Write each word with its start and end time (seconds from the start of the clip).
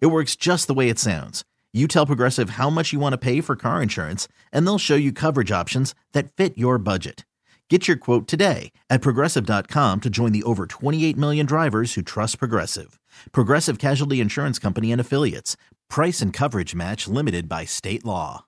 It 0.00 0.06
works 0.06 0.36
just 0.36 0.66
the 0.66 0.74
way 0.74 0.88
it 0.88 0.98
sounds. 0.98 1.44
You 1.72 1.88
tell 1.88 2.06
Progressive 2.06 2.50
how 2.50 2.70
much 2.70 2.92
you 2.92 3.00
want 3.00 3.12
to 3.14 3.18
pay 3.18 3.40
for 3.40 3.56
car 3.56 3.82
insurance, 3.82 4.28
and 4.52 4.66
they'll 4.66 4.78
show 4.78 4.94
you 4.94 5.12
coverage 5.12 5.50
options 5.50 5.94
that 6.12 6.32
fit 6.32 6.56
your 6.56 6.78
budget. 6.78 7.24
Get 7.70 7.88
your 7.88 7.96
quote 7.96 8.28
today 8.28 8.72
at 8.90 9.00
progressive.com 9.00 10.00
to 10.02 10.10
join 10.10 10.32
the 10.32 10.42
over 10.42 10.66
28 10.66 11.16
million 11.16 11.46
drivers 11.46 11.94
who 11.94 12.02
trust 12.02 12.38
Progressive. 12.38 13.00
Progressive 13.32 13.78
Casualty 13.78 14.20
Insurance 14.20 14.58
Company 14.58 14.92
and 14.92 15.00
Affiliates. 15.00 15.56
Price 15.88 16.20
and 16.20 16.30
coverage 16.30 16.74
match 16.74 17.08
limited 17.08 17.48
by 17.48 17.64
state 17.64 18.04
law. 18.04 18.44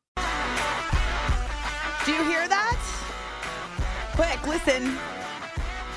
Do 2.05 2.13
you 2.13 2.23
hear 2.24 2.47
that? 2.47 2.79
Quick, 4.15 4.47
listen. 4.47 4.97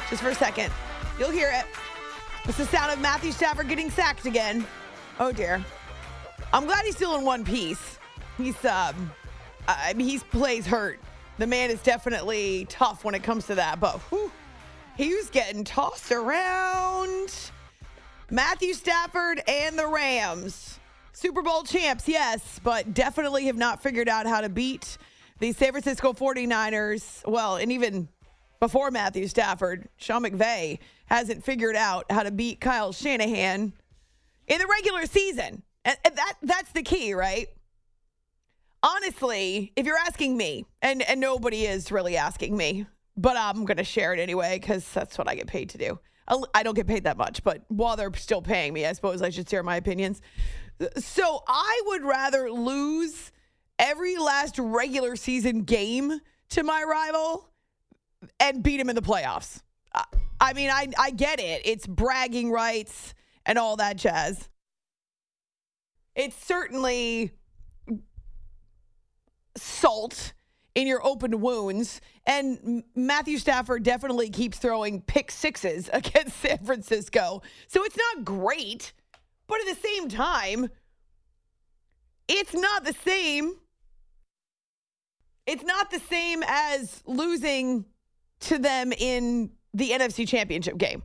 Just 0.10 0.24
for 0.24 0.30
a 0.30 0.36
second. 0.36 0.72
You'll 1.20 1.30
hear 1.30 1.52
it. 1.54 1.66
It's 2.46 2.58
the 2.58 2.66
sound 2.66 2.92
of 2.92 3.00
Matthew 3.00 3.34
Stafford 3.34 3.68
getting 3.68 3.92
sacked 3.92 4.26
again. 4.26 4.66
Oh 5.20 5.34
dear. 5.34 5.64
I'm 6.54 6.66
glad 6.66 6.86
he's 6.86 6.96
still 6.96 7.18
in 7.18 7.26
one 7.26 7.44
piece. 7.44 8.00
He's 8.38 8.64
um 8.64 9.12
I 9.68 9.94
mean 9.94 10.08
he's 10.08 10.24
plays 10.24 10.66
hurt. 10.66 11.00
The 11.38 11.48
man 11.48 11.70
is 11.70 11.82
definitely 11.82 12.66
tough 12.70 13.04
when 13.04 13.16
it 13.16 13.24
comes 13.24 13.46
to 13.48 13.56
that, 13.56 13.80
but 13.80 14.00
whew, 14.10 14.32
he 14.98 15.14
was 15.14 15.30
getting 15.30 15.64
tossed 15.64 16.12
around. 16.12 17.34
Matthew 18.30 18.74
Stafford 18.74 19.42
and 19.48 19.78
the 19.78 19.88
Rams. 19.88 20.80
Super 21.12 21.42
Bowl 21.42 21.64
champs, 21.64 22.08
yes, 22.08 22.60
but 22.64 22.94
definitely 22.94 23.46
have 23.46 23.58
not 23.58 23.84
figured 23.84 24.08
out 24.08 24.26
how 24.26 24.40
to 24.40 24.48
beat 24.48 24.98
the 25.40 25.52
San 25.52 25.72
Francisco 25.72 26.14
49ers. 26.14 27.28
Well, 27.28 27.58
and 27.58 27.72
even 27.74 28.08
before 28.62 28.90
Matthew 28.92 29.28
Stafford, 29.28 29.90
Sean 29.98 30.24
McVay 30.24 30.80
hasn't 31.08 31.44
figured 31.44 31.76
out 31.76 32.06
how 32.10 32.24
to 32.24 32.32
beat 32.32 32.62
Kyle 32.62 32.94
Shanahan 32.94 33.74
in 34.50 34.58
the 34.58 34.68
regular 34.68 35.06
season. 35.06 35.64
And 35.86 35.98
that 36.04 36.34
that's 36.42 36.72
the 36.74 36.84
key, 36.84 37.14
right? 37.14 37.48
Honestly, 38.84 39.72
if 39.76 39.86
you're 39.86 39.98
asking 39.98 40.36
me, 40.36 40.66
and 40.82 41.02
and 41.04 41.22
nobody 41.22 41.66
is 41.66 41.92
really 41.92 42.18
asking 42.18 42.58
me, 42.58 42.86
but 43.16 43.38
I'm 43.38 43.66
going 43.66 43.78
to 43.78 43.84
share 43.84 44.14
it 44.14 44.20
anyway 44.20 44.60
because 44.60 44.90
that's 44.92 45.18
what 45.18 45.30
I 45.30 45.36
get 45.36 45.48
paid 45.48 45.70
to 45.70 45.78
do. 45.78 46.00
I 46.54 46.62
don't 46.62 46.76
get 46.76 46.86
paid 46.86 47.06
that 47.06 47.18
much, 47.18 47.44
but 47.44 47.64
while 47.70 47.96
they're 47.96 48.14
still 48.14 48.44
paying 48.44 48.72
me, 48.72 48.86
I 48.86 48.94
suppose 48.94 49.24
I 49.24 49.32
should 49.32 49.50
share 49.50 49.64
my 49.64 49.78
opinions. 49.78 50.22
So 50.98 51.44
I 51.48 51.82
would 51.88 52.04
rather 52.04 52.52
lose 52.52 53.32
every 53.80 54.16
last 54.18 54.60
regular 54.60 55.16
season 55.16 55.64
game 55.64 56.20
to 56.50 56.62
my 56.62 56.84
rival 56.84 57.50
and 58.40 58.62
beat 58.62 58.80
him 58.80 58.90
in 58.90 58.96
the 58.96 59.02
playoffs. 59.02 59.62
I 60.40 60.54
mean, 60.54 60.70
I 60.70 60.90
I 61.00 61.10
get 61.10 61.40
it. 61.40 61.64
It's 61.66 61.88
bragging 61.88 62.52
rights 62.52 63.16
and 63.50 63.58
all 63.58 63.76
that 63.78 63.98
jazz. 63.98 64.48
It's 66.16 66.36
certainly 66.46 67.32
salt 69.58 70.34
in 70.76 70.86
your 70.86 71.04
open 71.04 71.42
wounds. 71.42 72.00
And 72.28 72.84
Matthew 72.96 73.40
Stafford 73.40 73.82
definitely 73.82 74.30
keeps 74.30 74.60
throwing 74.60 75.02
pick 75.02 75.32
sixes 75.32 75.90
against 75.94 76.38
San 76.38 76.60
Francisco. 76.60 77.42
So 77.68 77.84
it's 77.84 77.98
not 77.98 78.24
great, 78.24 78.94
but 79.48 79.60
at 79.62 79.76
the 79.76 79.82
same 79.82 80.10
time, 80.10 80.70
it's 82.28 82.54
not 82.54 82.86
the 82.86 82.94
same. 83.04 83.54
It's 85.48 85.64
not 85.64 85.90
the 85.90 86.00
same 86.00 86.44
as 86.46 87.02
losing 87.08 87.86
to 88.42 88.60
them 88.60 88.94
in 88.94 89.50
the 89.74 89.90
NFC 89.90 90.28
Championship 90.28 90.78
game. 90.78 91.02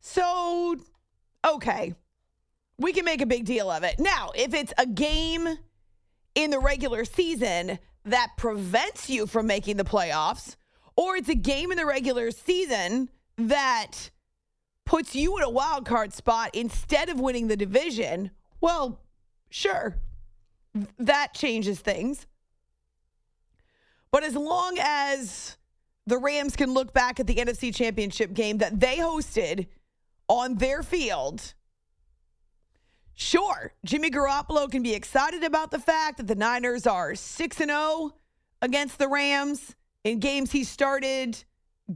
So, 0.00 0.76
okay, 1.44 1.94
we 2.78 2.92
can 2.92 3.04
make 3.04 3.20
a 3.20 3.26
big 3.26 3.44
deal 3.44 3.70
of 3.70 3.82
it. 3.82 3.98
Now, 3.98 4.30
if 4.34 4.54
it's 4.54 4.72
a 4.78 4.86
game 4.86 5.48
in 6.34 6.50
the 6.50 6.58
regular 6.58 7.04
season 7.04 7.78
that 8.04 8.32
prevents 8.36 9.08
you 9.08 9.26
from 9.26 9.46
making 9.46 9.76
the 9.76 9.84
playoffs, 9.84 10.56
or 10.96 11.16
it's 11.16 11.28
a 11.28 11.34
game 11.34 11.70
in 11.70 11.78
the 11.78 11.86
regular 11.86 12.30
season 12.30 13.08
that 13.36 14.10
puts 14.84 15.14
you 15.14 15.36
in 15.38 15.42
a 15.42 15.50
wild 15.50 15.86
card 15.86 16.12
spot 16.12 16.50
instead 16.54 17.08
of 17.08 17.18
winning 17.18 17.48
the 17.48 17.56
division, 17.56 18.30
well, 18.60 19.00
sure, 19.50 19.96
that 20.98 21.34
changes 21.34 21.80
things. 21.80 22.26
But 24.10 24.24
as 24.24 24.34
long 24.34 24.76
as 24.80 25.56
the 26.06 26.18
Rams 26.18 26.54
can 26.54 26.72
look 26.72 26.92
back 26.92 27.18
at 27.18 27.26
the 27.26 27.36
NFC 27.36 27.74
Championship 27.74 28.34
game 28.34 28.58
that 28.58 28.78
they 28.78 28.98
hosted 28.98 29.66
on 30.28 30.56
their 30.56 30.82
field, 30.82 31.54
Sure, 33.16 33.72
Jimmy 33.84 34.10
Garoppolo 34.10 34.68
can 34.68 34.82
be 34.82 34.92
excited 34.92 35.44
about 35.44 35.70
the 35.70 35.78
fact 35.78 36.16
that 36.16 36.26
the 36.26 36.34
Niners 36.34 36.84
are 36.84 37.14
6 37.14 37.60
and 37.60 37.70
0 37.70 38.12
against 38.60 38.98
the 38.98 39.06
Rams 39.08 39.76
in 40.02 40.18
games 40.18 40.50
he 40.50 40.64
started 40.64 41.42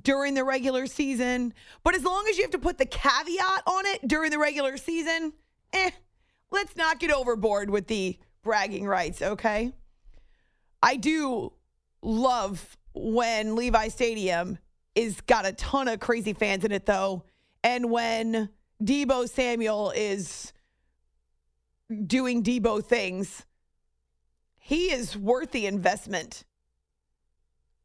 during 0.03 0.35
the 0.35 0.45
regular 0.45 0.87
season. 0.87 1.55
But 1.83 1.97
as 1.97 2.05
long 2.05 2.27
as 2.29 2.37
you 2.37 2.45
have 2.45 2.53
to 2.53 2.59
put 2.59 2.79
the 2.79 2.87
caveat 2.87 3.63
on 3.67 3.87
it 3.87 4.07
during 4.07 4.31
the 4.31 4.39
regular 4.39 4.77
season, 4.77 5.33
eh, 5.73 5.91
let's 6.53 6.77
not 6.77 7.01
get 7.01 7.11
overboard 7.11 7.69
with 7.69 7.89
the 7.89 8.17
bragging 8.43 8.87
rights, 8.87 9.21
okay? 9.21 9.73
I 10.81 10.97
do 10.97 11.53
love 12.01 12.77
when 12.95 13.57
Levi 13.57 13.89
Stadium 13.89 14.59
is 14.95 15.21
got 15.23 15.47
a 15.47 15.53
ton 15.53 15.89
of 15.89 15.99
crazy 15.99 16.33
fans 16.33 16.65
in 16.65 16.71
it 16.71 16.87
though, 16.87 17.25
and 17.63 17.91
when 17.91 18.51
Deebo 18.83 19.29
Samuel 19.29 19.93
is 19.95 20.53
doing 22.07 22.43
Deebo 22.43 22.85
things, 22.85 23.45
he 24.59 24.93
is 24.93 25.17
worth 25.17 25.51
the 25.51 25.67
investment. 25.67 26.45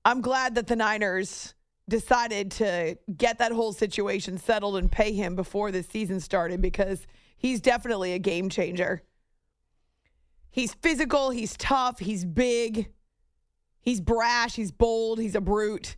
I'm 0.05 0.21
glad 0.21 0.55
that 0.55 0.67
the 0.67 0.75
Niners 0.75 1.53
decided 1.89 2.51
to 2.51 2.97
get 3.15 3.39
that 3.39 3.51
whole 3.51 3.73
situation 3.73 4.37
settled 4.37 4.77
and 4.77 4.91
pay 4.91 5.13
him 5.13 5.35
before 5.35 5.71
the 5.71 5.83
season 5.83 6.19
started 6.19 6.61
because 6.61 7.07
he's 7.37 7.61
definitely 7.61 8.13
a 8.13 8.19
game 8.19 8.49
changer. 8.49 9.03
He's 10.51 10.73
physical, 10.73 11.31
he's 11.31 11.57
tough, 11.57 11.99
he's 11.99 12.25
big, 12.25 12.91
he's 13.81 13.99
brash, 13.99 14.55
he's 14.55 14.71
bold, 14.71 15.19
he's 15.19 15.35
a 15.35 15.41
brute. 15.41 15.97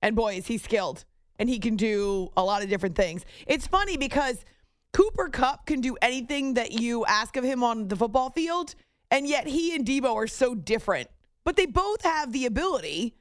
And 0.00 0.14
boy, 0.14 0.36
is 0.36 0.46
he 0.46 0.58
skilled. 0.58 1.04
And 1.38 1.48
he 1.48 1.58
can 1.58 1.76
do 1.76 2.30
a 2.36 2.42
lot 2.42 2.62
of 2.62 2.68
different 2.68 2.96
things. 2.96 3.24
It's 3.46 3.66
funny 3.66 3.96
because 3.96 4.44
Cooper 4.92 5.28
Kupp 5.28 5.66
can 5.66 5.80
do 5.80 5.96
anything 6.02 6.54
that 6.54 6.72
you 6.72 7.04
ask 7.06 7.36
of 7.36 7.44
him 7.44 7.62
on 7.62 7.88
the 7.88 7.96
football 7.96 8.30
field, 8.30 8.74
and 9.10 9.26
yet 9.26 9.46
he 9.46 9.74
and 9.74 9.86
Deebo 9.86 10.14
are 10.14 10.26
so 10.26 10.54
different. 10.54 11.08
But 11.44 11.56
they 11.56 11.66
both 11.66 12.02
have 12.02 12.32
the 12.32 12.46
ability 12.46 13.14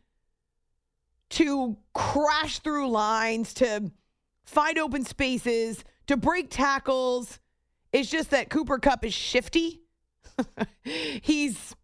to 1.29 1.77
crash 1.93 2.59
through 2.59 2.89
lines, 2.89 3.53
to 3.55 3.91
find 4.45 4.77
open 4.77 5.03
spaces, 5.05 5.83
to 6.07 6.17
break 6.17 6.49
tackles. 6.49 7.39
It's 7.91 8.09
just 8.09 8.31
that 8.31 8.49
Cooper 8.49 8.79
Kupp 8.79 9.05
is 9.05 9.13
shifty. 9.13 9.81
He's 10.83 11.75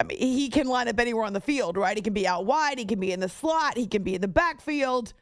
I 0.00 0.04
mean, 0.04 0.18
he 0.18 0.48
can 0.48 0.66
line 0.66 0.88
up 0.88 0.98
anywhere 0.98 1.24
on 1.24 1.32
the 1.32 1.40
field, 1.40 1.76
right? 1.76 1.96
He 1.96 2.02
can 2.02 2.12
be 2.12 2.26
out 2.26 2.46
wide, 2.46 2.78
he 2.78 2.84
can 2.84 2.98
be 2.98 3.12
in 3.12 3.20
the 3.20 3.28
slot, 3.28 3.76
he 3.76 3.86
can 3.86 4.02
be 4.02 4.14
in 4.14 4.20
the 4.20 4.28
backfield 4.28 5.14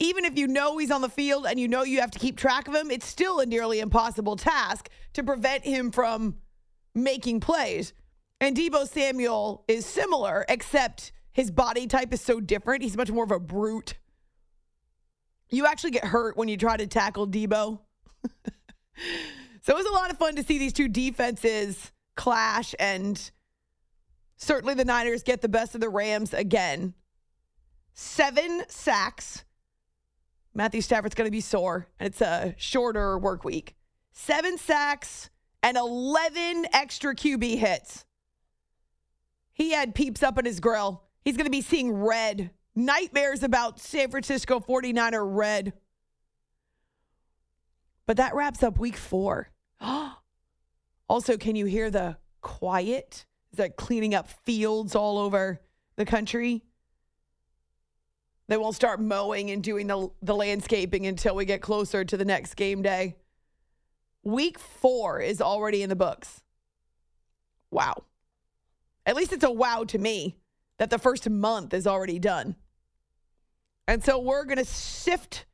even 0.00 0.24
if 0.24 0.36
you 0.38 0.48
know 0.48 0.78
he's 0.78 0.90
on 0.90 1.02
the 1.02 1.08
field 1.08 1.46
and 1.46 1.60
you 1.60 1.68
know 1.68 1.84
you 1.84 2.00
have 2.00 2.10
to 2.10 2.18
keep 2.18 2.36
track 2.36 2.66
of 2.66 2.74
him, 2.74 2.90
it's 2.90 3.06
still 3.06 3.38
a 3.38 3.46
nearly 3.46 3.80
impossible 3.80 4.34
task 4.34 4.88
to 5.12 5.22
prevent 5.22 5.64
him 5.64 5.92
from 5.92 6.36
making 6.94 7.38
plays. 7.40 7.92
And 8.40 8.56
Deebo 8.56 8.88
Samuel 8.88 9.64
is 9.68 9.84
similar, 9.84 10.46
except 10.48 11.12
his 11.32 11.50
body 11.50 11.86
type 11.86 12.12
is 12.14 12.22
so 12.22 12.40
different. 12.40 12.82
He's 12.82 12.96
much 12.96 13.10
more 13.10 13.24
of 13.24 13.30
a 13.30 13.38
brute. 13.38 13.98
You 15.50 15.66
actually 15.66 15.90
get 15.90 16.04
hurt 16.04 16.36
when 16.36 16.48
you 16.48 16.56
try 16.56 16.78
to 16.78 16.86
tackle 16.86 17.28
Deebo. 17.28 17.80
so 19.60 19.72
it 19.72 19.76
was 19.76 19.86
a 19.86 19.92
lot 19.92 20.10
of 20.10 20.16
fun 20.16 20.36
to 20.36 20.42
see 20.42 20.58
these 20.58 20.72
two 20.72 20.88
defenses 20.88 21.92
clash, 22.16 22.74
and 22.78 23.30
certainly 24.36 24.74
the 24.74 24.84
Niners 24.86 25.22
get 25.22 25.42
the 25.42 25.48
best 25.48 25.74
of 25.74 25.82
the 25.82 25.90
Rams 25.90 26.32
again. 26.32 26.94
Seven 27.92 28.62
sacks 28.68 29.44
Matthew 30.54 30.80
Stafford's 30.80 31.14
going 31.14 31.28
to 31.28 31.32
be 31.32 31.40
sore, 31.40 31.86
and 31.98 32.06
it's 32.06 32.20
a 32.20 32.54
shorter 32.58 33.18
work 33.18 33.44
week. 33.44 33.74
Seven 34.12 34.58
sacks 34.58 35.30
and 35.62 35.76
11 35.76 36.66
extra 36.72 37.14
QB 37.14 37.58
hits. 37.58 38.04
He 39.52 39.72
had 39.72 39.94
peeps 39.94 40.22
up 40.22 40.38
in 40.38 40.44
his 40.44 40.58
grill. 40.58 41.04
He's 41.24 41.36
going 41.36 41.46
to 41.46 41.50
be 41.50 41.60
seeing 41.60 41.92
red. 41.92 42.50
Nightmares 42.74 43.42
about 43.42 43.78
San 43.78 44.10
Francisco 44.10 44.58
49er 44.58 45.22
red. 45.22 45.72
But 48.06 48.16
that 48.16 48.34
wraps 48.34 48.62
up 48.62 48.78
week 48.78 48.96
four. 48.96 49.50
also, 51.08 51.36
can 51.36 51.56
you 51.56 51.66
hear 51.66 51.90
the 51.90 52.16
quiet? 52.40 53.26
Is 53.52 53.58
that 53.58 53.76
cleaning 53.76 54.14
up 54.14 54.28
fields 54.44 54.94
all 54.94 55.18
over 55.18 55.60
the 55.96 56.04
country? 56.04 56.64
They 58.50 58.56
won't 58.56 58.74
start 58.74 59.00
mowing 59.00 59.52
and 59.52 59.62
doing 59.62 59.86
the, 59.86 60.10
the 60.22 60.34
landscaping 60.34 61.06
until 61.06 61.36
we 61.36 61.44
get 61.44 61.62
closer 61.62 62.04
to 62.04 62.16
the 62.16 62.24
next 62.24 62.54
game 62.54 62.82
day. 62.82 63.14
Week 64.24 64.58
four 64.58 65.20
is 65.20 65.40
already 65.40 65.84
in 65.84 65.88
the 65.88 65.94
books. 65.94 66.42
Wow. 67.70 68.02
At 69.06 69.14
least 69.14 69.32
it's 69.32 69.44
a 69.44 69.52
wow 69.52 69.84
to 69.84 69.98
me 69.98 70.36
that 70.78 70.90
the 70.90 70.98
first 70.98 71.30
month 71.30 71.72
is 71.72 71.86
already 71.86 72.18
done. 72.18 72.56
And 73.86 74.02
so 74.02 74.18
we're 74.18 74.44
going 74.44 74.58
to 74.58 74.64
sift, 74.64 75.46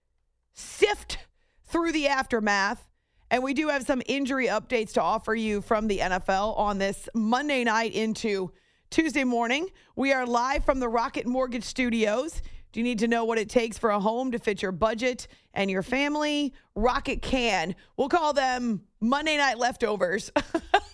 sift 0.55 1.19
through 1.67 1.93
the 1.93 2.09
aftermath. 2.09 2.89
And 3.31 3.43
we 3.43 3.53
do 3.53 3.69
have 3.69 3.83
some 3.83 4.01
injury 4.07 4.47
updates 4.47 4.95
to 4.95 5.03
offer 5.03 5.35
you 5.35 5.61
from 5.61 5.87
the 5.87 5.99
NFL 5.99 6.57
on 6.57 6.79
this 6.79 7.11
Monday 7.13 7.63
night 7.63 7.93
into 7.93 8.53
Tuesday 8.89 9.25
morning. 9.25 9.69
We 9.97 10.15
are 10.15 10.25
live 10.25 10.65
from 10.65 10.81
the 10.81 10.89
Rocket 10.89 11.27
Mortgage 11.27 11.65
Studios. 11.65 12.41
Do 12.73 12.81
you 12.81 12.85
need 12.85 12.99
to 13.01 13.09
know 13.09 13.25
what 13.25 13.39
it 13.39 13.49
takes 13.49 13.79
for 13.79 13.91
a 13.91 14.01
home 14.01 14.33
to 14.33 14.39
fit 14.39 14.63
your 14.63 14.73
budget 14.73 15.29
and 15.55 15.71
your 15.71 15.83
family? 15.83 16.53
Rocket 16.75 17.23
can. 17.23 17.75
We'll 17.97 18.09
call 18.09 18.33
them 18.33 18.83
Monday 19.01 19.37
night 19.37 19.59
leftovers. 19.59 20.31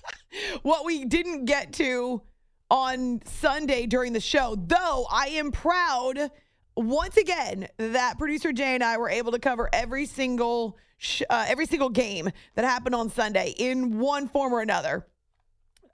what 0.62 0.84
we 0.84 1.04
didn't 1.04 1.44
get 1.46 1.72
to 1.74 2.22
on 2.70 3.20
Sunday 3.24 3.86
during 3.86 4.12
the 4.12 4.20
show, 4.20 4.56
though 4.56 5.06
I 5.10 5.28
am 5.28 5.52
proud 5.52 6.30
once 6.76 7.16
again 7.16 7.68
that 7.76 8.18
producer 8.18 8.52
Jay 8.52 8.74
and 8.74 8.82
I 8.82 8.96
were 8.96 9.10
able 9.10 9.32
to 9.32 9.38
cover 9.38 9.68
every 9.72 10.06
single 10.06 10.78
sh- 10.96 11.22
uh, 11.28 11.44
every 11.48 11.66
single 11.66 11.90
game 11.90 12.30
that 12.54 12.64
happened 12.64 12.94
on 12.94 13.10
Sunday 13.10 13.54
in 13.58 13.98
one 13.98 14.28
form 14.28 14.52
or 14.52 14.60
another. 14.60 15.06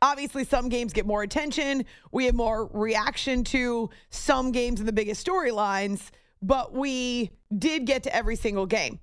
Obviously, 0.01 0.45
some 0.45 0.69
games 0.69 0.93
get 0.93 1.07
more 1.07 1.23
attention. 1.23 1.85
We 2.13 2.27
have 2.27 2.35
more 2.35 2.67
reaction 2.73 3.43
to 3.45 3.91
some 4.11 4.53
games 4.53 4.79
and 4.79 4.89
the 4.89 4.93
biggest 4.93 5.27
storylines, 5.27 6.11
but 6.41 6.73
we 6.73 7.31
did 7.57 7.85
get 7.85 8.05
to 8.05 8.15
every 8.15 8.37
single 8.37 8.67
game. 8.67 9.01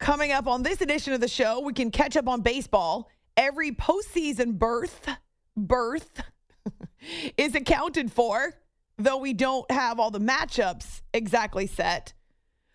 Coming 0.00 0.32
up 0.32 0.48
on 0.48 0.64
this 0.64 0.80
edition 0.80 1.12
of 1.12 1.20
the 1.20 1.28
show, 1.28 1.60
we 1.60 1.72
can 1.72 1.92
catch 1.92 2.16
up 2.16 2.26
on 2.26 2.40
baseball. 2.40 3.08
Every 3.36 3.70
postseason 3.70 4.58
birth, 4.58 5.08
birth 5.56 6.20
is 7.36 7.54
accounted 7.54 8.10
for, 8.10 8.54
though 8.98 9.18
we 9.18 9.32
don't 9.32 9.70
have 9.70 10.00
all 10.00 10.10
the 10.10 10.18
matchups 10.18 11.02
exactly 11.14 11.68
set. 11.68 12.14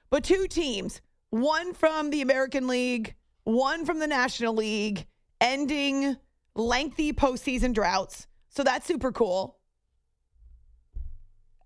But 0.09 0.23
two 0.23 0.47
teams, 0.47 1.01
one 1.29 1.73
from 1.73 2.11
the 2.11 2.21
American 2.21 2.67
League, 2.67 3.15
one 3.47 3.85
from 3.85 3.99
the 3.99 4.07
National 4.07 4.53
League, 4.53 5.07
ending 5.39 6.17
lengthy 6.53 7.13
postseason 7.13 7.73
droughts. 7.73 8.27
So 8.49 8.61
that's 8.61 8.85
super 8.85 9.13
cool. 9.13 9.57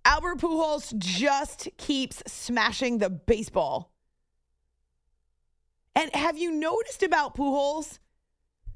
Albert 0.06 0.38
Pujols 0.38 0.96
just 0.98 1.70
keeps 1.78 2.22
smashing 2.28 3.00
the 3.00 3.10
baseball. 3.10 3.92
And 5.96 6.14
have 6.14 6.38
you 6.38 6.52
noticed 6.52 7.02
about 7.02 7.36
Pujols? 7.36 7.98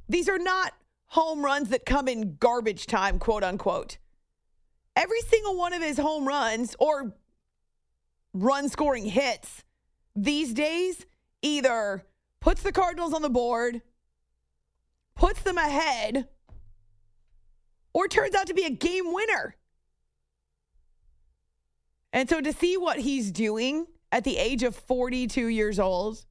These 0.09 0.27
are 0.27 0.39
not 0.39 0.73
home 1.05 1.45
runs 1.45 1.69
that 1.69 1.85
come 1.85 2.07
in 2.07 2.37
garbage 2.39 2.87
time, 2.87 3.19
quote 3.19 3.43
unquote. 3.43 3.99
Every 4.95 5.21
single 5.21 5.57
one 5.57 5.73
of 5.73 5.83
his 5.83 5.97
home 5.97 6.27
runs 6.27 6.75
or 6.79 7.13
run 8.33 8.67
scoring 8.67 9.05
hits 9.05 9.63
these 10.15 10.53
days 10.53 11.05
either 11.43 12.03
puts 12.45 12.61
the 12.61 12.71
Cardinals 12.71 13.11
on 13.11 13.23
the 13.23 13.29
board, 13.29 13.81
puts 15.15 15.41
them 15.41 15.57
ahead, 15.57 16.27
or 17.91 18.07
turns 18.07 18.35
out 18.35 18.45
to 18.45 18.53
be 18.53 18.65
a 18.65 18.69
game 18.69 19.11
winner. 19.11 19.55
And 22.13 22.29
so 22.29 22.41
to 22.41 22.53
see 22.53 22.77
what 22.77 22.99
he's 22.99 23.31
doing 23.31 23.87
at 24.11 24.23
the 24.23 24.37
age 24.37 24.61
of 24.61 24.75
42 24.75 25.47
years 25.47 25.79
old 25.79 26.23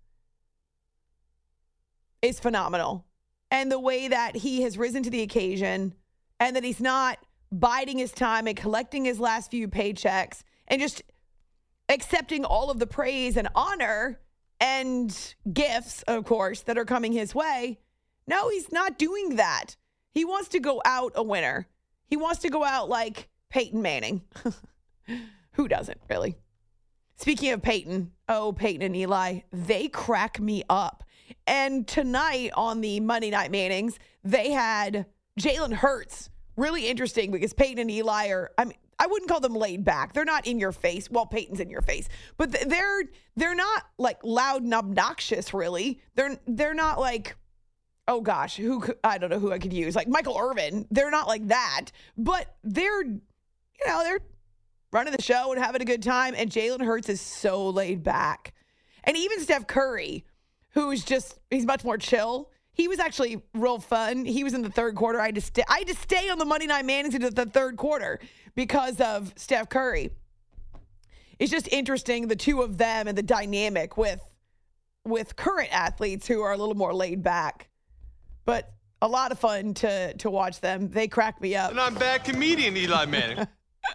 is 2.22 2.38
phenomenal. 2.38 3.06
And 3.50 3.72
the 3.72 3.80
way 3.80 4.06
that 4.06 4.36
he 4.36 4.62
has 4.62 4.78
risen 4.78 5.02
to 5.02 5.10
the 5.10 5.22
occasion 5.22 5.94
and 6.38 6.54
that 6.54 6.62
he's 6.62 6.80
not 6.80 7.18
biding 7.50 7.98
his 7.98 8.12
time 8.12 8.46
and 8.46 8.56
collecting 8.56 9.04
his 9.04 9.18
last 9.18 9.50
few 9.50 9.66
paychecks 9.66 10.44
and 10.68 10.80
just 10.80 11.02
accepting 11.88 12.44
all 12.44 12.70
of 12.70 12.78
the 12.78 12.86
praise 12.86 13.36
and 13.36 13.48
honor 13.56 14.20
and 14.60 15.34
gifts, 15.52 16.02
of 16.02 16.24
course, 16.24 16.62
that 16.62 16.78
are 16.78 16.84
coming 16.84 17.12
his 17.12 17.34
way. 17.34 17.78
No, 18.26 18.48
he's 18.48 18.72
not 18.72 18.98
doing 18.98 19.36
that. 19.36 19.76
He 20.12 20.24
wants 20.24 20.48
to 20.50 20.60
go 20.60 20.80
out 20.84 21.12
a 21.14 21.22
winner. 21.22 21.68
He 22.06 22.16
wants 22.16 22.40
to 22.40 22.48
go 22.48 22.64
out 22.64 22.88
like 22.88 23.28
Peyton 23.50 23.82
Manning. 23.82 24.22
Who 25.52 25.68
doesn't, 25.68 26.00
really? 26.08 26.36
Speaking 27.16 27.52
of 27.52 27.62
Peyton, 27.62 28.12
oh, 28.28 28.52
Peyton 28.52 28.82
and 28.82 28.96
Eli, 28.96 29.40
they 29.52 29.88
crack 29.88 30.40
me 30.40 30.64
up. 30.68 31.04
And 31.46 31.86
tonight 31.86 32.50
on 32.54 32.80
the 32.80 33.00
Monday 33.00 33.30
Night 33.30 33.50
Mannings, 33.50 33.98
they 34.22 34.50
had 34.50 35.06
Jalen 35.38 35.74
Hurts. 35.74 36.30
Really 36.56 36.86
interesting 36.88 37.30
because 37.30 37.52
Peyton 37.52 37.78
and 37.78 37.90
Eli 37.90 38.28
are, 38.28 38.50
I 38.56 38.64
mean, 38.64 38.78
I 38.98 39.06
wouldn't 39.06 39.28
call 39.28 39.40
them 39.40 39.54
laid 39.54 39.84
back. 39.84 40.12
They're 40.12 40.24
not 40.24 40.46
in 40.46 40.58
your 40.58 40.72
face. 40.72 41.10
Well, 41.10 41.26
Peyton's 41.26 41.60
in 41.60 41.70
your 41.70 41.82
face, 41.82 42.08
but 42.36 42.52
they're 42.52 43.04
they're 43.36 43.54
not 43.54 43.84
like 43.98 44.18
loud 44.22 44.62
and 44.62 44.74
obnoxious. 44.74 45.52
Really, 45.54 46.00
they're 46.14 46.38
they're 46.46 46.74
not 46.74 46.98
like, 46.98 47.36
oh 48.08 48.20
gosh, 48.20 48.56
who 48.56 48.84
I 49.02 49.18
don't 49.18 49.30
know 49.30 49.38
who 49.38 49.52
I 49.52 49.58
could 49.58 49.72
use 49.72 49.96
like 49.96 50.08
Michael 50.08 50.38
Irvin. 50.38 50.86
They're 50.90 51.10
not 51.10 51.28
like 51.28 51.48
that, 51.48 51.86
but 52.16 52.56
they're 52.62 53.02
you 53.02 53.86
know 53.86 54.02
they're 54.04 54.20
running 54.92 55.12
the 55.12 55.22
show 55.22 55.52
and 55.52 55.62
having 55.62 55.82
a 55.82 55.86
good 55.86 56.02
time. 56.02 56.34
And 56.36 56.50
Jalen 56.50 56.84
Hurts 56.84 57.08
is 57.08 57.20
so 57.20 57.68
laid 57.68 58.02
back, 58.02 58.54
and 59.04 59.16
even 59.16 59.40
Steph 59.40 59.66
Curry, 59.66 60.24
who's 60.70 61.04
just 61.04 61.38
he's 61.50 61.66
much 61.66 61.84
more 61.84 61.98
chill. 61.98 62.50
He 62.74 62.88
was 62.88 62.98
actually 62.98 63.40
real 63.54 63.78
fun. 63.78 64.24
He 64.24 64.44
was 64.44 64.52
in 64.52 64.62
the 64.62 64.70
third 64.70 64.96
quarter. 64.96 65.20
I 65.20 65.26
had 65.26 65.36
to 65.36 65.40
stay. 65.40 65.62
I 65.68 65.78
had 65.78 65.88
to 65.88 65.94
stay 65.94 66.28
on 66.28 66.38
the 66.38 66.44
Monday 66.44 66.66
Night 66.66 66.84
Mannings 66.84 67.14
into 67.14 67.30
the 67.30 67.46
third 67.46 67.76
quarter 67.76 68.18
because 68.54 69.00
of 69.00 69.32
Steph 69.36 69.68
Curry. 69.68 70.10
It's 71.38 71.50
just 71.50 71.68
interesting 71.68 72.28
the 72.28 72.36
two 72.36 72.62
of 72.62 72.78
them 72.78 73.08
and 73.08 73.16
the 73.16 73.22
dynamic 73.22 73.96
with 73.96 74.20
with 75.04 75.36
current 75.36 75.68
athletes 75.72 76.26
who 76.26 76.40
are 76.42 76.52
a 76.52 76.56
little 76.56 76.74
more 76.74 76.94
laid 76.94 77.22
back. 77.22 77.68
But 78.44 78.72
a 79.02 79.08
lot 79.08 79.32
of 79.32 79.38
fun 79.38 79.74
to 79.74 80.14
to 80.14 80.30
watch 80.30 80.60
them. 80.60 80.88
They 80.88 81.08
crack 81.08 81.40
me 81.40 81.54
up. 81.54 81.70
And 81.70 81.80
I'm 81.80 81.94
bad 81.94 82.24
comedian 82.24 82.76
Eli 82.76 83.04
Manning. 83.06 83.46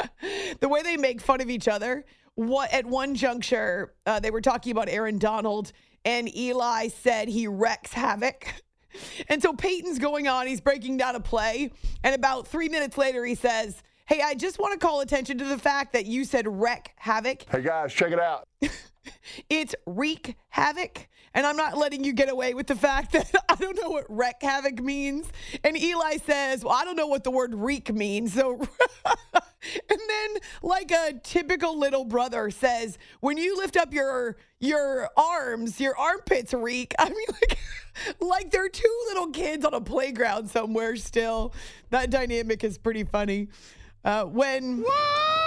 the 0.59 0.69
way 0.69 0.83
they 0.83 0.97
make 0.97 1.19
fun 1.19 1.41
of 1.41 1.49
each 1.49 1.67
other. 1.67 2.05
What 2.35 2.71
at 2.71 2.85
one 2.85 3.15
juncture 3.15 3.93
uh, 4.05 4.21
they 4.21 4.31
were 4.31 4.41
talking 4.41 4.71
about 4.71 4.87
Aaron 4.87 5.17
Donald, 5.17 5.73
and 6.05 6.33
Eli 6.33 6.87
said 6.87 7.27
he 7.27 7.47
wrecks 7.47 7.91
havoc. 7.91 8.47
And 9.29 9.41
so 9.41 9.53
Peyton's 9.53 9.99
going 9.99 10.27
on, 10.27 10.47
he's 10.47 10.61
breaking 10.61 10.97
down 10.97 11.15
a 11.15 11.19
play, 11.19 11.71
and 12.03 12.15
about 12.15 12.47
three 12.47 12.69
minutes 12.69 12.97
later 12.97 13.25
he 13.25 13.35
says, 13.35 13.83
Hey, 14.07 14.21
I 14.21 14.33
just 14.33 14.57
want 14.57 14.79
to 14.79 14.85
call 14.85 15.01
attention 15.01 15.37
to 15.37 15.45
the 15.45 15.57
fact 15.57 15.93
that 15.93 16.07
you 16.07 16.25
said 16.25 16.47
wreck 16.47 16.93
havoc. 16.97 17.45
Hey 17.49 17.61
guys, 17.61 17.93
check 17.93 18.11
it 18.11 18.19
out. 18.19 18.47
it's 19.49 19.75
wreak 19.85 20.35
havoc. 20.49 21.07
And 21.33 21.45
I'm 21.45 21.55
not 21.55 21.77
letting 21.77 22.03
you 22.03 22.11
get 22.11 22.29
away 22.29 22.53
with 22.53 22.67
the 22.67 22.75
fact 22.75 23.11
that 23.11 23.31
I 23.49 23.55
don't 23.55 23.79
know 23.79 23.89
what 23.89 24.05
wreck 24.09 24.41
havoc 24.41 24.81
means. 24.81 25.27
And 25.63 25.77
Eli 25.77 26.17
says, 26.17 26.63
Well, 26.63 26.73
I 26.73 26.83
don't 26.85 26.95
know 26.95 27.07
what 27.07 27.23
the 27.23 27.31
word 27.31 27.53
reek 27.53 27.93
means. 27.93 28.33
So, 28.33 28.59
and 29.89 29.99
then, 30.07 30.29
like 30.63 30.91
a 30.91 31.13
typical 31.23 31.77
little 31.77 32.05
brother 32.05 32.49
says, 32.49 32.97
when 33.19 33.37
you 33.37 33.57
lift 33.57 33.77
up 33.77 33.93
your 33.93 34.37
your 34.59 35.09
arms, 35.15 35.79
your 35.79 35.97
armpits 35.97 36.53
reek. 36.53 36.93
I 36.99 37.09
mean, 37.09 37.27
like, 37.29 37.57
like 38.19 38.51
they're 38.51 38.69
two 38.69 38.97
little 39.07 39.27
kids 39.27 39.65
on 39.65 39.73
a 39.73 39.81
playground 39.81 40.49
somewhere 40.49 40.95
still. 40.95 41.53
That 41.89 42.09
dynamic 42.09 42.63
is 42.63 42.77
pretty 42.77 43.03
funny. 43.03 43.49
Uh, 44.03 44.25
when 44.25 44.81
what? 44.81 45.38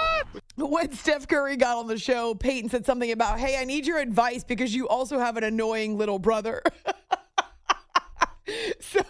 When 0.57 0.93
Steph 0.93 1.29
Curry 1.29 1.57
got 1.57 1.79
on 1.79 1.87
the 1.87 1.99
show, 1.99 2.35
Peyton 2.35 2.71
said 2.71 2.87
something 2.87 3.11
about, 3.11 3.39
"Hey, 3.39 3.59
I 3.59 3.65
need 3.65 3.87
your 3.87 3.99
advice 3.99 4.45
because 4.45 4.75
you 4.75 4.89
also 4.89 5.19
have 5.19 5.37
an 5.37 5.45
annoying 5.45 5.99
little 5.99 6.19
brother." 6.19 6.63
so 8.81 9.03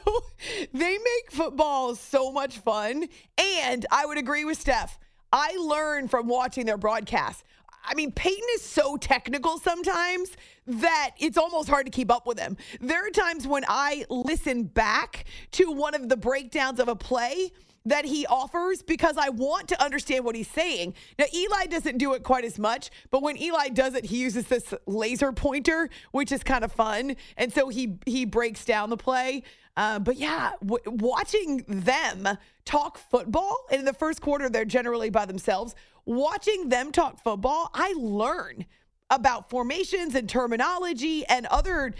they 0.73 0.99
make 0.99 1.31
football 1.31 1.95
so 1.95 2.31
much 2.31 2.59
fun, 2.59 3.09
and 3.38 3.87
I 3.91 4.07
would 4.07 4.19
agree 4.19 4.45
with 4.45 4.59
Steph. 4.59 4.99
I 5.33 5.57
learn 5.57 6.09
from 6.09 6.29
watching 6.29 6.67
their 6.67 6.76
broadcasts. 6.76 7.43
I 7.85 7.95
mean, 7.95 8.12
Peyton 8.12 8.45
is 8.55 8.62
so 8.62 8.97
technical 8.97 9.59
sometimes 9.59 10.31
that 10.67 11.11
it's 11.19 11.37
almost 11.37 11.69
hard 11.69 11.87
to 11.87 11.91
keep 11.91 12.12
up 12.12 12.26
with 12.26 12.38
him. 12.38 12.57
There 12.81 13.05
are 13.07 13.11
times 13.11 13.47
when 13.47 13.64
I 13.69 14.05
listen 14.09 14.64
back 14.64 15.25
to 15.52 15.73
one 15.73 15.95
of 15.95 16.09
the 16.09 16.17
breakdowns 16.17 16.79
of 16.79 16.88
a 16.88 16.95
play 16.95 17.50
that 17.85 18.05
he 18.05 18.27
offers 18.27 18.83
because 18.83 19.17
I 19.17 19.29
want 19.31 19.69
to 19.69 19.83
understand 19.83 20.25
what 20.25 20.35
he's 20.35 20.51
saying. 20.51 20.95
Now, 21.19 21.27
Eli 21.35 21.67
doesn't 21.67 21.99
do 21.99 22.15
it 22.15 22.23
quite 22.23 22.45
as 22.45 22.59
much, 22.59 22.91
but 23.11 23.23
when 23.23 23.37
Eli 23.41 23.69
does 23.69 23.95
it, 23.95 24.05
he 24.05 24.19
uses 24.19 24.47
this 24.47 24.73
laser 24.87 25.33
pointer, 25.33 25.91
which 26.12 26.33
is 26.33 26.43
kind 26.43 26.65
of 26.65 26.73
fun. 26.73 27.17
And 27.37 27.53
so 27.53 27.69
he 27.69 27.99
he 28.07 28.25
breaks 28.25 28.65
down 28.65 28.91
the 28.91 28.97
play. 28.97 29.43
Uh, 29.77 29.99
but 29.99 30.17
yeah, 30.17 30.53
w- 30.61 30.83
watching 30.87 31.65
them 31.67 32.29
talk 32.65 32.99
football 32.99 33.57
in 33.71 33.85
the 33.85 33.95
first 33.95 34.21
quarter, 34.21 34.49
they're 34.49 34.65
generally 34.65 35.11
by 35.11 35.25
themselves. 35.25 35.75
Watching 36.05 36.69
them 36.69 36.93
talk 36.93 37.23
football, 37.23 37.71
I 37.73 37.95
learn 37.97 38.67
about 39.09 39.51
formations 39.51 40.15
and 40.15 40.29
terminology 40.29 41.25
and 41.27 41.47
other 41.47 41.95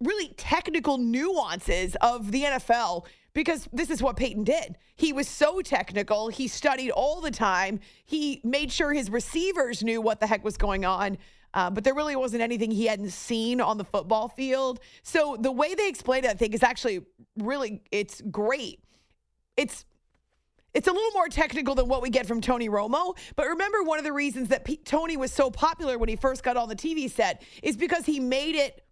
really 0.00 0.28
technical 0.36 0.98
nuances 0.98 1.96
of 1.96 2.30
the 2.30 2.44
NFL 2.44 3.04
because 3.34 3.68
this 3.72 3.90
is 3.90 4.02
what 4.02 4.16
Peyton 4.16 4.44
did. 4.44 4.78
He 4.96 5.12
was 5.12 5.28
so 5.28 5.60
technical. 5.60 6.28
He 6.28 6.48
studied 6.48 6.90
all 6.90 7.20
the 7.20 7.30
time. 7.30 7.80
He 8.04 8.40
made 8.44 8.72
sure 8.72 8.92
his 8.92 9.10
receivers 9.10 9.82
knew 9.82 10.00
what 10.00 10.20
the 10.20 10.26
heck 10.26 10.44
was 10.44 10.56
going 10.56 10.84
on. 10.84 11.18
Uh, 11.54 11.70
but 11.70 11.82
there 11.84 11.94
really 11.94 12.16
wasn't 12.16 12.42
anything 12.42 12.70
he 12.70 12.86
hadn't 12.86 13.10
seen 13.10 13.60
on 13.60 13.78
the 13.78 13.84
football 13.84 14.28
field. 14.28 14.80
So 15.02 15.36
the 15.40 15.52
way 15.52 15.74
they 15.74 15.88
explained 15.88 16.26
it, 16.26 16.30
I 16.30 16.34
think, 16.34 16.54
is 16.54 16.62
actually 16.62 17.00
really 17.38 17.82
it's 17.90 18.20
great. 18.30 18.80
It's 19.56 19.84
it's 20.74 20.86
a 20.86 20.92
little 20.92 21.10
more 21.12 21.28
technical 21.28 21.74
than 21.74 21.88
what 21.88 22.02
we 22.02 22.10
get 22.10 22.26
from 22.26 22.40
Tony 22.40 22.68
Romo. 22.68 23.16
But 23.36 23.46
remember, 23.48 23.82
one 23.82 23.98
of 23.98 24.04
the 24.04 24.12
reasons 24.12 24.48
that 24.48 24.64
P- 24.64 24.76
Tony 24.76 25.16
was 25.16 25.32
so 25.32 25.50
popular 25.50 25.96
when 25.96 26.08
he 26.08 26.16
first 26.16 26.42
got 26.42 26.56
on 26.56 26.68
the 26.68 26.76
TV 26.76 27.10
set 27.10 27.42
is 27.62 27.76
because 27.76 28.04
he 28.04 28.20
made 28.20 28.54
it 28.54 28.84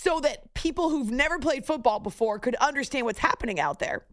so 0.00 0.20
that 0.20 0.54
people 0.54 0.90
who've 0.90 1.10
never 1.10 1.40
played 1.40 1.66
football 1.66 1.98
before 1.98 2.38
could 2.38 2.54
understand 2.56 3.04
what's 3.04 3.18
happening 3.18 3.58
out 3.58 3.80
there. 3.80 4.04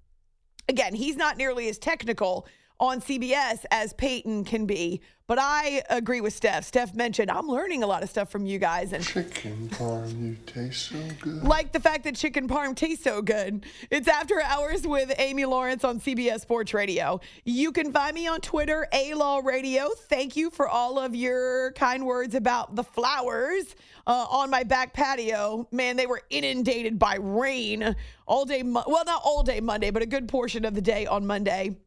Again, 0.67 0.95
he's 0.95 1.15
not 1.15 1.37
nearly 1.37 1.69
as 1.69 1.77
technical 1.77 2.47
on 2.79 3.01
CBS 3.01 3.65
as 3.71 3.93
Peyton 3.93 4.43
can 4.43 4.65
be. 4.65 5.01
But 5.27 5.39
I 5.41 5.81
agree 5.89 6.21
with 6.21 6.33
Steph. 6.33 6.65
Steph 6.65 6.93
mentioned 6.93 7.31
I'm 7.31 7.47
learning 7.47 7.81
a 7.81 7.87
lot 7.87 8.03
of 8.03 8.09
stuff 8.11 8.29
from 8.29 8.45
you 8.45 8.59
guys, 8.59 8.93
and 8.93 9.03
chicken 9.03 9.69
parm, 9.69 10.21
you 10.21 10.37
taste 10.45 10.89
so 10.89 10.97
good. 11.19 11.43
Like 11.43 11.71
the 11.71 11.79
fact 11.79 12.03
that 12.03 12.15
chicken 12.15 12.47
parm 12.47 12.75
tastes 12.75 13.03
so 13.03 13.23
good. 13.23 13.65
It's 13.89 14.07
After 14.07 14.39
Hours 14.39 14.85
with 14.85 15.11
Amy 15.17 15.45
Lawrence 15.45 15.83
on 15.83 15.99
CBS 15.99 16.41
Sports 16.41 16.75
Radio. 16.75 17.21
You 17.43 17.71
can 17.71 17.91
find 17.91 18.13
me 18.13 18.27
on 18.27 18.39
Twitter, 18.39 18.87
A 18.93 19.15
Law 19.15 19.39
Radio. 19.39 19.89
Thank 20.09 20.35
you 20.35 20.51
for 20.51 20.69
all 20.69 20.99
of 20.99 21.15
your 21.15 21.71
kind 21.71 22.05
words 22.05 22.35
about 22.35 22.75
the 22.75 22.83
flowers 22.83 23.75
uh, 24.05 24.27
on 24.29 24.51
my 24.51 24.63
back 24.63 24.93
patio. 24.93 25.67
Man, 25.71 25.97
they 25.97 26.05
were 26.05 26.21
inundated 26.29 26.99
by 26.99 27.15
rain 27.19 27.95
all 28.27 28.45
day. 28.45 28.61
Mo- 28.61 28.83
well, 28.85 29.05
not 29.05 29.23
all 29.25 29.41
day 29.41 29.59
Monday, 29.59 29.89
but 29.89 30.03
a 30.03 30.05
good 30.05 30.27
portion 30.27 30.65
of 30.65 30.75
the 30.75 30.81
day 30.81 31.07
on 31.07 31.25
Monday. 31.25 31.77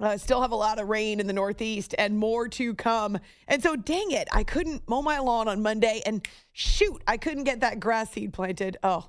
Uh, 0.00 0.16
still 0.16 0.42
have 0.42 0.50
a 0.50 0.56
lot 0.56 0.80
of 0.80 0.88
rain 0.88 1.20
in 1.20 1.26
the 1.26 1.32
Northeast 1.32 1.94
and 1.98 2.18
more 2.18 2.48
to 2.48 2.74
come. 2.74 3.16
And 3.46 3.62
so, 3.62 3.76
dang 3.76 4.10
it, 4.10 4.28
I 4.32 4.42
couldn't 4.42 4.88
mow 4.88 5.02
my 5.02 5.20
lawn 5.20 5.46
on 5.46 5.62
Monday. 5.62 6.02
And 6.04 6.26
shoot, 6.52 7.00
I 7.06 7.16
couldn't 7.16 7.44
get 7.44 7.60
that 7.60 7.78
grass 7.78 8.10
seed 8.10 8.32
planted. 8.32 8.76
Oh, 8.82 9.08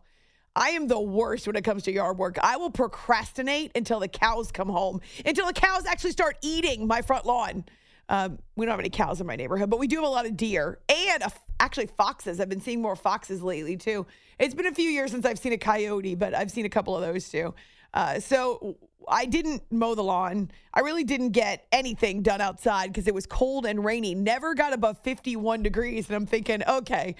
I 0.55 0.69
am 0.69 0.87
the 0.87 0.99
worst 0.99 1.47
when 1.47 1.55
it 1.55 1.63
comes 1.63 1.83
to 1.83 1.91
yard 1.91 2.17
work. 2.17 2.37
I 2.41 2.57
will 2.57 2.69
procrastinate 2.69 3.71
until 3.75 3.99
the 3.99 4.07
cows 4.07 4.51
come 4.51 4.69
home, 4.69 5.01
until 5.25 5.47
the 5.47 5.53
cows 5.53 5.85
actually 5.85 6.11
start 6.11 6.37
eating 6.41 6.87
my 6.87 7.01
front 7.01 7.25
lawn. 7.25 7.65
Um, 8.07 8.37
we 8.55 8.65
don't 8.65 8.71
have 8.71 8.79
any 8.79 8.91
cows 8.91 9.19
in 9.19 9.27
my 9.27 9.35
neighborhood, 9.35 9.69
but 9.69 9.79
we 9.79 9.87
do 9.87 9.97
have 9.97 10.05
a 10.05 10.09
lot 10.09 10.27
of 10.27 10.37
deer 10.37 10.79
and 10.87 11.23
uh, 11.23 11.29
actually 11.59 11.87
foxes. 11.87 12.39
I've 12.39 12.49
been 12.49 12.61
seeing 12.61 12.81
more 12.81 12.95
foxes 12.95 13.41
lately, 13.41 13.75
too. 13.75 14.05
It's 14.39 14.53
been 14.53 14.67
a 14.67 14.73
few 14.73 14.89
years 14.89 15.11
since 15.11 15.25
I've 15.25 15.39
seen 15.39 15.53
a 15.53 15.57
coyote, 15.57 16.13
but 16.13 16.35
I've 16.35 16.51
seen 16.51 16.65
a 16.65 16.69
couple 16.69 16.95
of 16.95 17.01
those, 17.01 17.27
too. 17.27 17.55
Uh, 17.93 18.19
so 18.19 18.77
I 19.07 19.25
didn't 19.25 19.63
mow 19.71 19.95
the 19.95 20.03
lawn. 20.03 20.51
I 20.73 20.81
really 20.81 21.03
didn't 21.03 21.29
get 21.29 21.67
anything 21.71 22.21
done 22.21 22.41
outside 22.41 22.87
because 22.87 23.07
it 23.07 23.13
was 23.13 23.25
cold 23.25 23.65
and 23.65 23.83
rainy. 23.83 24.15
Never 24.15 24.55
got 24.55 24.73
above 24.73 24.97
51 24.99 25.63
degrees. 25.63 26.07
And 26.07 26.15
I'm 26.15 26.25
thinking, 26.25 26.63
okay, 26.67 27.15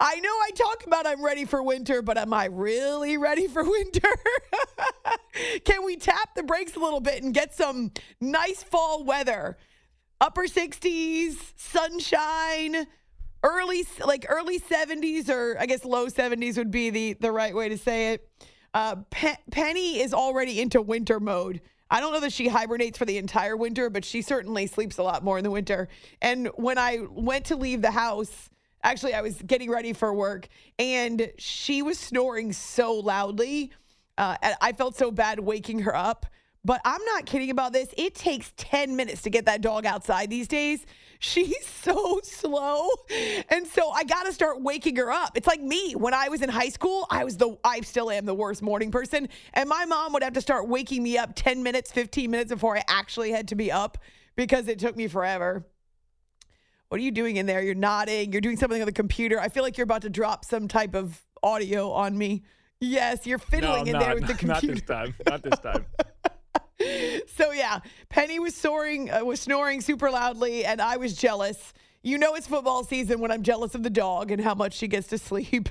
I 0.00 0.20
know 0.20 0.30
I 0.30 0.50
talk 0.54 0.86
about 0.86 1.06
I'm 1.06 1.24
ready 1.24 1.44
for 1.44 1.62
winter, 1.62 2.02
but 2.02 2.16
am 2.16 2.32
I 2.32 2.46
really 2.46 3.16
ready 3.16 3.48
for 3.48 3.64
winter? 3.68 4.08
Can 5.64 5.84
we 5.84 5.96
tap 5.96 6.34
the 6.34 6.42
brakes 6.42 6.76
a 6.76 6.78
little 6.78 7.00
bit 7.00 7.22
and 7.22 7.34
get 7.34 7.54
some 7.54 7.92
nice 8.20 8.62
fall 8.62 9.04
weather? 9.04 9.58
Upper 10.20 10.46
60s, 10.46 11.36
sunshine, 11.56 12.86
early 13.42 13.86
like 14.04 14.26
early 14.28 14.58
70s 14.58 15.28
or 15.28 15.56
I 15.60 15.66
guess 15.66 15.84
low 15.84 16.06
70s 16.06 16.56
would 16.56 16.72
be 16.72 16.90
the 16.90 17.12
the 17.14 17.30
right 17.30 17.54
way 17.54 17.68
to 17.68 17.78
say 17.78 18.14
it. 18.14 18.28
Uh, 18.74 18.96
Pe- 19.10 19.36
Penny 19.50 20.00
is 20.00 20.12
already 20.12 20.60
into 20.60 20.80
winter 20.82 21.20
mode. 21.20 21.60
I 21.90 22.00
don't 22.00 22.12
know 22.12 22.20
that 22.20 22.32
she 22.32 22.48
hibernates 22.48 22.98
for 22.98 23.06
the 23.06 23.16
entire 23.16 23.56
winter, 23.56 23.88
but 23.88 24.04
she 24.04 24.20
certainly 24.20 24.66
sleeps 24.66 24.98
a 24.98 25.02
lot 25.02 25.24
more 25.24 25.38
in 25.38 25.44
the 25.44 25.50
winter. 25.50 25.88
And 26.20 26.48
when 26.56 26.76
I 26.76 26.98
went 27.10 27.46
to 27.46 27.56
leave 27.56 27.80
the 27.80 27.90
house, 27.90 28.50
actually, 28.82 29.14
I 29.14 29.22
was 29.22 29.40
getting 29.42 29.70
ready 29.70 29.94
for 29.94 30.12
work, 30.12 30.48
and 30.78 31.32
she 31.38 31.80
was 31.80 31.98
snoring 31.98 32.52
so 32.52 32.94
loudly. 32.94 33.72
Uh, 34.18 34.36
I 34.60 34.72
felt 34.72 34.96
so 34.96 35.10
bad 35.10 35.40
waking 35.40 35.80
her 35.80 35.96
up. 35.96 36.26
But 36.68 36.82
I'm 36.84 37.02
not 37.06 37.24
kidding 37.24 37.48
about 37.48 37.72
this. 37.72 37.88
It 37.96 38.14
takes 38.14 38.52
10 38.58 38.94
minutes 38.94 39.22
to 39.22 39.30
get 39.30 39.46
that 39.46 39.62
dog 39.62 39.86
outside 39.86 40.28
these 40.28 40.46
days. 40.46 40.84
She's 41.18 41.66
so 41.66 42.20
slow. 42.22 42.90
And 43.48 43.66
so 43.66 43.88
I 43.88 44.04
got 44.04 44.26
to 44.26 44.34
start 44.34 44.60
waking 44.60 44.96
her 44.96 45.10
up. 45.10 45.34
It's 45.34 45.46
like 45.46 45.62
me 45.62 45.94
when 45.94 46.12
I 46.12 46.28
was 46.28 46.42
in 46.42 46.50
high 46.50 46.68
school, 46.68 47.06
I 47.08 47.24
was 47.24 47.38
the 47.38 47.56
I 47.64 47.80
still 47.80 48.10
am 48.10 48.26
the 48.26 48.34
worst 48.34 48.60
morning 48.60 48.90
person, 48.90 49.30
and 49.54 49.66
my 49.66 49.86
mom 49.86 50.12
would 50.12 50.22
have 50.22 50.34
to 50.34 50.42
start 50.42 50.68
waking 50.68 51.02
me 51.02 51.16
up 51.16 51.32
10 51.34 51.62
minutes, 51.62 51.90
15 51.90 52.30
minutes 52.30 52.50
before 52.50 52.76
I 52.76 52.82
actually 52.86 53.30
had 53.30 53.48
to 53.48 53.54
be 53.54 53.72
up 53.72 53.96
because 54.36 54.68
it 54.68 54.78
took 54.78 54.94
me 54.94 55.08
forever. 55.08 55.64
What 56.88 57.00
are 57.00 57.02
you 57.02 57.12
doing 57.12 57.38
in 57.38 57.46
there? 57.46 57.62
You're 57.62 57.76
nodding. 57.76 58.30
You're 58.30 58.42
doing 58.42 58.58
something 58.58 58.82
on 58.82 58.86
the 58.86 58.92
computer. 58.92 59.40
I 59.40 59.48
feel 59.48 59.62
like 59.62 59.78
you're 59.78 59.84
about 59.84 60.02
to 60.02 60.10
drop 60.10 60.44
some 60.44 60.68
type 60.68 60.94
of 60.94 61.18
audio 61.42 61.92
on 61.92 62.18
me. 62.18 62.44
Yes, 62.78 63.26
you're 63.26 63.38
fiddling 63.38 63.84
no, 63.84 63.90
in 63.90 63.92
not, 63.92 64.00
there 64.02 64.14
with 64.16 64.26
the 64.26 64.34
computer. 64.34 64.66
Not 64.66 64.74
this 64.74 64.82
time. 64.82 65.14
Not 65.26 65.42
this 65.42 65.58
time. 65.60 65.86
so 67.36 67.52
yeah, 67.52 67.80
Penny 68.08 68.38
was 68.38 68.54
soaring, 68.54 69.10
uh, 69.10 69.24
was 69.24 69.40
snoring 69.40 69.80
super 69.80 70.10
loudly, 70.10 70.64
and 70.64 70.80
I 70.80 70.96
was 70.96 71.14
jealous. 71.14 71.72
You 72.02 72.16
know 72.16 72.34
it's 72.34 72.46
football 72.46 72.84
season 72.84 73.18
when 73.18 73.32
I'm 73.32 73.42
jealous 73.42 73.74
of 73.74 73.82
the 73.82 73.90
dog 73.90 74.30
and 74.30 74.40
how 74.40 74.54
much 74.54 74.74
she 74.74 74.86
gets 74.86 75.08
to 75.08 75.18
sleep. 75.18 75.68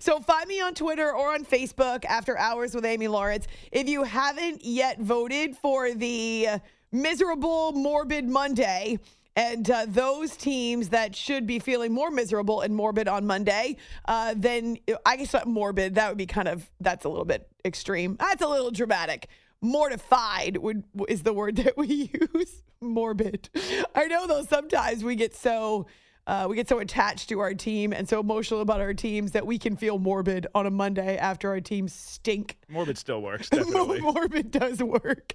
so 0.00 0.20
find 0.20 0.46
me 0.46 0.60
on 0.60 0.74
Twitter 0.74 1.14
or 1.14 1.32
on 1.34 1.44
Facebook 1.44 2.04
after 2.04 2.36
hours 2.38 2.74
with 2.74 2.84
Amy 2.84 3.08
Lawrence. 3.08 3.46
If 3.72 3.88
you 3.88 4.04
haven't 4.04 4.64
yet 4.64 5.00
voted 5.00 5.56
for 5.56 5.94
the 5.94 6.60
miserable 6.92 7.72
morbid 7.72 8.28
Monday. 8.28 8.98
And 9.36 9.70
uh, 9.70 9.86
those 9.88 10.36
teams 10.36 10.88
that 10.88 11.14
should 11.14 11.46
be 11.46 11.60
feeling 11.60 11.92
more 11.92 12.10
miserable 12.10 12.62
and 12.62 12.74
morbid 12.74 13.06
on 13.08 13.26
Monday, 13.26 13.76
uh, 14.06 14.34
then 14.36 14.76
I 15.06 15.16
guess 15.16 15.34
morbid, 15.46 15.94
that 15.94 16.08
would 16.08 16.18
be 16.18 16.26
kind 16.26 16.48
of, 16.48 16.68
that's 16.80 17.04
a 17.04 17.08
little 17.08 17.24
bit 17.24 17.48
extreme. 17.64 18.16
That's 18.18 18.42
a 18.42 18.48
little 18.48 18.72
dramatic 18.72 19.28
mortified 19.62 20.56
would 20.56 20.84
is 21.08 21.22
the 21.22 21.32
word 21.32 21.56
that 21.56 21.76
we 21.76 21.86
use. 22.34 22.62
Morbid. 22.80 23.50
I 23.94 24.06
know 24.06 24.26
though 24.26 24.44
sometimes 24.44 25.04
we 25.04 25.14
get 25.14 25.34
so 25.34 25.86
uh, 26.26 26.46
we 26.48 26.54
get 26.54 26.68
so 26.68 26.78
attached 26.78 27.28
to 27.28 27.40
our 27.40 27.52
team 27.54 27.92
and 27.92 28.08
so 28.08 28.20
emotional 28.20 28.60
about 28.60 28.80
our 28.80 28.94
teams 28.94 29.32
that 29.32 29.44
we 29.46 29.58
can 29.58 29.76
feel 29.76 29.98
morbid 29.98 30.46
on 30.54 30.66
a 30.66 30.70
monday 30.70 31.16
after 31.16 31.50
our 31.50 31.60
teams 31.60 31.92
stink. 31.92 32.56
Morbid 32.68 32.96
still 32.96 33.20
works 33.20 33.48
definitely. 33.50 34.00
Morbid 34.00 34.50
does 34.50 34.82
work. 34.82 35.32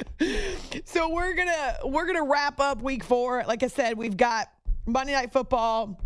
So 0.85 1.09
we're 1.09 1.33
gonna 1.33 1.77
we're 1.85 2.07
gonna 2.07 2.23
wrap 2.23 2.59
up 2.59 2.81
week 2.81 3.03
four. 3.03 3.43
Like 3.47 3.61
i 3.61 3.67
said 3.67 3.97
we've 3.97 4.17
got 4.17 4.47
monday 4.87 5.13
night 5.13 5.31
football 5.31 5.99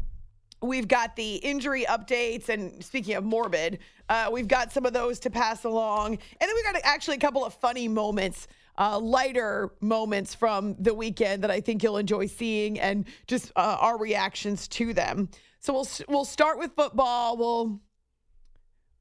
We've 0.62 0.88
got 0.88 1.16
the 1.16 1.36
injury 1.36 1.86
updates, 1.86 2.50
and 2.50 2.84
speaking 2.84 3.16
of 3.16 3.24
morbid, 3.24 3.80
uh, 4.10 4.30
we've 4.32 4.48
got 4.48 4.74
some 4.74 4.86
of 4.86 4.94
those 4.94 5.20
to 5.20 5.30
pass 5.30 5.63
along, 5.63 6.13
and 6.13 6.20
then 6.42 6.51
we 6.54 6.63
got 6.63 6.75
actually 6.84 7.16
a 7.16 7.20
couple 7.20 7.46
of 7.46 7.54
funny 7.54 7.88
moments, 7.88 8.48
uh, 8.78 9.00
lighter 9.00 9.72
moments 9.80 10.36
from 10.36 10.75
the 10.80 10.94
weekend 10.94 11.44
that 11.44 11.51
I 11.51 11.62
think 11.62 11.82
you'll 11.82 11.98
enjoy 11.98 12.28
seeing, 12.28 12.80
and 12.80 13.06
just 13.28 13.51
uh, 13.56 13.78
our 13.80 13.98
reactions 13.98 14.68
to 14.70 14.94
them. 14.94 15.30
So 15.60 15.74
we'll 15.74 15.88
we'll 16.08 16.25
start 16.25 16.60
with 16.60 16.72
football. 16.75 17.38
We'll 17.38 17.80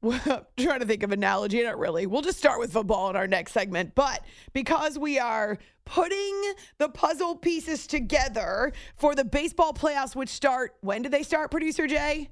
trying 0.57 0.81
to 0.81 0.87
think 0.87 1.03
of 1.03 1.13
analogy, 1.13 1.63
not 1.63 1.79
really. 1.79 2.07
We'll 2.07 2.23
just 2.23 2.39
start 2.39 2.61
with 2.61 2.73
football 2.73 3.11
in 3.11 3.17
our 3.17 3.27
next 3.27 3.53
segment. 3.53 3.95
But 3.95 4.25
because 4.53 4.99
we 4.99 5.19
are 5.19 5.59
putting 5.85 6.53
the 6.79 6.89
puzzle 6.89 7.37
pieces 7.37 7.87
together 7.87 8.73
for 8.97 9.15
the 9.15 9.25
baseball 9.25 9.73
playoffs, 9.73 10.15
which 10.15 10.29
start 10.29 10.77
when 10.81 11.03
do 11.03 11.09
they 11.09 11.23
start, 11.23 11.51
producer 11.51 11.87
Jay? 11.87 12.31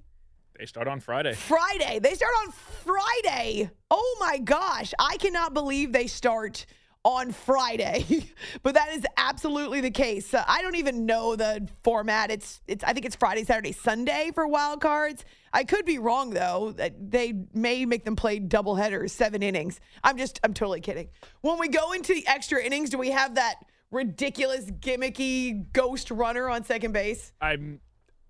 They 0.59 0.67
start 0.67 0.89
on 0.89 1.01
Friday. 1.01 1.35
Friday. 1.35 1.99
They 1.99 2.15
start 2.15 2.33
on 2.47 2.53
Friday. 2.53 3.71
Oh 3.91 4.17
my 4.21 4.39
gosh. 4.39 4.95
I 4.99 5.17
cannot 5.19 5.53
believe 5.53 5.93
they 5.93 6.07
start 6.07 6.67
on 7.07 7.31
Friday, 7.31 8.05
but 8.65 8.75
that 8.75 8.89
is 8.93 9.07
absolutely 9.17 9.81
the 9.81 9.93
case. 9.93 10.35
Uh, 10.35 10.43
I 10.49 10.61
don't 10.61 10.75
even 10.75 11.07
know 11.07 11.37
the 11.37 11.69
format. 11.85 12.33
It's 12.33 12.61
it's 12.67 12.83
I 12.83 12.93
think 12.93 13.07
it's 13.07 13.15
Friday, 13.15 13.45
Saturday, 13.45 13.71
Sunday 13.71 14.33
for 14.35 14.45
wild 14.49 14.81
cards. 14.81 15.25
I 15.53 15.63
could 15.63 15.85
be 15.85 15.99
wrong 16.01 16.31
though. 16.31 16.73
That 16.77 17.13
they 17.13 17.33
may 17.55 17.87
make 17.87 18.05
them 18.05 18.17
play 18.17 18.41
double 18.41 18.75
headers, 18.75 19.13
seven 19.13 19.41
innings. 19.41 19.79
I'm 20.03 20.19
just 20.19 20.41
I'm 20.43 20.53
totally 20.53 20.81
kidding. 20.81 21.09
When 21.43 21.61
we 21.61 21.69
go 21.69 21.93
into 21.93 22.13
the 22.13 22.27
extra 22.27 22.61
innings, 22.61 22.91
do 22.91 22.99
we 22.99 23.13
have 23.13 23.37
that 23.37 23.55
ridiculous 23.93 24.65
gimmicky 24.73 25.73
ghost 25.73 26.11
runner 26.11 26.51
on 26.51 26.65
second 26.65 26.91
base? 26.91 27.33
I'm 27.41 27.81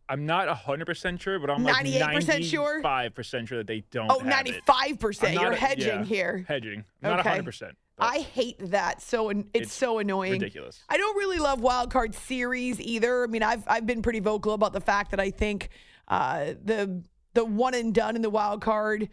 I'm 0.06 0.26
not 0.26 0.48
100% 0.48 1.18
sure, 1.18 1.38
but 1.38 1.48
I'm 1.50 1.64
like 1.64 1.84
98% 1.86 2.44
sure? 2.44 2.82
95% 2.82 3.48
sure 3.48 3.58
that 3.58 3.66
they 3.66 3.84
don't 3.90 4.12
Oh, 4.12 4.20
have 4.20 4.44
95%. 4.46 5.28
I'm 5.28 5.34
not 5.34 5.42
You're 5.42 5.52
hedging 5.54 5.88
yeah, 5.88 6.04
here. 6.04 6.44
Hedging. 6.46 6.84
Not 7.02 7.20
Okay. 7.20 7.40
100%. 7.40 7.72
I 7.98 8.18
hate 8.18 8.58
that. 8.70 9.00
So 9.00 9.30
it's, 9.30 9.48
It's 9.54 9.72
so 9.72 9.98
annoying. 9.98 10.32
ridiculous. 10.32 10.82
I 10.88 10.96
don't 10.96 11.16
really 11.16 11.38
love 11.38 11.60
wild 11.60 11.90
card 11.90 12.14
series 12.14 12.80
either. 12.80 13.24
I 13.24 13.26
mean, 13.26 13.42
I've 13.42 13.64
I've 13.66 13.86
been 13.86 14.02
pretty 14.02 14.20
vocal 14.20 14.52
about 14.52 14.72
the 14.72 14.80
fact 14.80 15.10
that 15.12 15.20
I 15.20 15.30
think 15.30 15.70
uh, 16.08 16.54
the 16.62 17.02
the 17.34 17.44
one 17.44 17.74
and 17.74 17.94
done 17.94 18.16
in 18.16 18.22
the 18.22 18.30
wild 18.30 18.60
card 18.60 19.08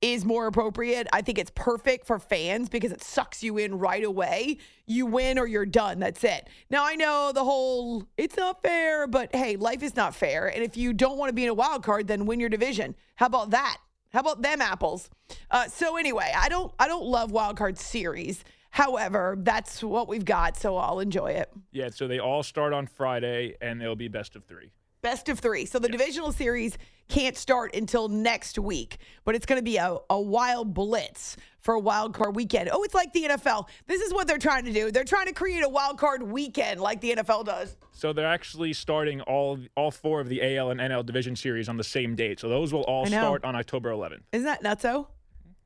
is 0.00 0.24
more 0.24 0.46
appropriate. 0.46 1.06
I 1.14 1.22
think 1.22 1.38
it's 1.38 1.52
perfect 1.54 2.06
for 2.06 2.18
fans 2.18 2.68
because 2.68 2.92
it 2.92 3.02
sucks 3.02 3.42
you 3.42 3.56
in 3.56 3.78
right 3.78 4.04
away. 4.04 4.58
You 4.86 5.06
win 5.06 5.38
or 5.38 5.46
you're 5.46 5.64
done. 5.64 5.98
That's 5.98 6.22
it. 6.24 6.48
Now 6.68 6.84
I 6.84 6.94
know 6.94 7.30
the 7.32 7.44
whole 7.44 8.06
it's 8.18 8.36
not 8.36 8.62
fair, 8.62 9.06
but 9.06 9.34
hey, 9.34 9.56
life 9.56 9.82
is 9.82 9.96
not 9.96 10.14
fair. 10.14 10.46
And 10.48 10.62
if 10.62 10.76
you 10.76 10.92
don't 10.92 11.16
want 11.16 11.30
to 11.30 11.34
be 11.34 11.44
in 11.44 11.48
a 11.48 11.54
wild 11.54 11.82
card, 11.82 12.06
then 12.06 12.26
win 12.26 12.38
your 12.40 12.50
division. 12.50 12.94
How 13.16 13.26
about 13.26 13.50
that? 13.50 13.78
How 14.14 14.20
about 14.20 14.42
them 14.42 14.62
apples? 14.62 15.10
Uh, 15.50 15.66
so 15.66 15.96
anyway, 15.96 16.32
I 16.36 16.48
don't 16.48 16.72
I 16.78 16.86
don't 16.86 17.04
love 17.04 17.32
wild 17.32 17.56
card 17.56 17.76
series. 17.76 18.44
However, 18.70 19.36
that's 19.38 19.82
what 19.82 20.08
we've 20.08 20.24
got, 20.24 20.56
so 20.56 20.76
I'll 20.76 21.00
enjoy 21.00 21.32
it. 21.32 21.50
Yeah, 21.72 21.90
so 21.90 22.06
they 22.06 22.20
all 22.20 22.44
start 22.44 22.72
on 22.72 22.86
Friday 22.86 23.56
and 23.60 23.80
they'll 23.80 23.96
be 23.96 24.08
best 24.08 24.36
of 24.36 24.44
3. 24.44 24.70
Best 25.02 25.28
of 25.28 25.38
three. 25.38 25.66
So 25.66 25.78
the 25.78 25.88
divisional 25.88 26.32
series 26.32 26.78
can't 27.08 27.36
start 27.36 27.74
until 27.74 28.08
next 28.08 28.58
week, 28.58 28.98
but 29.24 29.34
it's 29.34 29.46
going 29.46 29.58
to 29.58 29.64
be 29.64 29.76
a, 29.76 29.96
a 30.10 30.20
wild 30.20 30.74
blitz 30.74 31.36
for 31.60 31.74
a 31.74 31.80
wild 31.80 32.14
card 32.14 32.36
weekend. 32.36 32.68
Oh, 32.72 32.82
it's 32.82 32.94
like 32.94 33.12
the 33.12 33.24
NFL. 33.24 33.68
This 33.86 34.02
is 34.02 34.12
what 34.12 34.26
they're 34.26 34.38
trying 34.38 34.64
to 34.64 34.72
do. 34.72 34.90
They're 34.90 35.04
trying 35.04 35.26
to 35.26 35.32
create 35.32 35.64
a 35.64 35.68
wild 35.68 35.98
card 35.98 36.22
weekend 36.22 36.80
like 36.80 37.00
the 37.00 37.16
NFL 37.16 37.46
does. 37.46 37.76
So 37.92 38.12
they're 38.12 38.26
actually 38.26 38.72
starting 38.72 39.20
all 39.22 39.58
all 39.76 39.90
four 39.90 40.20
of 40.20 40.28
the 40.28 40.56
AL 40.56 40.70
and 40.70 40.80
NL 40.80 41.04
division 41.04 41.36
series 41.36 41.68
on 41.68 41.76
the 41.76 41.84
same 41.84 42.14
date. 42.14 42.40
So 42.40 42.48
those 42.48 42.72
will 42.72 42.82
all 42.82 43.06
start 43.06 43.44
on 43.44 43.56
October 43.56 43.90
11th. 43.90 44.20
Isn't 44.32 44.46
that 44.46 44.62
nutso? 44.62 45.06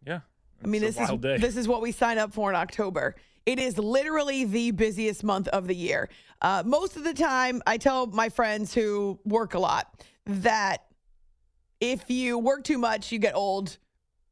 Yeah. 0.06 0.20
I 0.62 0.66
mean, 0.66 0.80
this 0.80 0.98
is 0.98 1.10
day. 1.18 1.38
this 1.38 1.56
is 1.56 1.68
what 1.68 1.82
we 1.82 1.92
sign 1.92 2.18
up 2.18 2.32
for 2.32 2.50
in 2.50 2.56
October. 2.56 3.16
It 3.46 3.58
is 3.58 3.78
literally 3.78 4.44
the 4.44 4.72
busiest 4.72 5.24
month 5.24 5.48
of 5.48 5.66
the 5.66 5.74
year. 5.74 6.10
Uh, 6.42 6.62
most 6.66 6.96
of 6.96 7.04
the 7.04 7.14
time, 7.14 7.62
I 7.66 7.78
tell 7.78 8.06
my 8.06 8.28
friends 8.28 8.74
who 8.74 9.18
work 9.24 9.54
a 9.54 9.58
lot 9.58 10.04
that 10.26 10.84
if 11.80 12.10
you 12.10 12.38
work 12.38 12.64
too 12.64 12.78
much, 12.78 13.12
you 13.12 13.18
get 13.18 13.34
old 13.34 13.78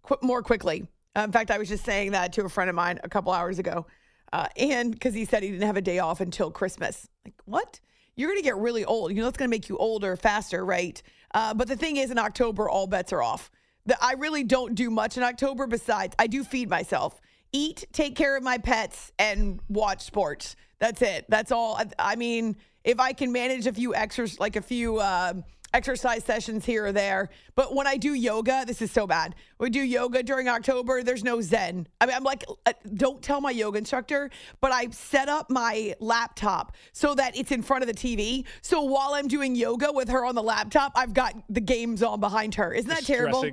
qu- 0.02 0.18
more 0.22 0.42
quickly. 0.42 0.86
Uh, 1.16 1.22
in 1.22 1.32
fact, 1.32 1.50
I 1.50 1.58
was 1.58 1.68
just 1.68 1.84
saying 1.84 2.12
that 2.12 2.32
to 2.34 2.44
a 2.44 2.48
friend 2.48 2.68
of 2.68 2.76
mine 2.76 3.00
a 3.02 3.08
couple 3.08 3.32
hours 3.32 3.58
ago, 3.58 3.86
uh, 4.32 4.48
and 4.56 4.92
because 4.92 5.14
he 5.14 5.24
said 5.24 5.42
he 5.42 5.50
didn't 5.50 5.66
have 5.66 5.76
a 5.76 5.82
day 5.82 5.98
off 5.98 6.20
until 6.20 6.50
Christmas. 6.50 7.08
Like, 7.24 7.34
what? 7.44 7.80
You're 8.16 8.30
going 8.30 8.38
to 8.38 8.44
get 8.44 8.56
really 8.56 8.84
old. 8.84 9.12
You 9.12 9.22
know, 9.22 9.28
it's 9.28 9.36
going 9.36 9.48
to 9.48 9.54
make 9.54 9.68
you 9.68 9.76
older 9.76 10.16
faster, 10.16 10.64
right? 10.64 11.00
Uh, 11.34 11.54
but 11.54 11.68
the 11.68 11.76
thing 11.76 11.96
is, 11.96 12.10
in 12.10 12.18
October, 12.18 12.68
all 12.68 12.86
bets 12.86 13.12
are 13.12 13.22
off. 13.22 13.50
The, 13.84 13.96
I 14.02 14.14
really 14.14 14.42
don't 14.42 14.74
do 14.74 14.90
much 14.90 15.16
in 15.16 15.22
October 15.22 15.66
besides 15.66 16.14
I 16.18 16.26
do 16.26 16.42
feed 16.42 16.68
myself, 16.68 17.20
eat, 17.52 17.84
take 17.92 18.16
care 18.16 18.36
of 18.36 18.42
my 18.42 18.58
pets, 18.58 19.12
and 19.18 19.60
watch 19.68 20.02
sports. 20.02 20.56
That's 20.78 21.02
it. 21.02 21.26
That's 21.28 21.52
all. 21.52 21.76
I, 21.76 22.12
I 22.12 22.16
mean, 22.16 22.56
if 22.84 23.00
I 23.00 23.12
can 23.12 23.32
manage 23.32 23.66
a 23.66 23.72
few 23.72 23.94
extras, 23.94 24.40
like 24.40 24.56
a 24.56 24.62
few 24.62 24.98
uh, 24.98 25.34
exercise 25.76 26.24
sessions 26.24 26.64
here 26.64 26.86
or 26.86 26.92
there, 26.92 27.28
but 27.54 27.74
when 27.74 27.86
I 27.86 27.98
do 27.98 28.14
yoga, 28.14 28.64
this 28.66 28.80
is 28.80 28.90
so 28.90 29.06
bad. 29.06 29.34
We 29.58 29.68
do 29.68 29.80
yoga 29.80 30.22
during 30.22 30.48
October, 30.48 31.02
there's 31.02 31.22
no 31.22 31.42
Zen. 31.42 31.86
I 32.00 32.06
mean, 32.06 32.16
I'm 32.16 32.24
like, 32.24 32.44
uh, 32.64 32.72
don't 32.94 33.20
tell 33.22 33.42
my 33.42 33.50
yoga 33.50 33.76
instructor, 33.76 34.30
but 34.62 34.72
I 34.72 34.88
set 34.88 35.28
up 35.28 35.50
my 35.50 35.94
laptop 36.00 36.74
so 36.92 37.14
that 37.16 37.36
it's 37.36 37.52
in 37.52 37.62
front 37.62 37.82
of 37.82 37.88
the 37.88 37.94
TV. 37.94 38.46
So 38.62 38.80
while 38.82 39.12
I'm 39.12 39.28
doing 39.28 39.54
yoga 39.54 39.92
with 39.92 40.08
her 40.08 40.24
on 40.24 40.34
the 40.34 40.42
laptop, 40.42 40.92
I've 40.96 41.12
got 41.12 41.34
the 41.50 41.60
games 41.60 42.02
on 42.02 42.20
behind 42.20 42.54
her. 42.54 42.72
Isn't 42.72 42.88
that 42.88 43.04
terrible? 43.04 43.44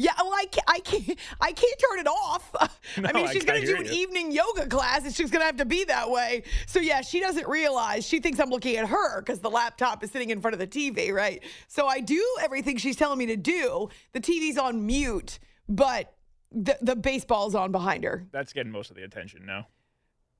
Yeah, 0.00 0.12
well, 0.18 0.32
I 0.32 0.46
can't, 0.46 0.64
I 0.66 0.78
can't, 0.80 1.18
I 1.42 1.52
can't 1.52 1.78
turn 1.90 1.98
it 1.98 2.06
off. 2.06 2.50
I 2.96 3.00
No, 3.02 3.12
mean, 3.12 3.26
I 3.26 3.32
she's 3.34 3.44
gonna 3.44 3.60
do 3.66 3.76
an 3.76 3.84
you. 3.84 3.92
evening 3.92 4.32
yoga 4.32 4.66
class. 4.66 5.04
It's 5.04 5.14
just 5.14 5.30
gonna 5.30 5.44
have 5.44 5.58
to 5.58 5.66
be 5.66 5.84
that 5.84 6.10
way. 6.10 6.44
So 6.66 6.80
yeah, 6.80 7.02
she 7.02 7.20
doesn't 7.20 7.46
realize. 7.46 8.06
She 8.06 8.18
thinks 8.18 8.40
I'm 8.40 8.48
looking 8.48 8.76
at 8.76 8.88
her 8.88 9.20
because 9.20 9.40
the 9.40 9.50
laptop 9.50 10.02
is 10.02 10.10
sitting 10.10 10.30
in 10.30 10.40
front 10.40 10.54
of 10.54 10.58
the 10.58 10.66
TV, 10.66 11.12
right? 11.12 11.44
So 11.68 11.86
I 11.86 12.00
do 12.00 12.24
everything 12.40 12.78
she's 12.78 12.96
telling 12.96 13.18
me 13.18 13.26
to 13.26 13.36
do. 13.36 13.90
The 14.12 14.20
TV's 14.20 14.56
on 14.56 14.86
mute, 14.86 15.38
but 15.68 16.14
the 16.50 16.78
the 16.80 16.96
baseball's 16.96 17.54
on 17.54 17.70
behind 17.70 18.02
her. 18.04 18.26
That's 18.32 18.54
getting 18.54 18.72
most 18.72 18.88
of 18.88 18.96
the 18.96 19.04
attention 19.04 19.44
now. 19.44 19.66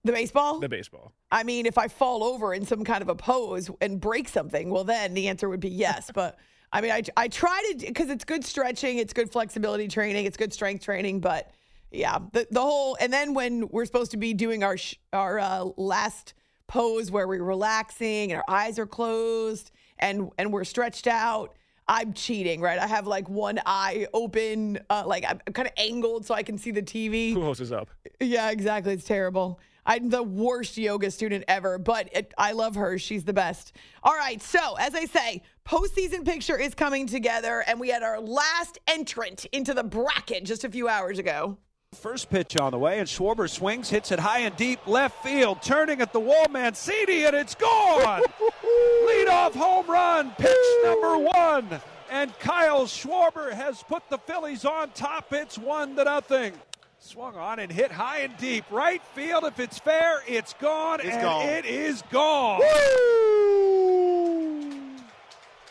The 0.05 0.13
baseball. 0.13 0.59
The 0.59 0.71
baseball. 0.71 1.13
I 1.31 1.43
mean, 1.43 1.67
if 1.67 1.77
I 1.77 1.89
fall 1.89 2.25
over 2.25 2.55
in 2.55 2.65
some 2.65 2.83
kind 2.83 3.03
of 3.03 3.11
a 3.11 3.15
pose 3.15 3.69
and 3.83 4.01
break 4.01 4.27
something, 4.31 4.71
well, 4.71 4.85
then 4.85 5.13
the 5.13 5.29
answer 5.29 5.51
would 5.51 5.61
be 5.61 5.69
yes. 5.69 6.11
But 6.15 6.39
I 6.73 6.81
mean, 6.81 6.93
I, 6.93 7.03
I 7.17 7.29
try 7.29 7.61
to, 7.73 7.87
because 7.87 8.11
it's 8.11 8.25
good 8.25 8.45
stretching, 8.45 8.99
it's 8.99 9.13
good 9.13 9.31
flexibility 9.31 9.89
training, 9.89 10.27
it's 10.27 10.37
good 10.37 10.53
strength 10.53 10.85
training. 10.85 11.21
But 11.21 11.51
yeah, 11.91 12.19
the, 12.33 12.47
the 12.51 12.61
whole, 12.61 12.97
and 13.01 13.13
then 13.13 13.35
when 13.35 13.69
we're 13.69 13.87
supposed 13.87 14.13
to 14.13 14.17
be 14.17 14.35
doing 14.35 14.63
our, 14.63 14.77
sh- 14.77 14.97
our 15.13 15.39
uh, 15.41 15.65
last 15.77 16.35
pose 16.69 17.11
where 17.11 17.27
we're 17.27 17.43
relaxing 17.43 18.31
and 18.31 18.41
our 18.41 18.45
eyes 18.55 18.79
are 18.79 18.87
closed 18.87 19.73
and, 19.99 20.31
and 20.39 20.53
we're 20.53 20.65
stretched 20.65 21.09
out. 21.09 21.57
I'm 21.89 22.13
cheating, 22.13 22.61
right? 22.61 22.79
I 22.79 22.87
have 22.87 23.09
like 23.09 23.29
one 23.29 23.59
eye 23.67 24.07
open, 24.15 24.79
uh, 24.89 25.03
like 25.05 25.25
I'm 25.29 25.41
kind 25.53 25.67
of 25.67 25.75
angled 25.77 26.25
so 26.25 26.35
I 26.35 26.45
can 26.45 26.57
see 26.57 26.71
the 26.71 26.83
TV. 26.83 27.35
Who 27.35 27.41
hosts 27.41 27.73
up? 27.73 27.91
Yeah, 28.21 28.51
exactly. 28.51 28.93
It's 28.93 29.05
terrible. 29.05 29.59
I'm 29.85 30.09
the 30.09 30.23
worst 30.23 30.77
yoga 30.79 31.11
student 31.11 31.45
ever, 31.49 31.79
but 31.79 32.09
it, 32.13 32.33
I 32.39 32.53
love 32.53 32.77
her. 32.77 32.97
She's 32.97 33.25
the 33.25 33.33
best. 33.33 33.75
All 34.05 34.15
right. 34.15 34.41
So, 34.41 34.77
as 34.77 34.95
I 34.95 35.07
say, 35.07 35.43
postseason 35.71 36.25
picture 36.25 36.59
is 36.59 36.75
coming 36.75 37.07
together, 37.07 37.63
and 37.65 37.79
we 37.79 37.91
had 37.91 38.03
our 38.03 38.19
last 38.19 38.81
entrant 38.89 39.45
into 39.53 39.73
the 39.73 39.85
bracket 39.85 40.43
just 40.43 40.65
a 40.65 40.69
few 40.69 40.89
hours 40.89 41.21
ago. 41.21 41.57
First 41.95 42.29
pitch 42.29 42.57
on 42.57 42.73
the 42.73 42.79
way, 42.79 42.99
and 42.99 43.07
Schwarber 43.07 43.49
swings, 43.49 43.89
hits 43.89 44.11
it 44.11 44.19
high 44.19 44.41
and 44.41 44.57
deep 44.57 44.85
left 44.89 45.23
field, 45.23 45.63
turning 45.63 46.01
at 46.01 46.13
the 46.13 46.19
wall, 46.19 46.47
Mancini, 46.51 47.25
and 47.25 47.37
it's 47.37 47.55
gone. 47.55 48.23
Leadoff 49.07 49.55
home 49.55 49.87
run, 49.87 50.33
pitch 50.39 50.57
number 50.83 51.17
one, 51.19 51.81
and 52.11 52.37
Kyle 52.41 52.87
Schwarber 52.87 53.53
has 53.53 53.81
put 53.85 54.03
the 54.11 54.19
Phillies 54.19 54.65
on 54.65 54.91
top. 54.91 55.33
It's 55.33 55.57
one 55.57 55.95
to 55.95 56.03
nothing. 56.03 56.53
Swung 56.99 57.37
on 57.37 57.61
and 57.61 57.71
hit 57.71 57.93
high 57.93 58.19
and 58.19 58.37
deep, 58.39 58.65
right 58.73 59.03
field. 59.15 59.45
If 59.45 59.61
it's 59.61 59.79
fair, 59.79 60.23
it's 60.27 60.53
gone, 60.55 61.01
and 61.01 61.23
gone. 61.23 61.47
it 61.47 61.65
is 61.65 62.03
gone. 62.11 62.59
Woo! 62.59 64.10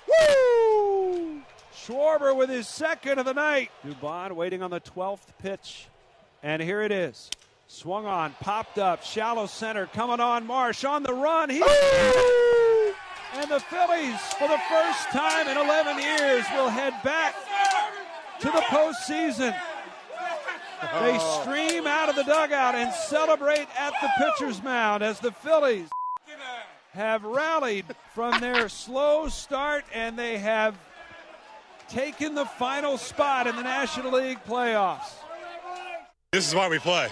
Woo! 0.10 1.42
Schwarber 1.74 2.36
with 2.36 2.50
his 2.50 2.68
second 2.68 3.20
of 3.20 3.26
the 3.26 3.34
night. 3.34 3.72
Dubon 3.86 4.34
waiting 4.34 4.62
on 4.62 4.72
the 4.72 4.82
12th 4.82 5.28
pitch. 5.42 5.88
And 6.44 6.62
here 6.62 6.82
it 6.82 6.92
is. 6.92 7.30
Swung 7.68 8.06
on, 8.06 8.34
popped 8.40 8.80
up, 8.80 9.04
shallow 9.04 9.46
center, 9.46 9.86
coming 9.88 10.20
on 10.20 10.48
Marsh 10.48 10.84
on 10.84 11.04
the 11.04 11.14
run. 11.14 11.50
He 11.50 11.62
and 13.34 13.50
the 13.50 13.60
Phillies, 13.60 14.20
for 14.40 14.48
the 14.48 14.60
first 14.70 15.10
time 15.10 15.48
in 15.48 15.58
11 15.58 16.00
years, 16.00 16.46
will 16.54 16.70
head 16.70 16.94
back 17.04 17.36
to 18.40 18.48
the 18.48 18.64
postseason. 18.70 19.56
They 20.82 21.18
oh. 21.20 21.42
stream 21.42 21.86
out 21.86 22.10
of 22.10 22.16
the 22.16 22.24
dugout 22.24 22.74
and 22.74 22.92
celebrate 22.94 23.68
at 23.78 23.94
the 24.02 24.10
pitcher's 24.18 24.64
mound 24.64 25.04
as 25.04 25.20
the 25.20 25.32
Phillies 25.32 25.90
have 27.00 27.24
rallied 27.24 27.86
from 28.14 28.42
their 28.42 28.68
slow 28.84 29.30
start 29.30 29.86
and 29.94 30.20
they 30.20 30.38
have 30.38 30.78
taken 31.88 32.36
the 32.36 32.46
final 32.46 32.98
spot 32.98 33.48
in 33.48 33.56
the 33.56 33.64
National 33.64 34.12
League 34.12 34.44
playoffs. 34.46 35.14
This 36.34 36.46
is 36.46 36.54
why 36.54 36.68
we 36.68 36.78
play. 36.78 37.08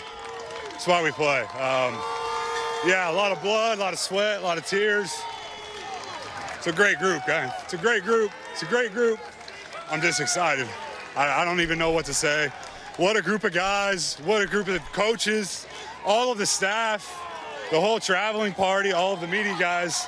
It's 0.76 0.86
why 0.86 1.02
we 1.02 1.12
play. 1.12 1.40
Um, 1.40 1.96
yeah, 2.86 3.10
a 3.10 3.14
lot 3.14 3.32
of 3.32 3.42
blood, 3.42 3.78
a 3.78 3.82
lot 3.82 3.94
of 3.94 4.00
sweat, 4.00 4.42
a 4.42 4.44
lot 4.44 4.58
of 4.58 4.66
tears. 4.66 5.18
It's 6.58 6.68
a 6.68 6.74
great 6.74 7.00
group, 7.00 7.26
guys. 7.26 7.52
It's 7.64 7.74
a 7.74 7.78
great 7.78 8.04
group. 8.04 8.32
It's 8.52 8.64
a 8.64 8.68
great 8.68 8.92
group. 8.92 9.20
I'm 9.90 10.02
just 10.02 10.20
excited. 10.20 10.68
I, 11.16 11.42
I 11.42 11.46
don't 11.46 11.62
even 11.62 11.80
know 11.80 11.92
what 11.92 12.06
to 12.06 12.14
say. 12.14 12.50
What 12.98 13.16
a 13.16 13.22
group 13.22 13.46
of 13.46 13.54
guys. 13.54 14.18
What 14.26 14.42
a 14.42 14.48
group 14.48 14.68
of 14.68 14.82
coaches. 14.92 15.66
All 16.06 16.30
of 16.30 16.38
the 16.38 16.46
staff, 16.46 17.27
the 17.72 17.80
whole 17.80 18.00
traveling 18.00 18.54
party, 18.54 18.92
all 18.92 19.14
of 19.14 19.22
the 19.22 19.28
media 19.28 19.56
guys. 19.60 20.08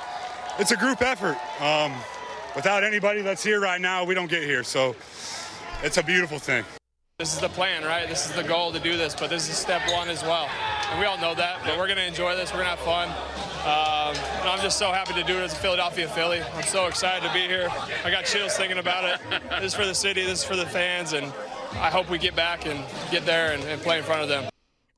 It's 0.58 0.70
a 0.70 0.76
group 0.76 1.02
effort. 1.02 1.36
Um, 1.62 1.92
without 2.54 2.84
anybody 2.84 3.22
that's 3.22 3.42
here 3.42 3.60
right 3.60 3.80
now, 3.80 4.04
we 4.04 4.14
don't 4.14 4.30
get 4.30 4.42
here. 4.42 4.62
So 4.62 4.96
it's 5.82 5.96
a 5.96 6.02
beautiful 6.02 6.38
thing. 6.38 6.64
This 7.18 7.34
is 7.34 7.40
the 7.40 7.50
plan, 7.50 7.84
right? 7.84 8.08
This 8.08 8.24
is 8.24 8.32
the 8.32 8.42
goal 8.42 8.72
to 8.72 8.80
do 8.80 8.96
this, 8.96 9.14
but 9.14 9.28
this 9.28 9.46
is 9.50 9.56
step 9.56 9.82
one 9.92 10.08
as 10.08 10.22
well. 10.22 10.48
and 10.90 10.98
we 10.98 11.04
all 11.04 11.18
know 11.18 11.34
that. 11.34 11.60
But 11.66 11.76
we're 11.76 11.86
gonna 11.86 12.00
enjoy 12.00 12.34
this. 12.34 12.50
We're 12.50 12.60
gonna 12.60 12.70
have 12.70 12.78
fun. 12.78 13.08
Um, 13.60 14.16
I'm 14.48 14.60
just 14.60 14.78
so 14.78 14.90
happy 14.90 15.12
to 15.12 15.22
do 15.22 15.36
it 15.36 15.42
as 15.42 15.52
a 15.52 15.56
Philadelphia 15.56 16.08
Philly. 16.08 16.40
I'm 16.40 16.62
so 16.62 16.86
excited 16.86 17.26
to 17.26 17.32
be 17.34 17.40
here. 17.40 17.68
I 18.06 18.10
got 18.10 18.24
chills 18.24 18.56
thinking 18.56 18.78
about 18.78 19.04
it. 19.04 19.20
This 19.60 19.72
is 19.72 19.74
for 19.74 19.84
the 19.84 19.94
city. 19.94 20.24
This 20.24 20.38
is 20.38 20.44
for 20.44 20.56
the 20.56 20.64
fans, 20.64 21.12
and 21.12 21.26
I 21.74 21.90
hope 21.90 22.08
we 22.08 22.16
get 22.16 22.34
back 22.34 22.64
and 22.64 22.82
get 23.10 23.26
there 23.26 23.52
and, 23.52 23.62
and 23.64 23.82
play 23.82 23.98
in 23.98 24.04
front 24.04 24.22
of 24.22 24.28
them. 24.30 24.48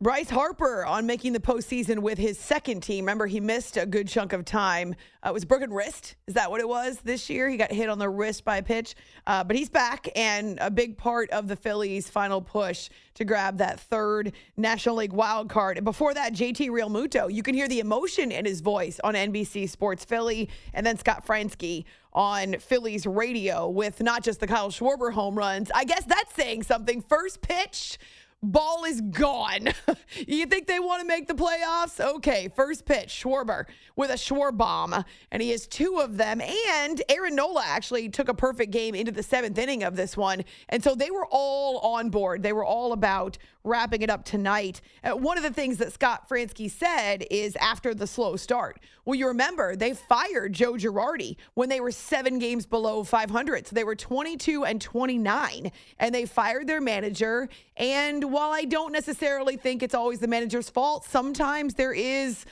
Bryce 0.02 0.30
Harper 0.30 0.84
on 0.84 1.06
making 1.06 1.32
the 1.32 1.38
postseason 1.38 2.00
with 2.00 2.18
his 2.18 2.36
second 2.36 2.80
team. 2.80 3.04
Remember, 3.04 3.28
he 3.28 3.38
missed 3.38 3.76
a 3.76 3.86
good 3.86 4.08
chunk 4.08 4.32
of 4.32 4.44
time. 4.44 4.96
Uh, 5.24 5.28
it 5.28 5.32
was 5.32 5.44
broken 5.44 5.72
wrist. 5.72 6.16
Is 6.26 6.34
that 6.34 6.50
what 6.50 6.60
it 6.60 6.68
was 6.68 6.98
this 7.04 7.30
year? 7.30 7.48
He 7.48 7.56
got 7.56 7.70
hit 7.70 7.88
on 7.88 8.00
the 8.00 8.08
wrist 8.08 8.44
by 8.44 8.56
a 8.56 8.64
pitch. 8.64 8.96
Uh, 9.28 9.44
but 9.44 9.54
he's 9.54 9.68
back 9.68 10.08
and 10.16 10.58
a 10.60 10.72
big 10.72 10.98
part 10.98 11.30
of 11.30 11.46
the 11.46 11.54
Phillies' 11.54 12.10
final 12.10 12.42
push 12.42 12.90
to 13.14 13.24
grab 13.24 13.58
that 13.58 13.78
third 13.78 14.32
National 14.56 14.96
League 14.96 15.12
wild 15.12 15.48
card. 15.48 15.78
And 15.78 15.84
before 15.84 16.14
that, 16.14 16.32
JT 16.32 16.68
Realmuto. 16.70 17.32
You 17.32 17.44
can 17.44 17.54
hear 17.54 17.68
the 17.68 17.78
emotion 17.78 18.32
in 18.32 18.44
his 18.44 18.60
voice 18.60 18.98
on 19.04 19.14
NBC 19.14 19.70
Sports 19.70 20.04
Philly. 20.04 20.48
And 20.74 20.84
then 20.84 20.98
Scott 20.98 21.24
Franzke 21.24 21.84
on 22.12 22.58
Phillies 22.58 23.06
radio 23.06 23.68
with 23.68 24.00
not 24.02 24.24
just 24.24 24.40
the 24.40 24.48
Kyle 24.48 24.70
Schwarber 24.70 25.12
home 25.12 25.36
runs. 25.36 25.70
I 25.72 25.84
guess 25.84 26.04
that's 26.04 26.34
saying 26.34 26.64
something. 26.64 27.00
First 27.02 27.40
pitch 27.40 27.98
ball 28.42 28.84
is 28.84 29.00
gone. 29.00 29.68
you 30.26 30.46
think 30.46 30.66
they 30.66 30.80
want 30.80 31.00
to 31.00 31.06
make 31.06 31.28
the 31.28 31.34
playoffs? 31.34 32.00
Okay, 32.00 32.50
first 32.54 32.84
pitch, 32.84 33.08
Schwarber 33.08 33.66
with 33.96 34.10
a 34.10 34.14
Schwarbomb, 34.14 35.04
and 35.30 35.42
he 35.42 35.50
has 35.50 35.66
two 35.66 36.00
of 36.00 36.16
them. 36.16 36.40
And 36.40 37.02
Aaron 37.08 37.36
Nola 37.36 37.62
actually 37.64 38.08
took 38.08 38.28
a 38.28 38.34
perfect 38.34 38.72
game 38.72 38.94
into 38.94 39.12
the 39.12 39.22
seventh 39.22 39.58
inning 39.58 39.82
of 39.82 39.96
this 39.96 40.16
one. 40.16 40.44
And 40.68 40.82
so 40.82 40.94
they 40.94 41.10
were 41.10 41.26
all 41.30 41.78
on 41.78 42.10
board. 42.10 42.42
They 42.42 42.52
were 42.52 42.64
all 42.64 42.92
about 42.92 43.38
wrapping 43.64 44.02
it 44.02 44.10
up 44.10 44.24
tonight. 44.24 44.80
Uh, 45.04 45.12
one 45.12 45.36
of 45.36 45.44
the 45.44 45.52
things 45.52 45.78
that 45.78 45.92
Scott 45.92 46.28
Franzke 46.28 46.70
said 46.70 47.24
is 47.30 47.54
after 47.56 47.94
the 47.94 48.06
slow 48.06 48.36
start. 48.36 48.80
Well, 49.04 49.16
you 49.16 49.26
remember 49.26 49.74
they 49.74 49.94
fired 49.94 50.52
Joe 50.52 50.74
Girardi 50.74 51.36
when 51.54 51.68
they 51.68 51.80
were 51.80 51.90
seven 51.90 52.38
games 52.38 52.66
below 52.66 53.02
500. 53.02 53.66
So 53.66 53.74
they 53.74 53.84
were 53.84 53.96
22 53.96 54.64
and 54.64 54.80
29, 54.80 55.72
and 55.98 56.14
they 56.14 56.24
fired 56.24 56.68
their 56.68 56.80
manager. 56.80 57.48
And 57.76 58.32
while 58.32 58.52
I 58.52 58.64
don't 58.64 58.92
necessarily 58.92 59.56
think 59.56 59.82
it's 59.82 59.94
always 59.94 60.20
the 60.20 60.28
manager's 60.28 60.70
fault, 60.70 61.04
sometimes 61.04 61.74
there 61.74 61.92
is. 61.92 62.44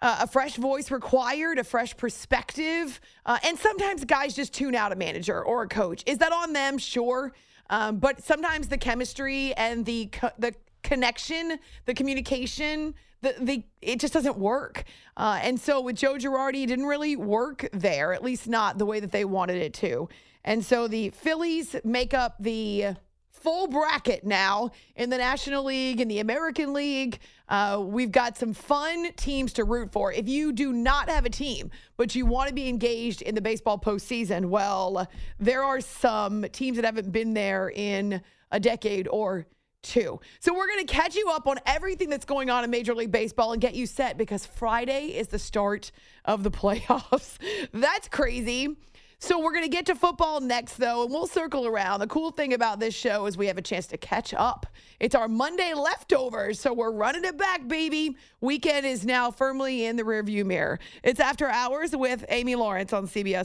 Uh, 0.00 0.18
a 0.20 0.26
fresh 0.28 0.54
voice 0.54 0.92
required, 0.92 1.58
a 1.58 1.64
fresh 1.64 1.96
perspective. 1.96 3.00
Uh, 3.26 3.36
and 3.42 3.58
sometimes 3.58 4.04
guys 4.04 4.32
just 4.32 4.54
tune 4.54 4.76
out 4.76 4.92
a 4.92 4.94
manager 4.94 5.42
or 5.42 5.62
a 5.64 5.66
coach. 5.66 6.04
Is 6.06 6.18
that 6.18 6.30
on 6.30 6.52
them? 6.52 6.78
Sure. 6.78 7.32
Um, 7.68 7.98
but 7.98 8.22
sometimes 8.22 8.68
the 8.68 8.78
chemistry 8.78 9.52
and 9.56 9.84
the 9.84 10.06
co- 10.06 10.30
the 10.38 10.54
connection, 10.84 11.58
the 11.86 11.94
communication, 11.94 12.94
the 13.20 13.34
the 13.40 13.62
it 13.82 14.00
just 14.00 14.12
doesn't 14.12 14.38
work. 14.38 14.84
Uh, 15.16 15.40
and 15.42 15.58
so 15.60 15.80
with 15.80 15.96
Joe 15.96 16.14
Girardi, 16.14 16.62
it 16.62 16.66
didn't 16.66 16.86
really 16.86 17.16
work 17.16 17.68
there, 17.72 18.12
at 18.12 18.22
least 18.22 18.48
not 18.48 18.78
the 18.78 18.86
way 18.86 19.00
that 19.00 19.12
they 19.12 19.24
wanted 19.24 19.60
it 19.60 19.74
to. 19.74 20.08
And 20.44 20.64
so 20.64 20.88
the 20.88 21.10
Phillies 21.10 21.76
make 21.84 22.14
up 22.14 22.36
the 22.38 22.96
full 23.30 23.68
bracket 23.68 24.24
now 24.24 24.70
in 24.96 25.10
the 25.10 25.18
National 25.18 25.64
League 25.64 26.00
and 26.00 26.10
the 26.10 26.18
American 26.20 26.72
League. 26.72 27.18
Uh, 27.48 27.82
we've 27.84 28.10
got 28.10 28.36
some 28.36 28.52
fun 28.52 29.12
teams 29.16 29.52
to 29.54 29.64
root 29.64 29.92
for. 29.92 30.12
If 30.12 30.28
you 30.28 30.52
do 30.52 30.72
not 30.72 31.08
have 31.08 31.24
a 31.24 31.30
team, 31.30 31.70
but 31.96 32.14
you 32.14 32.26
want 32.26 32.48
to 32.48 32.54
be 32.54 32.68
engaged 32.68 33.22
in 33.22 33.34
the 33.34 33.40
baseball 33.40 33.78
postseason, 33.78 34.46
well, 34.46 35.08
there 35.38 35.62
are 35.62 35.80
some 35.80 36.44
teams 36.52 36.76
that 36.76 36.84
haven't 36.84 37.12
been 37.12 37.34
there 37.34 37.70
in 37.74 38.20
a 38.50 38.60
decade 38.60 39.08
or 39.08 39.46
two. 39.88 40.20
So 40.40 40.54
we're 40.54 40.68
going 40.68 40.86
to 40.86 40.92
catch 40.92 41.16
you 41.16 41.30
up 41.30 41.46
on 41.46 41.58
everything 41.66 42.10
that's 42.10 42.24
going 42.24 42.50
on 42.50 42.62
in 42.62 42.70
Major 42.70 42.94
League 42.94 43.10
Baseball 43.10 43.52
and 43.52 43.60
get 43.60 43.74
you 43.74 43.86
set 43.86 44.18
because 44.18 44.44
Friday 44.46 45.16
is 45.16 45.28
the 45.28 45.38
start 45.38 45.90
of 46.24 46.42
the 46.42 46.50
playoffs. 46.62 47.38
That's 47.72 48.08
crazy. 48.08 48.76
So 49.20 49.40
we're 49.40 49.52
going 49.52 49.64
to 49.64 49.70
get 49.70 49.86
to 49.86 49.96
football 49.96 50.40
next, 50.40 50.76
though, 50.76 51.02
and 51.02 51.10
we'll 51.10 51.26
circle 51.26 51.66
around. 51.66 51.98
The 51.98 52.06
cool 52.06 52.30
thing 52.30 52.54
about 52.54 52.78
this 52.78 52.94
show 52.94 53.26
is 53.26 53.36
we 53.36 53.48
have 53.48 53.58
a 53.58 53.62
chance 53.62 53.88
to 53.88 53.96
catch 53.96 54.32
up. 54.32 54.66
It's 55.00 55.16
our 55.16 55.26
Monday 55.26 55.74
leftovers, 55.74 56.60
so 56.60 56.72
we're 56.72 56.92
running 56.92 57.24
it 57.24 57.36
back, 57.36 57.66
baby. 57.66 58.16
Weekend 58.40 58.86
is 58.86 59.04
now 59.04 59.32
firmly 59.32 59.86
in 59.86 59.96
the 59.96 60.04
rearview 60.04 60.46
mirror. 60.46 60.78
It's 61.02 61.18
After 61.18 61.48
Hours 61.48 61.96
with 61.96 62.24
Amy 62.28 62.54
Lawrence 62.54 62.92
on 62.92 63.08
CBS. 63.08 63.44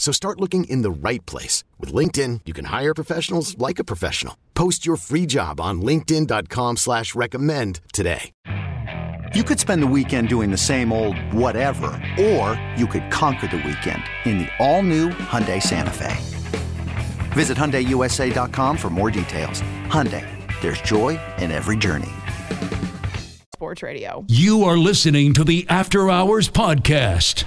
So 0.00 0.12
start 0.12 0.40
looking 0.40 0.64
in 0.64 0.80
the 0.80 0.90
right 0.90 1.24
place. 1.26 1.62
With 1.78 1.92
LinkedIn, 1.92 2.40
you 2.46 2.54
can 2.54 2.64
hire 2.64 2.94
professionals 2.94 3.56
like 3.58 3.78
a 3.78 3.84
professional. 3.84 4.36
Post 4.54 4.84
your 4.86 4.96
free 4.96 5.26
job 5.26 5.60
on 5.60 5.82
linkedin.com 5.82 6.78
slash 6.78 7.14
recommend 7.14 7.80
today. 7.92 8.32
You 9.34 9.44
could 9.44 9.60
spend 9.60 9.80
the 9.80 9.86
weekend 9.86 10.28
doing 10.28 10.50
the 10.50 10.56
same 10.56 10.90
old 10.92 11.16
whatever, 11.32 12.02
or 12.18 12.60
you 12.76 12.88
could 12.88 13.10
conquer 13.12 13.46
the 13.46 13.58
weekend 13.58 14.02
in 14.24 14.38
the 14.38 14.48
all-new 14.58 15.10
Hyundai 15.10 15.62
Santa 15.62 15.92
Fe. 15.92 16.16
Visit 17.32 17.56
HyundaiUSA.com 17.56 18.76
for 18.76 18.90
more 18.90 19.10
details. 19.10 19.62
Hyundai, 19.86 20.26
there's 20.62 20.80
joy 20.80 21.20
in 21.38 21.52
every 21.52 21.76
journey. 21.76 22.10
Sports 23.52 23.82
Radio. 23.82 24.24
You 24.26 24.64
are 24.64 24.78
listening 24.78 25.34
to 25.34 25.44
the 25.44 25.64
After 25.68 26.10
Hours 26.10 26.48
Podcast. 26.48 27.44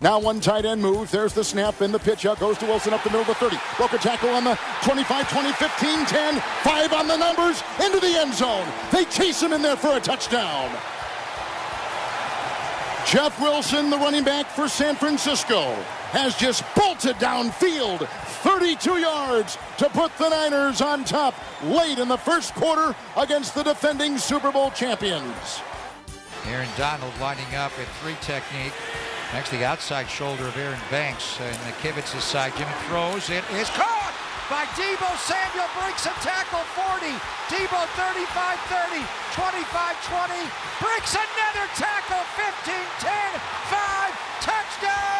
Now 0.00 0.20
one 0.20 0.40
tight 0.40 0.64
end 0.64 0.80
move. 0.80 1.10
There's 1.10 1.32
the 1.32 1.42
snap 1.42 1.80
and 1.80 1.92
the 1.92 1.98
pitch 1.98 2.24
out. 2.24 2.38
Goes 2.38 2.56
to 2.58 2.66
Wilson 2.66 2.92
up 2.92 3.02
the 3.02 3.10
middle 3.10 3.22
of 3.22 3.26
the 3.26 3.34
30. 3.34 3.56
Broken 3.76 3.98
tackle 3.98 4.30
on 4.30 4.44
the 4.44 4.56
25, 4.82 5.30
20, 5.30 5.52
15, 5.52 6.06
10. 6.06 6.40
Five 6.62 6.92
on 6.92 7.08
the 7.08 7.16
numbers. 7.16 7.62
Into 7.84 7.98
the 7.98 8.14
end 8.16 8.32
zone. 8.32 8.66
They 8.92 9.04
chase 9.06 9.42
him 9.42 9.52
in 9.52 9.60
there 9.60 9.76
for 9.76 9.96
a 9.96 10.00
touchdown. 10.00 10.70
Jeff 13.06 13.40
Wilson, 13.40 13.90
the 13.90 13.96
running 13.96 14.22
back 14.22 14.46
for 14.46 14.68
San 14.68 14.94
Francisco, 14.94 15.72
has 16.12 16.36
just 16.36 16.62
bolted 16.76 17.16
downfield 17.16 18.06
32 18.42 18.98
yards 18.98 19.58
to 19.78 19.88
put 19.88 20.16
the 20.18 20.28
Niners 20.28 20.80
on 20.80 21.04
top 21.04 21.34
late 21.64 21.98
in 21.98 22.06
the 22.06 22.18
first 22.18 22.54
quarter 22.54 22.94
against 23.16 23.54
the 23.54 23.62
defending 23.62 24.18
Super 24.18 24.52
Bowl 24.52 24.70
champions. 24.70 25.60
Aaron 26.46 26.68
Donald 26.76 27.12
lining 27.18 27.52
up 27.56 27.72
in 27.78 27.86
three 28.00 28.16
technique. 28.20 28.72
Next, 29.32 29.50
to 29.50 29.56
the 29.58 29.64
outside 29.64 30.08
shoulder 30.08 30.48
of 30.48 30.56
Aaron 30.56 30.80
Banks. 30.90 31.38
Uh, 31.38 31.44
and 31.44 31.60
the 31.68 31.76
Kibitz's 31.84 32.24
side, 32.24 32.52
Jimmy 32.56 32.72
throws. 32.88 33.28
It 33.28 33.44
is 33.60 33.68
caught 33.76 34.14
by 34.48 34.64
Deebo 34.72 35.04
Samuel. 35.20 35.68
Breaks 35.76 36.06
a 36.06 36.14
tackle 36.24 36.64
40. 36.72 37.12
Deebo 37.52 37.84
35-30, 37.92 39.04
25-20. 39.36 40.48
Breaks 40.80 41.12
another 41.12 41.68
tackle 41.76 42.24
15-10. 42.40 43.36
5. 43.68 44.28
Touchdown! 44.40 45.18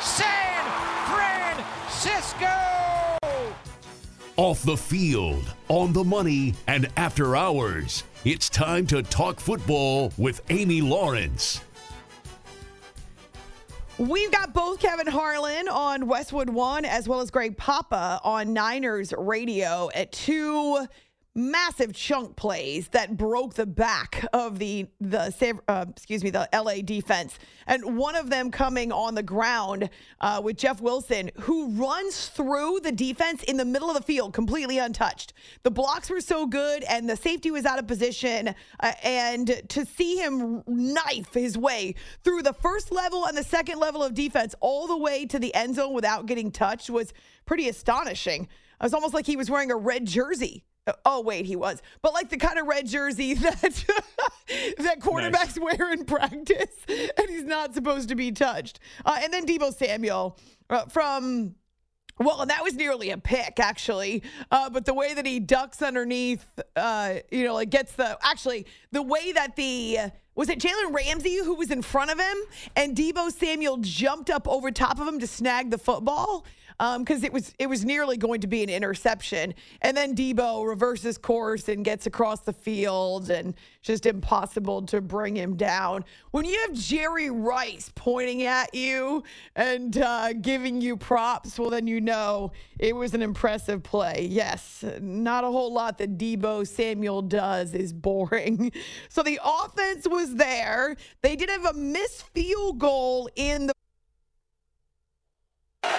San 0.00 0.64
Francisco! 1.12 2.65
Off 4.36 4.62
the 4.64 4.76
field, 4.76 5.54
on 5.68 5.94
the 5.94 6.04
money, 6.04 6.52
and 6.66 6.88
after 6.98 7.36
hours. 7.36 8.04
It's 8.26 8.50
time 8.50 8.86
to 8.88 9.02
talk 9.02 9.40
football 9.40 10.12
with 10.18 10.42
Amy 10.50 10.82
Lawrence. 10.82 11.62
We've 13.96 14.30
got 14.30 14.52
both 14.52 14.80
Kevin 14.80 15.06
Harlan 15.06 15.68
on 15.68 16.06
Westwood 16.06 16.50
One 16.50 16.84
as 16.84 17.08
well 17.08 17.22
as 17.22 17.30
Greg 17.30 17.56
Papa 17.56 18.20
on 18.22 18.52
Niners 18.52 19.14
Radio 19.16 19.88
at 19.94 20.12
two 20.12 20.86
massive 21.36 21.92
chunk 21.92 22.34
plays 22.34 22.88
that 22.88 23.16
broke 23.16 23.54
the 23.54 23.66
back 23.66 24.24
of 24.32 24.58
the 24.58 24.86
the 25.00 25.60
uh, 25.68 25.84
excuse 25.90 26.24
me 26.24 26.30
the 26.30 26.48
LA 26.52 26.76
defense, 26.82 27.38
and 27.66 27.96
one 27.96 28.16
of 28.16 28.30
them 28.30 28.50
coming 28.50 28.90
on 28.90 29.14
the 29.14 29.22
ground 29.22 29.90
uh, 30.20 30.40
with 30.42 30.56
Jeff 30.56 30.80
Wilson, 30.80 31.30
who 31.40 31.68
runs 31.72 32.28
through 32.28 32.80
the 32.82 32.90
defense 32.90 33.42
in 33.42 33.58
the 33.58 33.64
middle 33.64 33.90
of 33.90 33.96
the 33.96 34.02
field 34.02 34.32
completely 34.32 34.78
untouched. 34.78 35.34
The 35.62 35.70
blocks 35.70 36.08
were 36.08 36.22
so 36.22 36.46
good, 36.46 36.82
and 36.84 37.08
the 37.08 37.16
safety 37.16 37.50
was 37.50 37.66
out 37.66 37.78
of 37.78 37.86
position, 37.86 38.54
uh, 38.80 38.92
and 39.02 39.62
to 39.68 39.84
see 39.84 40.16
him 40.16 40.62
knife 40.66 41.34
his 41.34 41.58
way 41.58 41.94
through 42.24 42.42
the 42.42 42.54
first 42.54 42.90
level 42.90 43.26
and 43.26 43.36
the 43.36 43.44
second 43.44 43.78
level 43.78 44.02
of 44.02 44.14
defense 44.14 44.54
all 44.60 44.86
the 44.86 44.96
way 44.96 45.26
to 45.26 45.38
the 45.38 45.54
end 45.54 45.74
zone 45.74 45.92
without 45.92 46.24
getting 46.24 46.50
touched 46.50 46.88
was 46.88 47.12
pretty 47.44 47.68
astonishing. 47.68 48.44
It 48.44 48.82
was 48.82 48.94
almost 48.94 49.12
like 49.12 49.26
he 49.26 49.36
was 49.36 49.50
wearing 49.50 49.70
a 49.70 49.76
red 49.76 50.06
jersey. 50.06 50.64
Oh 51.04 51.20
wait, 51.20 51.46
he 51.46 51.56
was, 51.56 51.82
but 52.00 52.14
like 52.14 52.28
the 52.28 52.36
kind 52.36 52.58
of 52.58 52.66
red 52.66 52.86
jersey 52.86 53.34
that 53.34 53.60
that 54.78 55.00
quarterbacks 55.00 55.56
nice. 55.56 55.58
wear 55.58 55.92
in 55.92 56.04
practice, 56.04 56.76
and 56.88 57.28
he's 57.28 57.44
not 57.44 57.74
supposed 57.74 58.08
to 58.08 58.14
be 58.14 58.30
touched. 58.30 58.78
Uh, 59.04 59.18
and 59.22 59.32
then 59.32 59.46
Deebo 59.46 59.74
Samuel 59.74 60.38
uh, 60.70 60.86
from 60.86 61.56
well, 62.18 62.46
that 62.46 62.62
was 62.62 62.74
nearly 62.74 63.10
a 63.10 63.18
pick, 63.18 63.60
actually. 63.60 64.22
Uh, 64.50 64.70
but 64.70 64.86
the 64.86 64.94
way 64.94 65.12
that 65.12 65.26
he 65.26 65.38
ducks 65.38 65.82
underneath, 65.82 66.46
uh, 66.74 67.16
you 67.30 67.44
know, 67.44 67.54
like 67.54 67.70
gets 67.70 67.92
the 67.92 68.16
actually 68.22 68.66
the 68.92 69.02
way 69.02 69.32
that 69.32 69.56
the 69.56 69.98
was 70.34 70.48
it 70.48 70.58
Jalen 70.58 70.94
Ramsey 70.94 71.36
who 71.36 71.54
was 71.54 71.70
in 71.70 71.82
front 71.82 72.10
of 72.10 72.18
him, 72.18 72.36
and 72.74 72.96
Deebo 72.96 73.32
Samuel 73.32 73.78
jumped 73.78 74.30
up 74.30 74.48
over 74.48 74.70
top 74.70 74.98
of 75.00 75.06
him 75.06 75.18
to 75.20 75.26
snag 75.26 75.70
the 75.70 75.78
football 75.78 76.46
because 76.78 77.18
um, 77.18 77.24
it 77.24 77.32
was 77.32 77.54
it 77.58 77.68
was 77.68 77.84
nearly 77.84 78.16
going 78.16 78.40
to 78.40 78.46
be 78.46 78.62
an 78.62 78.68
interception. 78.68 79.54
And 79.82 79.96
then 79.96 80.14
Deebo 80.14 80.66
reverses 80.66 81.16
course 81.18 81.68
and 81.68 81.84
gets 81.84 82.06
across 82.06 82.40
the 82.40 82.52
field, 82.52 83.30
and 83.30 83.54
just 83.82 84.04
impossible 84.04 84.82
to 84.82 85.00
bring 85.00 85.36
him 85.36 85.56
down. 85.56 86.04
When 86.32 86.44
you 86.44 86.58
have 86.66 86.72
Jerry 86.74 87.30
Rice 87.30 87.90
pointing 87.94 88.42
at 88.42 88.74
you 88.74 89.22
and 89.54 89.96
uh, 89.96 90.32
giving 90.34 90.80
you 90.80 90.96
props, 90.96 91.58
well, 91.58 91.70
then 91.70 91.86
you 91.86 92.00
know 92.00 92.52
it 92.78 92.94
was 92.94 93.14
an 93.14 93.22
impressive 93.22 93.82
play. 93.82 94.26
Yes, 94.30 94.84
not 95.00 95.44
a 95.44 95.48
whole 95.48 95.72
lot 95.72 95.98
that 95.98 96.18
Deebo 96.18 96.66
Samuel 96.66 97.22
does 97.22 97.74
is 97.74 97.92
boring. 97.92 98.72
So 99.08 99.22
the 99.22 99.38
offense 99.42 100.06
was 100.06 100.34
there. 100.34 100.96
They 101.22 101.36
did 101.36 101.48
have 101.48 101.64
a 101.64 101.72
missed 101.72 102.22
field 102.34 102.78
goal 102.78 103.28
in 103.36 103.66
the 103.66 103.72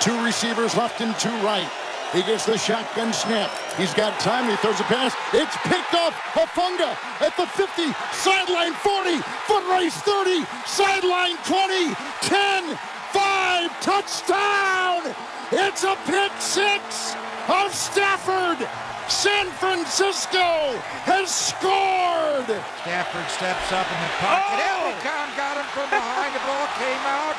Two 0.02 0.24
receivers 0.24 0.76
left 0.76 1.02
and 1.02 1.18
two 1.18 1.34
right. 1.42 1.68
He 2.14 2.24
gets 2.24 2.46
the 2.46 2.58
shotgun 2.58 3.12
snap. 3.12 3.52
He's 3.76 3.94
got 3.94 4.18
time. 4.20 4.50
He 4.50 4.56
throws 4.58 4.80
a 4.80 4.84
pass. 4.84 5.14
It's 5.34 5.56
picked 5.68 5.94
up. 5.94 6.14
Hufanga 6.32 6.96
at 7.20 7.36
the 7.36 7.46
50, 7.46 7.92
sideline 8.14 8.74
40, 8.74 9.20
foot 9.44 9.66
race 9.68 9.98
30, 10.08 10.46
sideline 10.66 11.36
20, 11.44 11.94
10, 12.22 12.78
5, 13.12 13.82
touchdown. 13.82 15.16
It's 15.52 15.84
a 15.84 15.96
pick 16.06 16.32
six 16.40 17.16
of 17.48 17.74
Stafford. 17.74 18.60
San 19.08 19.48
Francisco 19.56 20.76
has 21.08 21.32
scored. 21.32 22.52
Stafford 22.84 23.28
steps 23.32 23.72
up 23.72 23.88
in 23.88 24.00
the 24.04 24.12
pocket. 24.20 24.60
Oh! 24.60 24.92
Ellicott 24.92 25.32
got 25.40 25.56
him 25.56 25.68
from 25.72 25.88
behind. 25.88 26.36
The 26.36 26.44
ball 26.44 26.68
came 26.76 27.04
out 27.08 27.37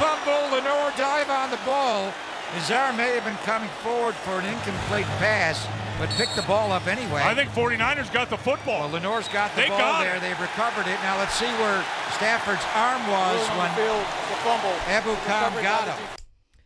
fumble, 0.00 0.56
Lenoir 0.56 0.92
dive 0.96 1.28
on 1.28 1.50
the 1.50 1.60
ball. 1.66 2.10
Nazar 2.54 2.92
may 2.94 3.12
have 3.12 3.24
been 3.24 3.36
coming 3.44 3.68
forward 3.84 4.14
for 4.14 4.40
an 4.40 4.46
incomplete 4.46 5.04
pass, 5.20 5.68
but 5.98 6.08
picked 6.16 6.34
the 6.36 6.42
ball 6.42 6.72
up 6.72 6.86
anyway. 6.86 7.20
I 7.22 7.34
think 7.34 7.50
49ers 7.50 8.10
got 8.10 8.30
the 8.30 8.38
football. 8.38 8.88
Well, 8.88 8.96
Lenoir's 8.96 9.28
got 9.28 9.54
the 9.54 9.60
they 9.60 9.68
ball 9.68 9.78
got 9.78 10.00
there. 10.00 10.16
It. 10.16 10.20
They've 10.22 10.40
recovered 10.40 10.88
it. 10.88 10.96
Now 11.04 11.18
let's 11.18 11.34
see 11.34 11.52
where 11.60 11.84
Stafford's 12.16 12.64
arm 12.74 13.06
was 13.08 13.46
when 13.60 13.70
field, 13.76 14.06
fumble. 14.40 14.72
Ebukam 14.88 15.62
got 15.62 15.86
him. 15.86 16.08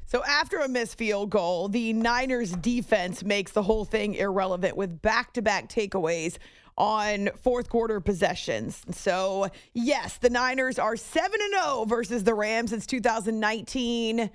So 0.07 0.23
after 0.25 0.59
a 0.59 0.69
missed 0.69 0.97
field 0.97 1.31
goal, 1.31 1.69
the 1.69 1.93
Niners 1.93 2.53
defense 2.53 3.25
makes 3.25 3.51
the 3.51 3.65
whole 3.65 3.85
thing 3.85 4.15
irrelevant 4.15 4.77
with 4.77 5.03
back-to-back 5.03 5.69
takeaways 5.69 6.39
on 6.77 7.31
fourth 7.43 7.69
quarter 7.69 8.01
possessions. 8.01 8.83
So, 8.91 9.49
yes, 9.73 10.19
the 10.19 10.31
Niners 10.31 10.79
are 10.79 10.97
7 10.97 11.41
and 11.41 11.55
0 11.63 11.85
versus 11.87 12.25
the 12.25 12.35
Rams 12.35 12.71
since 12.71 12.87
2019 12.87 14.31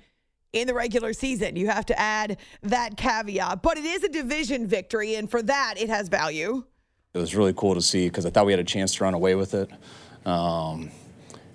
in 0.52 0.66
the 0.66 0.74
regular 0.74 1.12
season. 1.12 1.56
You 1.56 1.68
have 1.68 1.86
to 1.86 1.98
add 1.98 2.38
that 2.62 2.96
caveat, 2.96 3.62
but 3.62 3.78
it 3.78 3.84
is 3.84 4.02
a 4.04 4.08
division 4.08 4.66
victory 4.66 5.14
and 5.14 5.30
for 5.30 5.42
that 5.42 5.74
it 5.76 5.88
has 5.88 6.08
value. 6.08 6.64
It 7.12 7.18
was 7.18 7.34
really 7.34 7.52
cool 7.54 7.74
to 7.74 7.82
see 7.82 8.08
because 8.08 8.24
I 8.24 8.30
thought 8.30 8.46
we 8.46 8.52
had 8.52 8.60
a 8.60 8.64
chance 8.64 8.94
to 8.96 9.04
run 9.04 9.14
away 9.14 9.34
with 9.34 9.54
it. 9.54 9.70
Um, 10.24 10.90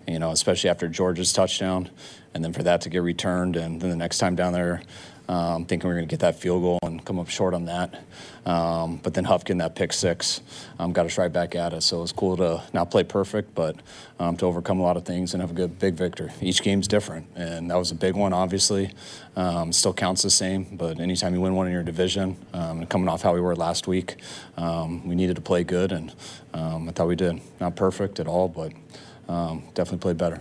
you 0.08 0.19
know, 0.19 0.32
especially 0.32 0.69
after 0.69 0.88
Georgia's 0.88 1.34
touchdown, 1.34 1.89
and 2.34 2.43
then 2.43 2.54
for 2.54 2.63
that 2.63 2.82
to 2.82 2.89
get 2.89 3.02
returned, 3.02 3.56
and 3.56 3.82
then 3.82 3.89
the 3.89 3.95
next 3.95 4.19
time 4.19 4.36
down 4.36 4.54
there, 4.54 4.82
um, 5.28 5.66
thinking 5.66 5.88
we 5.88 5.94
are 5.94 5.98
going 5.98 6.08
to 6.08 6.12
get 6.12 6.20
that 6.20 6.36
field 6.36 6.62
goal 6.62 6.80
and 6.84 7.04
come 7.04 7.20
up 7.20 7.30
short 7.30 7.54
on 7.54 7.66
that. 7.66 8.04
Um, 8.46 8.98
but 8.98 9.14
then 9.16 9.26
Hufanga, 9.26 9.58
that 9.60 9.76
pick 9.76 9.92
six, 9.92 10.42
um, 10.78 10.94
got 10.94 11.06
us 11.06 11.18
right 11.18 11.34
back 11.34 11.56
at 11.56 11.74
us. 11.74 11.86
So 11.86 11.98
it 11.98 12.02
was 12.02 12.12
cool 12.12 12.38
to 12.38 12.62
not 12.74 12.92
play 12.92 13.04
perfect, 13.04 13.56
but 13.56 13.76
to 14.20 14.46
overcome 14.46 14.80
a 14.80 14.84
lot 14.84 14.98
of 14.98 15.06
things 15.06 15.34
and 15.34 15.42
have 15.42 15.52
a 15.52 15.54
good 15.54 15.80
big 15.80 15.96
victory. 15.96 16.32
Each 16.42 16.62
game's 16.62 16.88
different, 16.88 17.28
and 17.36 17.70
that 17.72 17.76
was 17.76 17.92
a 17.92 17.96
big 17.96 18.16
one, 18.16 18.34
obviously. 18.34 18.92
Still 19.72 19.94
counts 19.94 20.22
the 20.22 20.30
same, 20.30 20.66
but 20.74 21.00
anytime 21.00 21.34
you 21.34 21.42
win 21.42 21.56
one 21.56 21.68
in 21.68 21.74
your 21.74 21.84
division, 21.84 22.38
coming 22.90 23.10
off 23.10 23.22
how 23.24 23.34
we 23.34 23.42
were 23.42 23.56
last 23.56 23.88
week, 23.88 24.18
we 24.58 25.16
needed 25.16 25.36
to 25.36 25.42
play 25.42 25.64
good, 25.64 25.92
and 25.92 26.14
I 26.54 26.92
thought 26.92 27.08
we 27.08 27.16
did. 27.16 27.42
Not 27.60 27.76
perfect 27.76 28.20
at 28.20 28.28
all, 28.28 28.48
but 28.48 28.72
definitely 29.74 29.98
played 29.98 30.18
better. 30.18 30.40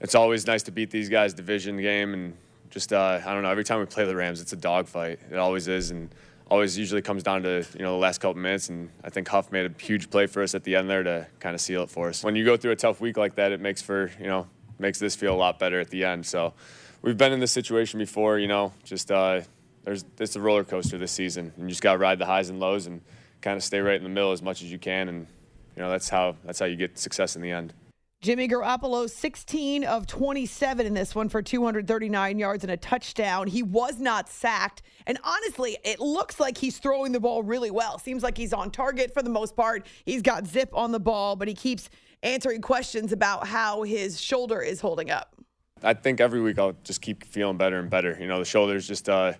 It's 0.00 0.14
always 0.14 0.46
nice 0.46 0.62
to 0.64 0.72
beat 0.72 0.90
these 0.90 1.08
guys 1.08 1.34
division 1.34 1.76
game 1.80 2.14
and 2.14 2.36
just 2.74 2.92
uh, 2.92 3.20
I 3.24 3.32
don't 3.32 3.44
know. 3.44 3.50
Every 3.50 3.62
time 3.62 3.78
we 3.78 3.86
play 3.86 4.04
the 4.04 4.16
Rams, 4.16 4.40
it's 4.40 4.52
a 4.52 4.56
dogfight. 4.56 5.20
It 5.30 5.36
always 5.36 5.68
is, 5.68 5.92
and 5.92 6.12
always 6.50 6.76
usually 6.76 7.02
comes 7.02 7.22
down 7.22 7.44
to 7.44 7.64
you 7.72 7.82
know 7.82 7.92
the 7.92 7.98
last 8.00 8.20
couple 8.20 8.42
minutes. 8.42 8.68
And 8.68 8.90
I 9.04 9.10
think 9.10 9.28
Huff 9.28 9.52
made 9.52 9.64
a 9.64 9.82
huge 9.82 10.10
play 10.10 10.26
for 10.26 10.42
us 10.42 10.56
at 10.56 10.64
the 10.64 10.74
end 10.74 10.90
there 10.90 11.04
to 11.04 11.28
kind 11.38 11.54
of 11.54 11.60
seal 11.60 11.84
it 11.84 11.90
for 11.90 12.08
us. 12.08 12.24
When 12.24 12.34
you 12.34 12.44
go 12.44 12.56
through 12.56 12.72
a 12.72 12.76
tough 12.76 13.00
week 13.00 13.16
like 13.16 13.36
that, 13.36 13.52
it 13.52 13.60
makes 13.60 13.80
for 13.80 14.10
you 14.18 14.26
know 14.26 14.48
makes 14.80 14.98
this 14.98 15.14
feel 15.14 15.32
a 15.32 15.36
lot 15.36 15.60
better 15.60 15.78
at 15.78 15.90
the 15.90 16.04
end. 16.04 16.26
So 16.26 16.52
we've 17.00 17.16
been 17.16 17.32
in 17.32 17.38
this 17.38 17.52
situation 17.52 18.00
before. 18.00 18.40
You 18.40 18.48
know, 18.48 18.72
just 18.82 19.12
uh, 19.12 19.42
there's 19.84 20.04
it's 20.18 20.34
a 20.34 20.40
roller 20.40 20.64
coaster 20.64 20.98
this 20.98 21.12
season, 21.12 21.52
and 21.56 21.66
you 21.66 21.68
just 21.68 21.82
got 21.82 21.92
to 21.92 21.98
ride 21.98 22.18
the 22.18 22.26
highs 22.26 22.50
and 22.50 22.58
lows 22.58 22.88
and 22.88 23.02
kind 23.40 23.56
of 23.56 23.62
stay 23.62 23.78
right 23.78 23.96
in 23.96 24.02
the 24.02 24.08
middle 24.08 24.32
as 24.32 24.42
much 24.42 24.62
as 24.62 24.72
you 24.72 24.80
can. 24.80 25.08
And 25.08 25.28
you 25.76 25.82
know 25.82 25.90
that's 25.90 26.08
how 26.08 26.34
that's 26.44 26.58
how 26.58 26.66
you 26.66 26.74
get 26.74 26.98
success 26.98 27.36
in 27.36 27.42
the 27.42 27.52
end. 27.52 27.72
Jimmy 28.24 28.48
Garoppolo, 28.48 29.10
16 29.10 29.84
of 29.84 30.06
27 30.06 30.86
in 30.86 30.94
this 30.94 31.14
one 31.14 31.28
for 31.28 31.42
239 31.42 32.38
yards 32.38 32.64
and 32.64 32.70
a 32.70 32.76
touchdown. 32.78 33.46
He 33.46 33.62
was 33.62 34.00
not 34.00 34.30
sacked. 34.30 34.80
And 35.06 35.18
honestly, 35.22 35.76
it 35.84 36.00
looks 36.00 36.40
like 36.40 36.56
he's 36.56 36.78
throwing 36.78 37.12
the 37.12 37.20
ball 37.20 37.42
really 37.42 37.70
well. 37.70 37.98
Seems 37.98 38.22
like 38.22 38.38
he's 38.38 38.54
on 38.54 38.70
target 38.70 39.12
for 39.12 39.22
the 39.22 39.28
most 39.28 39.54
part. 39.54 39.86
He's 40.06 40.22
got 40.22 40.46
zip 40.46 40.70
on 40.72 40.90
the 40.90 40.98
ball, 40.98 41.36
but 41.36 41.48
he 41.48 41.52
keeps 41.52 41.90
answering 42.22 42.62
questions 42.62 43.12
about 43.12 43.46
how 43.46 43.82
his 43.82 44.18
shoulder 44.18 44.62
is 44.62 44.80
holding 44.80 45.10
up. 45.10 45.36
I 45.82 45.92
think 45.92 46.18
every 46.18 46.40
week 46.40 46.58
I'll 46.58 46.76
just 46.82 47.02
keep 47.02 47.26
feeling 47.26 47.58
better 47.58 47.78
and 47.78 47.90
better. 47.90 48.16
You 48.18 48.26
know, 48.26 48.38
the 48.38 48.46
shoulder's 48.46 48.88
just, 48.88 49.06
uh, 49.06 49.34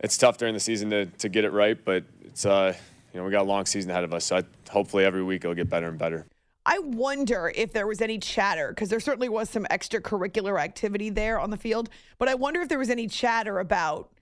it's 0.00 0.18
tough 0.18 0.38
during 0.38 0.54
the 0.54 0.60
season 0.60 0.90
to, 0.90 1.06
to 1.06 1.28
get 1.28 1.44
it 1.44 1.52
right, 1.52 1.78
but 1.84 2.02
it's, 2.24 2.46
uh, 2.46 2.74
you 3.14 3.20
know, 3.20 3.24
we 3.24 3.30
got 3.30 3.42
a 3.42 3.48
long 3.48 3.64
season 3.64 3.92
ahead 3.92 4.02
of 4.02 4.12
us. 4.12 4.24
So 4.24 4.38
I, 4.38 4.42
hopefully 4.68 5.04
every 5.04 5.22
week 5.22 5.44
it'll 5.44 5.54
get 5.54 5.70
better 5.70 5.86
and 5.86 5.98
better. 6.00 6.26
I 6.64 6.78
wonder 6.78 7.52
if 7.54 7.72
there 7.72 7.86
was 7.86 8.00
any 8.00 8.18
chatter 8.18 8.68
because 8.68 8.88
there 8.88 9.00
certainly 9.00 9.28
was 9.28 9.50
some 9.50 9.64
extracurricular 9.70 10.60
activity 10.60 11.10
there 11.10 11.40
on 11.40 11.50
the 11.50 11.56
field. 11.56 11.88
But 12.18 12.28
I 12.28 12.34
wonder 12.34 12.60
if 12.60 12.68
there 12.68 12.78
was 12.78 12.90
any 12.90 13.08
chatter 13.08 13.58
about, 13.58 14.12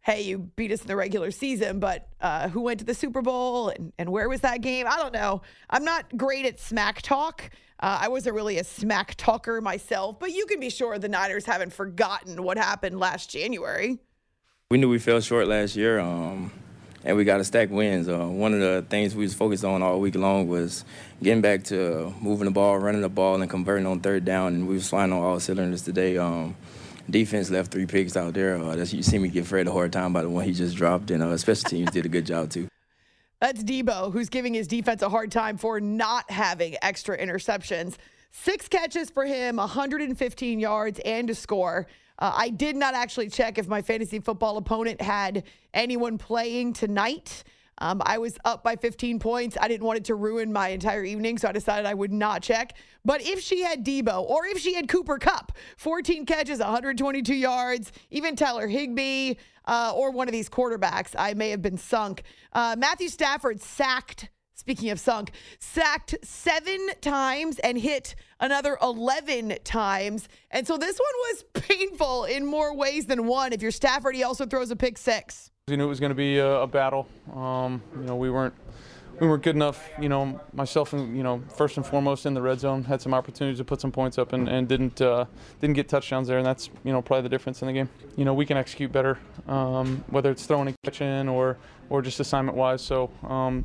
hey, 0.00 0.22
you 0.22 0.38
beat 0.38 0.72
us 0.72 0.80
in 0.80 0.88
the 0.88 0.96
regular 0.96 1.30
season, 1.30 1.78
but 1.78 2.08
uh, 2.20 2.48
who 2.48 2.62
went 2.62 2.80
to 2.80 2.84
the 2.84 2.94
Super 2.94 3.22
Bowl 3.22 3.68
and, 3.68 3.92
and 3.98 4.10
where 4.10 4.28
was 4.28 4.40
that 4.40 4.62
game? 4.62 4.86
I 4.88 4.96
don't 4.96 5.14
know. 5.14 5.42
I'm 5.70 5.84
not 5.84 6.16
great 6.16 6.44
at 6.44 6.58
smack 6.58 7.02
talk. 7.02 7.50
Uh, 7.78 7.98
I 8.02 8.08
wasn't 8.08 8.34
really 8.34 8.58
a 8.58 8.64
smack 8.64 9.14
talker 9.16 9.60
myself, 9.60 10.18
but 10.18 10.32
you 10.32 10.46
can 10.46 10.58
be 10.58 10.70
sure 10.70 10.98
the 10.98 11.08
Niners 11.08 11.44
haven't 11.44 11.72
forgotten 11.72 12.42
what 12.42 12.56
happened 12.56 12.98
last 12.98 13.30
January. 13.30 13.98
We 14.70 14.78
knew 14.78 14.88
we 14.88 14.98
fell 14.98 15.20
short 15.20 15.46
last 15.46 15.76
year. 15.76 16.00
Um, 16.00 16.50
and 17.06 17.16
we 17.16 17.24
got 17.24 17.36
to 17.36 17.44
stack 17.44 17.70
wins. 17.70 18.08
Uh, 18.08 18.26
one 18.26 18.52
of 18.52 18.58
the 18.58 18.84
things 18.90 19.14
we 19.14 19.22
was 19.22 19.32
focused 19.32 19.64
on 19.64 19.80
all 19.80 20.00
week 20.00 20.16
long 20.16 20.48
was 20.48 20.84
getting 21.22 21.40
back 21.40 21.62
to 21.62 22.12
moving 22.20 22.46
the 22.46 22.50
ball, 22.50 22.78
running 22.78 23.00
the 23.00 23.08
ball, 23.08 23.40
and 23.40 23.48
converting 23.48 23.86
on 23.86 24.00
third 24.00 24.24
down. 24.24 24.54
And 24.54 24.68
we 24.68 24.74
was 24.74 24.88
flying 24.88 25.12
on 25.12 25.22
all 25.22 25.38
cylinders 25.38 25.82
today. 25.82 26.18
Um, 26.18 26.56
defense 27.08 27.48
left 27.48 27.70
three 27.70 27.86
picks 27.86 28.16
out 28.16 28.34
there. 28.34 28.58
Uh, 28.58 28.74
you 28.74 29.04
see 29.04 29.18
me 29.18 29.28
get 29.28 29.46
Fred 29.46 29.68
a 29.68 29.72
hard 29.72 29.92
time 29.92 30.12
by 30.12 30.22
the 30.22 30.28
one 30.28 30.44
he 30.44 30.52
just 30.52 30.76
dropped, 30.76 31.12
and 31.12 31.22
uh, 31.22 31.36
special 31.36 31.70
teams 31.70 31.92
did 31.92 32.04
a 32.04 32.08
good 32.08 32.26
job 32.26 32.50
too. 32.50 32.66
That's 33.40 33.62
Deebo, 33.62 34.12
who's 34.12 34.28
giving 34.28 34.54
his 34.54 34.66
defense 34.66 35.02
a 35.02 35.08
hard 35.08 35.30
time 35.30 35.58
for 35.58 35.80
not 35.80 36.28
having 36.28 36.74
extra 36.82 37.16
interceptions. 37.16 37.96
Six 38.32 38.66
catches 38.66 39.10
for 39.10 39.24
him, 39.24 39.56
115 39.56 40.58
yards, 40.58 40.98
and 41.04 41.30
a 41.30 41.34
score. 41.36 41.86
Uh, 42.18 42.32
I 42.34 42.48
did 42.48 42.76
not 42.76 42.94
actually 42.94 43.28
check 43.28 43.58
if 43.58 43.68
my 43.68 43.82
fantasy 43.82 44.20
football 44.20 44.56
opponent 44.56 45.00
had 45.00 45.44
anyone 45.74 46.18
playing 46.18 46.72
tonight. 46.72 47.44
Um, 47.78 48.00
I 48.06 48.18
was 48.18 48.38
up 48.44 48.64
by 48.64 48.76
15 48.76 49.18
points. 49.18 49.56
I 49.60 49.68
didn't 49.68 49.86
want 49.86 49.98
it 49.98 50.04
to 50.06 50.14
ruin 50.14 50.52
my 50.52 50.68
entire 50.68 51.04
evening, 51.04 51.36
so 51.36 51.48
I 51.48 51.52
decided 51.52 51.84
I 51.84 51.92
would 51.92 52.12
not 52.12 52.42
check. 52.42 52.72
But 53.04 53.20
if 53.22 53.40
she 53.40 53.62
had 53.62 53.84
Deebo 53.84 54.22
or 54.22 54.46
if 54.46 54.58
she 54.58 54.74
had 54.74 54.88
Cooper 54.88 55.18
Kupp, 55.18 55.52
14 55.76 56.24
catches, 56.24 56.58
122 56.58 57.34
yards, 57.34 57.92
even 58.10 58.34
Tyler 58.34 58.66
Higbee 58.66 59.34
uh, 59.66 59.92
or 59.94 60.10
one 60.10 60.26
of 60.26 60.32
these 60.32 60.48
quarterbacks, 60.48 61.14
I 61.18 61.34
may 61.34 61.50
have 61.50 61.60
been 61.60 61.76
sunk. 61.76 62.22
Uh, 62.52 62.76
Matthew 62.78 63.08
Stafford 63.08 63.60
sacked 63.60 64.30
speaking 64.56 64.90
of 64.90 64.98
sunk, 64.98 65.30
sacked 65.58 66.16
seven 66.22 66.88
times 67.00 67.58
and 67.60 67.78
hit 67.78 68.14
another 68.40 68.78
11 68.82 69.58
times. 69.62 70.28
And 70.50 70.66
so 70.66 70.76
this 70.76 70.98
one 70.98 71.06
was 71.30 71.44
painful 71.68 72.24
in 72.24 72.44
more 72.46 72.74
ways 72.74 73.06
than 73.06 73.26
one. 73.26 73.52
If 73.52 73.62
you're 73.62 73.70
Stafford, 73.70 74.16
he 74.16 74.24
also 74.24 74.46
throws 74.46 74.70
a 74.70 74.76
pick 74.76 74.98
six. 74.98 75.50
We 75.68 75.76
knew 75.76 75.84
it 75.84 75.88
was 75.88 76.00
going 76.00 76.10
to 76.10 76.16
be 76.16 76.38
a, 76.38 76.62
a 76.62 76.66
battle. 76.66 77.06
Um, 77.34 77.82
you 77.96 78.06
know, 78.06 78.16
we 78.16 78.30
weren't 78.30 78.54
we 79.18 79.26
weren't 79.26 79.42
good 79.42 79.56
enough. 79.56 79.88
You 80.00 80.08
know, 80.08 80.40
myself 80.52 80.92
and 80.92 81.16
you 81.16 81.22
know, 81.22 81.42
first 81.56 81.76
and 81.76 81.84
foremost 81.84 82.26
in 82.26 82.34
the 82.34 82.42
red 82.42 82.60
zone, 82.60 82.84
had 82.84 83.00
some 83.00 83.14
opportunities 83.14 83.58
to 83.58 83.64
put 83.64 83.80
some 83.80 83.90
points 83.90 84.18
up 84.18 84.32
and, 84.32 84.48
and 84.48 84.68
didn't 84.68 85.00
uh, 85.00 85.24
didn't 85.60 85.74
get 85.74 85.88
touchdowns 85.88 86.28
there, 86.28 86.38
and 86.38 86.46
that's 86.46 86.70
you 86.84 86.92
know 86.92 87.02
probably 87.02 87.22
the 87.22 87.28
difference 87.28 87.62
in 87.62 87.66
the 87.66 87.72
game. 87.72 87.88
You 88.16 88.24
know, 88.24 88.34
we 88.34 88.46
can 88.46 88.56
execute 88.56 88.92
better, 88.92 89.18
um, 89.48 90.04
whether 90.08 90.30
it's 90.30 90.46
throwing 90.46 90.68
and 90.68 90.76
catching 90.84 91.28
or 91.28 91.56
or 91.88 92.00
just 92.00 92.20
assignment 92.20 92.56
wise. 92.56 92.82
So 92.82 93.10
um, 93.24 93.64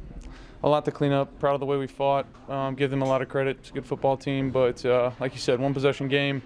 a 0.63 0.69
lot 0.69 0.85
to 0.85 0.91
clean 0.91 1.11
up. 1.11 1.39
Proud 1.39 1.53
of 1.55 1.59
the 1.59 1.65
way 1.65 1.77
we 1.77 1.87
fought. 1.87 2.25
Um, 2.49 2.75
give 2.75 2.91
them 2.91 3.01
a 3.01 3.07
lot 3.07 3.21
of 3.21 3.29
credit. 3.29 3.57
It's 3.59 3.69
a 3.69 3.73
good 3.73 3.85
football 3.85 4.17
team, 4.17 4.51
but 4.51 4.85
uh, 4.85 5.11
like 5.19 5.33
you 5.33 5.39
said, 5.39 5.59
one 5.59 5.73
possession 5.73 6.07
game. 6.07 6.41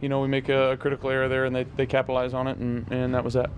You 0.00 0.08
know, 0.08 0.20
we 0.20 0.28
make 0.28 0.48
a, 0.48 0.72
a, 0.72 0.76
critical 0.76 1.08
error 1.08 1.28
there, 1.28 1.46
and 1.46 1.56
they, 1.56 1.64
they 1.64 1.86
capitalize 1.86 2.34
on 2.34 2.46
it, 2.48 2.58
and, 2.58 2.86
and 2.92 3.14
that 3.14 3.24
was 3.24 3.34
that. 3.34 3.50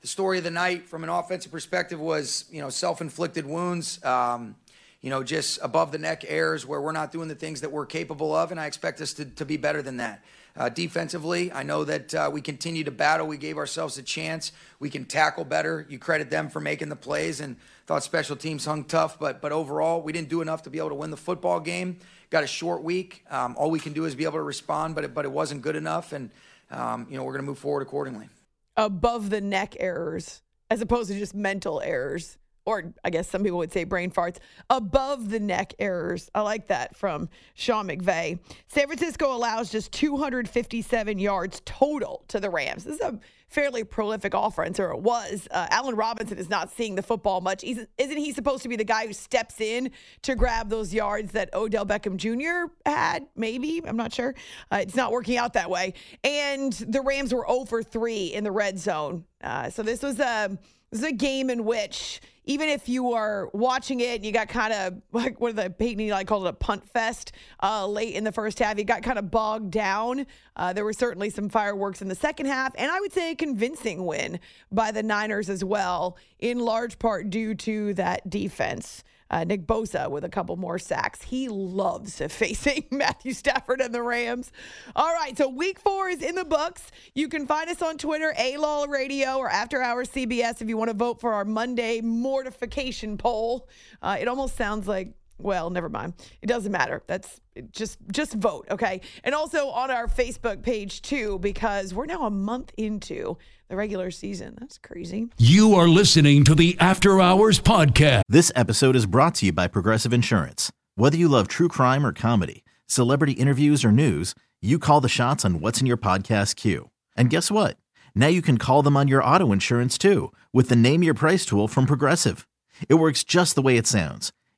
The 0.00 0.06
story 0.06 0.38
of 0.38 0.44
the 0.44 0.50
night, 0.50 0.86
from 0.86 1.02
an 1.02 1.10
offensive 1.10 1.50
perspective, 1.50 1.98
was 1.98 2.44
you 2.50 2.60
know 2.60 2.70
self-inflicted 2.70 3.44
wounds. 3.46 4.02
Um, 4.04 4.56
you 5.00 5.10
know, 5.10 5.24
just 5.24 5.58
above 5.62 5.90
the 5.90 5.98
neck 5.98 6.24
errors 6.28 6.64
where 6.64 6.80
we're 6.80 6.92
not 6.92 7.10
doing 7.10 7.26
the 7.26 7.34
things 7.34 7.60
that 7.62 7.72
we're 7.72 7.86
capable 7.86 8.34
of, 8.34 8.52
and 8.52 8.60
I 8.60 8.66
expect 8.66 9.00
us 9.00 9.12
to, 9.14 9.24
to 9.24 9.44
be 9.44 9.56
better 9.56 9.82
than 9.82 9.96
that. 9.96 10.22
Uh, 10.56 10.68
defensively, 10.68 11.50
I 11.50 11.62
know 11.62 11.84
that 11.84 12.14
uh, 12.14 12.30
we 12.32 12.40
continue 12.40 12.84
to 12.84 12.90
battle. 12.90 13.26
We 13.26 13.38
gave 13.38 13.56
ourselves 13.56 13.96
a 13.96 14.02
chance. 14.02 14.52
We 14.78 14.90
can 14.90 15.06
tackle 15.06 15.44
better. 15.44 15.86
You 15.88 15.98
credit 15.98 16.30
them 16.30 16.50
for 16.50 16.60
making 16.60 16.90
the 16.90 16.96
plays, 16.96 17.40
and 17.40 17.56
thought 17.86 18.02
special 18.02 18.36
teams 18.36 18.64
hung 18.64 18.84
tough. 18.84 19.18
But 19.18 19.40
but 19.40 19.52
overall, 19.52 20.02
we 20.02 20.12
didn't 20.12 20.28
do 20.28 20.42
enough 20.42 20.62
to 20.64 20.70
be 20.70 20.78
able 20.78 20.90
to 20.90 20.94
win 20.94 21.10
the 21.10 21.16
football 21.16 21.58
game. 21.60 21.98
Got 22.30 22.44
a 22.44 22.48
short 22.48 22.82
week. 22.82 23.24
Um, 23.30 23.54
all 23.58 23.70
we 23.70 23.80
can 23.80 23.92
do 23.94 24.04
is 24.04 24.14
be 24.14 24.24
able 24.24 24.38
to 24.38 24.42
respond, 24.42 24.94
but 24.94 25.04
it, 25.04 25.14
but 25.14 25.24
it 25.24 25.32
wasn't 25.32 25.62
good 25.62 25.76
enough, 25.76 26.12
and 26.12 26.30
um, 26.70 27.06
you 27.08 27.16
know 27.16 27.24
we're 27.24 27.32
going 27.32 27.44
to 27.44 27.48
move 27.48 27.58
forward 27.58 27.82
accordingly. 27.82 28.28
Above 28.76 29.30
the 29.30 29.40
neck 29.40 29.76
errors, 29.80 30.42
as 30.70 30.80
opposed 30.80 31.10
to 31.10 31.18
just 31.18 31.34
mental 31.34 31.80
errors 31.80 32.36
or 32.64 32.92
I 33.04 33.10
guess 33.10 33.28
some 33.28 33.42
people 33.42 33.58
would 33.58 33.72
say 33.72 33.84
brain 33.84 34.10
farts, 34.10 34.36
above 34.70 35.30
the 35.30 35.40
neck 35.40 35.74
errors. 35.78 36.30
I 36.34 36.42
like 36.42 36.68
that 36.68 36.96
from 36.96 37.28
Sean 37.54 37.88
McVay. 37.88 38.38
San 38.68 38.86
Francisco 38.86 39.34
allows 39.34 39.70
just 39.70 39.92
257 39.92 41.18
yards 41.18 41.62
total 41.64 42.24
to 42.28 42.40
the 42.40 42.50
Rams. 42.50 42.84
This 42.84 42.96
is 42.96 43.00
a 43.00 43.18
fairly 43.48 43.84
prolific 43.84 44.32
offense, 44.32 44.80
or 44.80 44.92
it 44.92 45.00
was. 45.00 45.46
Uh, 45.50 45.66
Allen 45.70 45.94
Robinson 45.94 46.38
is 46.38 46.48
not 46.48 46.70
seeing 46.70 46.94
the 46.94 47.02
football 47.02 47.40
much. 47.40 47.60
He's, 47.62 47.84
isn't 47.98 48.16
he 48.16 48.32
supposed 48.32 48.62
to 48.62 48.68
be 48.68 48.76
the 48.76 48.84
guy 48.84 49.06
who 49.06 49.12
steps 49.12 49.60
in 49.60 49.90
to 50.22 50.34
grab 50.34 50.70
those 50.70 50.94
yards 50.94 51.32
that 51.32 51.52
Odell 51.52 51.84
Beckham 51.84 52.16
Jr. 52.16 52.72
had? 52.86 53.26
Maybe. 53.36 53.82
I'm 53.84 53.96
not 53.96 54.12
sure. 54.12 54.34
Uh, 54.70 54.78
it's 54.80 54.96
not 54.96 55.12
working 55.12 55.36
out 55.36 55.52
that 55.52 55.68
way. 55.68 55.92
And 56.24 56.72
the 56.72 57.02
Rams 57.02 57.34
were 57.34 57.44
0 57.46 57.66
for 57.66 57.82
3 57.82 58.26
in 58.26 58.44
the 58.44 58.52
red 58.52 58.78
zone. 58.78 59.24
Uh, 59.42 59.68
so 59.68 59.82
this 59.82 60.02
was 60.02 60.18
a. 60.18 60.58
This 60.90 61.00
is 61.00 61.06
a 61.06 61.12
game 61.12 61.48
in 61.48 61.64
which 61.64 62.20
even 62.44 62.68
if 62.68 62.88
you 62.88 63.12
are 63.12 63.48
watching 63.52 64.00
it 64.00 64.16
and 64.16 64.24
you 64.24 64.32
got 64.32 64.48
kind 64.48 64.72
of 64.72 65.02
like 65.12 65.40
what 65.40 65.56
the 65.56 65.70
Peyton 65.70 66.00
Eli 66.00 66.24
called 66.24 66.46
it 66.46 66.48
a 66.48 66.52
punt 66.52 66.88
fest 66.88 67.32
uh, 67.62 67.86
late 67.86 68.14
in 68.14 68.24
the 68.24 68.32
first 68.32 68.58
half, 68.58 68.78
you 68.78 68.84
got 68.84 69.02
kind 69.02 69.18
of 69.18 69.30
bogged 69.30 69.70
down. 69.70 70.26
Uh, 70.56 70.72
there 70.72 70.84
were 70.84 70.92
certainly 70.92 71.30
some 71.30 71.48
fireworks 71.48 72.02
in 72.02 72.08
the 72.08 72.14
second 72.14 72.46
half, 72.46 72.72
and 72.76 72.90
I 72.90 73.00
would 73.00 73.12
say 73.12 73.32
a 73.32 73.34
convincing 73.34 74.04
win 74.04 74.40
by 74.70 74.90
the 74.90 75.02
Niners 75.02 75.48
as 75.48 75.64
well, 75.64 76.16
in 76.38 76.58
large 76.58 76.98
part 76.98 77.30
due 77.30 77.54
to 77.54 77.94
that 77.94 78.28
defense. 78.28 79.04
Uh, 79.32 79.44
Nick 79.44 79.66
Bosa 79.66 80.10
with 80.10 80.24
a 80.24 80.28
couple 80.28 80.54
more 80.56 80.78
sacks. 80.78 81.22
He 81.22 81.48
loves 81.48 82.20
facing 82.28 82.84
Matthew 82.90 83.32
Stafford 83.32 83.80
and 83.80 83.94
the 83.94 84.02
Rams. 84.02 84.52
All 84.94 85.12
right, 85.12 85.36
so 85.36 85.48
week 85.48 85.80
four 85.80 86.08
is 86.08 86.22
in 86.22 86.34
the 86.34 86.44
books. 86.44 86.90
You 87.14 87.28
can 87.28 87.46
find 87.46 87.70
us 87.70 87.80
on 87.82 87.98
Twitter, 87.98 88.34
A 88.38 88.58
Law 88.58 88.84
Radio, 88.84 89.38
or 89.38 89.48
After 89.48 89.82
Hours 89.82 90.10
CBS 90.10 90.60
if 90.60 90.68
you 90.68 90.76
want 90.76 90.90
to 90.90 90.96
vote 90.96 91.20
for 91.20 91.32
our 91.32 91.44
Monday 91.44 92.00
mortification 92.02 93.16
poll. 93.16 93.68
Uh, 94.02 94.18
it 94.20 94.28
almost 94.28 94.56
sounds 94.56 94.86
like 94.86 95.14
well, 95.42 95.70
never 95.70 95.88
mind. 95.88 96.14
It 96.40 96.46
doesn't 96.46 96.72
matter. 96.72 97.02
That's 97.06 97.40
just 97.70 97.98
just 98.10 98.34
vote, 98.34 98.66
okay? 98.70 99.00
And 99.24 99.34
also 99.34 99.68
on 99.68 99.90
our 99.90 100.06
Facebook 100.06 100.62
page 100.62 101.02
too 101.02 101.38
because 101.40 101.92
we're 101.92 102.06
now 102.06 102.24
a 102.24 102.30
month 102.30 102.72
into 102.76 103.36
the 103.68 103.76
regular 103.76 104.10
season. 104.10 104.56
That's 104.60 104.78
crazy. 104.78 105.28
You 105.38 105.74
are 105.74 105.88
listening 105.88 106.44
to 106.44 106.54
the 106.54 106.76
After 106.78 107.20
Hours 107.20 107.60
podcast. 107.60 108.22
This 108.28 108.52
episode 108.54 108.96
is 108.96 109.06
brought 109.06 109.34
to 109.36 109.46
you 109.46 109.52
by 109.52 109.68
Progressive 109.68 110.12
Insurance. 110.12 110.70
Whether 110.94 111.16
you 111.16 111.28
love 111.28 111.48
true 111.48 111.68
crime 111.68 112.04
or 112.04 112.12
comedy, 112.12 112.64
celebrity 112.86 113.32
interviews 113.32 113.84
or 113.84 113.92
news, 113.92 114.34
you 114.60 114.78
call 114.78 115.00
the 115.00 115.08
shots 115.08 115.44
on 115.44 115.60
what's 115.60 115.80
in 115.80 115.86
your 115.86 115.96
podcast 115.96 116.56
queue. 116.56 116.90
And 117.16 117.30
guess 117.30 117.50
what? 117.50 117.76
Now 118.14 118.26
you 118.28 118.42
can 118.42 118.58
call 118.58 118.82
them 118.82 118.96
on 118.96 119.08
your 119.08 119.24
auto 119.24 119.52
insurance 119.52 119.98
too 119.98 120.32
with 120.52 120.68
the 120.68 120.76
Name 120.76 121.02
Your 121.02 121.14
Price 121.14 121.46
tool 121.46 121.68
from 121.68 121.86
Progressive. 121.86 122.46
It 122.88 122.94
works 122.94 123.24
just 123.24 123.54
the 123.54 123.62
way 123.62 123.76
it 123.76 123.86
sounds 123.86 124.32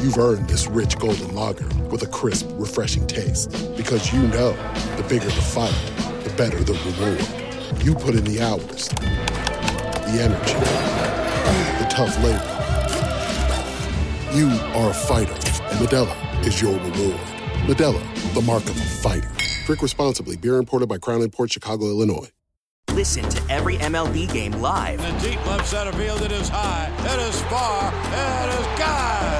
You've 0.00 0.16
earned 0.16 0.48
this 0.48 0.66
rich 0.66 0.98
golden 0.98 1.34
lager 1.34 1.68
with 1.90 2.02
a 2.02 2.06
crisp, 2.06 2.48
refreshing 2.52 3.06
taste. 3.06 3.50
Because 3.76 4.10
you 4.14 4.22
know 4.28 4.52
the 4.96 5.04
bigger 5.06 5.26
the 5.26 5.42
fight, 5.42 5.74
the 6.24 6.32
better 6.38 6.58
the 6.64 6.72
reward. 6.72 7.84
You 7.84 7.94
put 7.94 8.14
in 8.14 8.24
the 8.24 8.40
hours, 8.40 8.88
the 8.88 10.22
energy, 10.22 10.54
the 11.78 11.88
tough 11.90 12.16
labor. 12.24 12.56
You 14.34 14.48
are 14.74 14.88
a 14.88 14.94
fighter, 14.94 15.34
and 15.34 15.86
Modelo 15.86 16.46
is 16.46 16.62
your 16.62 16.72
reward. 16.72 17.20
Modelo, 17.66 18.32
the 18.32 18.40
mark 18.40 18.62
of 18.64 18.78
a 18.78 18.84
fighter. 19.02 19.30
Drink 19.66 19.82
responsibly. 19.82 20.38
Beer 20.38 20.56
imported 20.56 20.88
by 20.88 20.96
Crown 20.96 21.20
Imports 21.20 21.52
Chicago, 21.52 21.84
Illinois. 21.86 22.30
Listen 22.92 23.28
to 23.28 23.52
every 23.52 23.76
MLB 23.76 24.32
game 24.32 24.52
live. 24.52 24.98
In 25.04 25.14
the 25.18 25.30
deep 25.30 25.46
left 25.46 25.68
center 25.68 25.92
field, 25.92 26.22
it 26.22 26.32
is 26.32 26.48
high, 26.48 26.90
it 27.00 27.20
is 27.28 27.40
far, 27.42 27.88
it 27.88 28.60
is 28.60 28.66
God. 28.78 29.39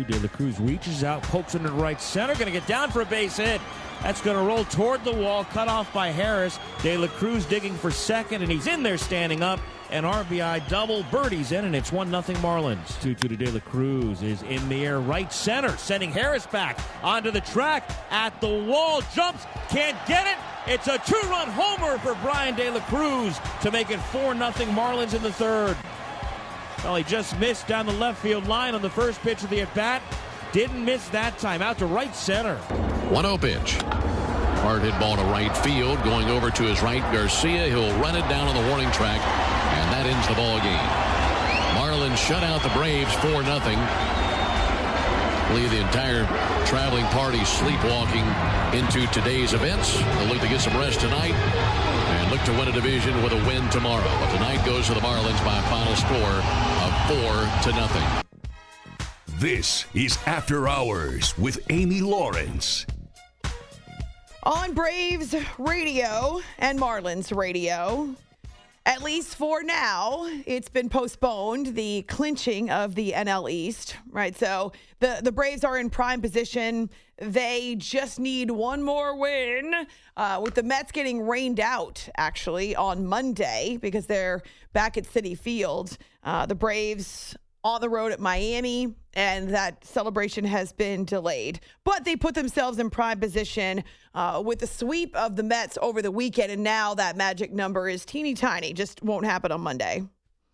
De 0.00 0.18
La 0.18 0.28
Cruz 0.28 0.58
reaches 0.58 1.04
out, 1.04 1.22
pokes 1.24 1.54
into 1.54 1.68
the 1.68 1.74
right 1.74 2.00
center, 2.00 2.32
going 2.34 2.46
to 2.46 2.52
get 2.52 2.66
down 2.66 2.90
for 2.90 3.02
a 3.02 3.04
base 3.04 3.36
hit. 3.36 3.60
That's 4.02 4.22
going 4.22 4.36
to 4.36 4.42
roll 4.42 4.64
toward 4.64 5.04
the 5.04 5.12
wall, 5.12 5.44
cut 5.44 5.68
off 5.68 5.92
by 5.92 6.08
Harris. 6.08 6.58
De 6.82 6.96
La 6.96 7.06
Cruz 7.06 7.44
digging 7.44 7.74
for 7.74 7.90
second, 7.90 8.42
and 8.42 8.50
he's 8.50 8.66
in 8.66 8.82
there 8.82 8.96
standing 8.96 9.42
up. 9.42 9.60
An 9.90 10.04
RBI 10.04 10.66
double. 10.70 11.02
Birdie's 11.10 11.52
in, 11.52 11.66
and 11.66 11.76
it's 11.76 11.92
1 11.92 12.08
0 12.08 12.22
Marlins. 12.40 13.00
2 13.02 13.14
2 13.14 13.28
to 13.28 13.36
De 13.36 13.50
La 13.50 13.60
Cruz 13.60 14.22
is 14.22 14.42
in 14.44 14.66
the 14.70 14.86
air, 14.86 15.00
right 15.00 15.30
center, 15.30 15.76
sending 15.76 16.10
Harris 16.10 16.46
back 16.46 16.78
onto 17.02 17.30
the 17.30 17.42
track 17.42 17.88
at 18.10 18.40
the 18.40 18.48
wall. 18.48 19.02
Jumps, 19.14 19.44
can't 19.68 19.98
get 20.06 20.26
it. 20.26 20.38
It's 20.66 20.86
a 20.88 20.96
two 20.98 21.28
run 21.28 21.48
homer 21.48 21.98
for 21.98 22.14
Bryan 22.22 22.54
De 22.54 22.70
La 22.70 22.80
Cruz 22.86 23.38
to 23.60 23.70
make 23.70 23.90
it 23.90 23.98
4 23.98 24.34
0 24.34 24.50
Marlins 24.72 25.12
in 25.12 25.22
the 25.22 25.32
third. 25.32 25.76
Well, 26.84 26.96
he 26.96 27.04
just 27.04 27.38
missed 27.38 27.68
down 27.68 27.86
the 27.86 27.92
left 27.92 28.20
field 28.20 28.48
line 28.48 28.74
on 28.74 28.82
the 28.82 28.90
first 28.90 29.20
pitch 29.22 29.44
of 29.44 29.50
the 29.50 29.60
at 29.60 29.72
bat. 29.72 30.02
Didn't 30.50 30.84
miss 30.84 31.08
that 31.10 31.38
time. 31.38 31.62
Out 31.62 31.78
to 31.78 31.86
right 31.86 32.14
center. 32.14 32.56
1 32.56 33.24
0 33.24 33.38
pitch. 33.38 33.74
Hard 34.62 34.82
hit 34.82 34.98
ball 34.98 35.16
to 35.16 35.22
right 35.24 35.56
field. 35.58 36.02
Going 36.02 36.28
over 36.28 36.50
to 36.50 36.62
his 36.64 36.82
right, 36.82 37.02
Garcia. 37.12 37.68
He'll 37.68 37.96
run 38.00 38.16
it 38.16 38.28
down 38.28 38.48
on 38.48 38.54
the 38.60 38.68
warning 38.68 38.90
track, 38.90 39.20
and 39.20 39.92
that 39.92 40.06
ends 40.06 40.26
the 40.26 40.34
ball 40.34 40.58
game. 40.58 40.78
Marlins 41.78 42.16
shut 42.16 42.42
out 42.42 42.62
the 42.62 42.68
Braves 42.70 43.12
4 43.14 43.42
0. 43.42 43.58
Leave 45.54 45.70
the 45.70 45.80
entire 45.80 46.26
traveling 46.66 47.04
party 47.06 47.44
sleepwalking 47.44 48.24
into 48.74 49.06
today's 49.12 49.52
events. 49.52 49.98
They'll 49.98 50.26
look 50.26 50.40
to 50.40 50.48
get 50.48 50.60
some 50.60 50.76
rest 50.76 51.00
tonight 51.00 51.34
look 52.32 52.42
to 52.44 52.52
win 52.52 52.66
a 52.66 52.72
division 52.72 53.22
with 53.22 53.30
a 53.34 53.46
win 53.46 53.68
tomorrow. 53.68 54.02
But 54.02 54.32
tonight 54.32 54.64
goes 54.64 54.86
to 54.86 54.94
the 54.94 55.00
Marlins 55.00 55.44
by 55.44 55.58
a 55.58 55.62
final 55.64 55.94
score 55.94 56.40
of 56.80 57.62
4 57.62 57.70
to 57.70 57.78
nothing. 57.78 58.24
This 59.38 59.84
is 59.92 60.16
After 60.24 60.66
Hours 60.66 61.36
with 61.36 61.58
Amy 61.68 62.00
Lawrence. 62.00 62.86
On 64.44 64.72
Braves 64.72 65.34
radio 65.58 66.40
and 66.58 66.80
Marlins 66.80 67.36
radio, 67.36 68.08
at 68.84 69.02
least 69.02 69.36
for 69.36 69.62
now, 69.62 70.26
it's 70.44 70.68
been 70.68 70.88
postponed, 70.88 71.76
the 71.76 72.02
clinching 72.02 72.68
of 72.70 72.96
the 72.96 73.12
NL 73.12 73.50
East, 73.50 73.96
right? 74.10 74.36
So 74.36 74.72
the, 74.98 75.20
the 75.22 75.30
Braves 75.30 75.62
are 75.62 75.78
in 75.78 75.88
prime 75.88 76.20
position. 76.20 76.90
They 77.18 77.76
just 77.76 78.18
need 78.18 78.50
one 78.50 78.82
more 78.82 79.16
win, 79.16 79.72
uh, 80.16 80.40
with 80.42 80.54
the 80.54 80.64
Mets 80.64 80.90
getting 80.90 81.24
rained 81.24 81.60
out, 81.60 82.08
actually, 82.16 82.74
on 82.74 83.06
Monday 83.06 83.78
because 83.80 84.06
they're 84.06 84.42
back 84.72 84.96
at 84.96 85.04
Citi 85.04 85.38
Field. 85.38 85.96
Uh, 86.24 86.46
the 86.46 86.56
Braves 86.56 87.36
on 87.64 87.80
the 87.80 87.88
road 87.88 88.12
at 88.12 88.20
Miami, 88.20 88.94
and 89.14 89.48
that 89.50 89.84
celebration 89.84 90.44
has 90.44 90.72
been 90.72 91.04
delayed. 91.04 91.60
But 91.84 92.04
they 92.04 92.16
put 92.16 92.34
themselves 92.34 92.78
in 92.78 92.90
prime 92.90 93.20
position 93.20 93.84
uh, 94.14 94.42
with 94.44 94.58
the 94.58 94.66
sweep 94.66 95.14
of 95.14 95.36
the 95.36 95.42
Mets 95.42 95.78
over 95.80 96.02
the 96.02 96.10
weekend, 96.10 96.50
and 96.50 96.62
now 96.62 96.94
that 96.94 97.16
magic 97.16 97.52
number 97.52 97.88
is 97.88 98.04
teeny 98.04 98.34
tiny. 98.34 98.72
Just 98.72 99.02
won't 99.02 99.24
happen 99.24 99.52
on 99.52 99.60
Monday. 99.60 100.02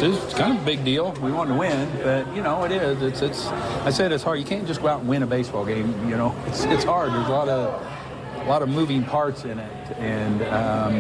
It's 0.01 0.35
kind 0.35 0.57
of 0.57 0.63
a 0.63 0.65
big 0.65 0.85
deal. 0.85 1.13
We 1.23 1.33
want 1.33 1.49
to 1.51 1.57
win, 1.57 1.91
but 2.05 2.33
you 2.35 2.43
know 2.43 2.63
it 2.65 2.71
is. 2.71 3.03
It's 3.03 3.21
it's. 3.21 3.47
I 3.49 3.91
said 3.91 4.13
it's 4.13 4.23
hard. 4.23 4.39
You 4.39 4.45
can't 4.45 4.67
just 4.67 4.81
go 4.81 4.89
out 4.89 5.01
and 5.01 5.09
win 5.09 5.25
a 5.25 5.27
baseball 5.27 5.65
game. 5.65 6.09
You 6.09 6.17
know, 6.17 6.37
it's 6.47 6.65
it's 6.65 6.85
hard. 6.85 7.13
There's 7.13 7.27
a 7.27 7.31
lot 7.31 7.49
of 7.49 8.43
a 8.43 8.49
lot 8.49 8.63
of 8.63 8.69
moving 8.69 9.03
parts 9.03 9.45
in 9.45 9.59
it, 9.59 9.97
and 9.99 10.43
um, 10.43 10.97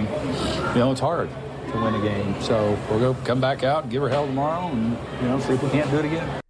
you 0.74 0.80
know 0.80 0.90
it's 0.90 1.00
hard 1.00 1.30
to 1.72 1.82
win 1.82 1.94
a 1.94 2.02
game. 2.02 2.40
So 2.42 2.78
we'll 2.90 2.98
go 2.98 3.14
come 3.24 3.40
back 3.40 3.62
out 3.62 3.84
and 3.84 3.92
give 3.92 4.02
her 4.02 4.08
hell 4.08 4.26
tomorrow, 4.26 4.68
and 4.68 4.96
you 5.20 5.28
know 5.28 5.40
see 5.40 5.54
if 5.54 5.62
we 5.62 5.70
can't 5.70 5.90
do 5.90 5.98
it 5.98 6.04
again. 6.06 6.40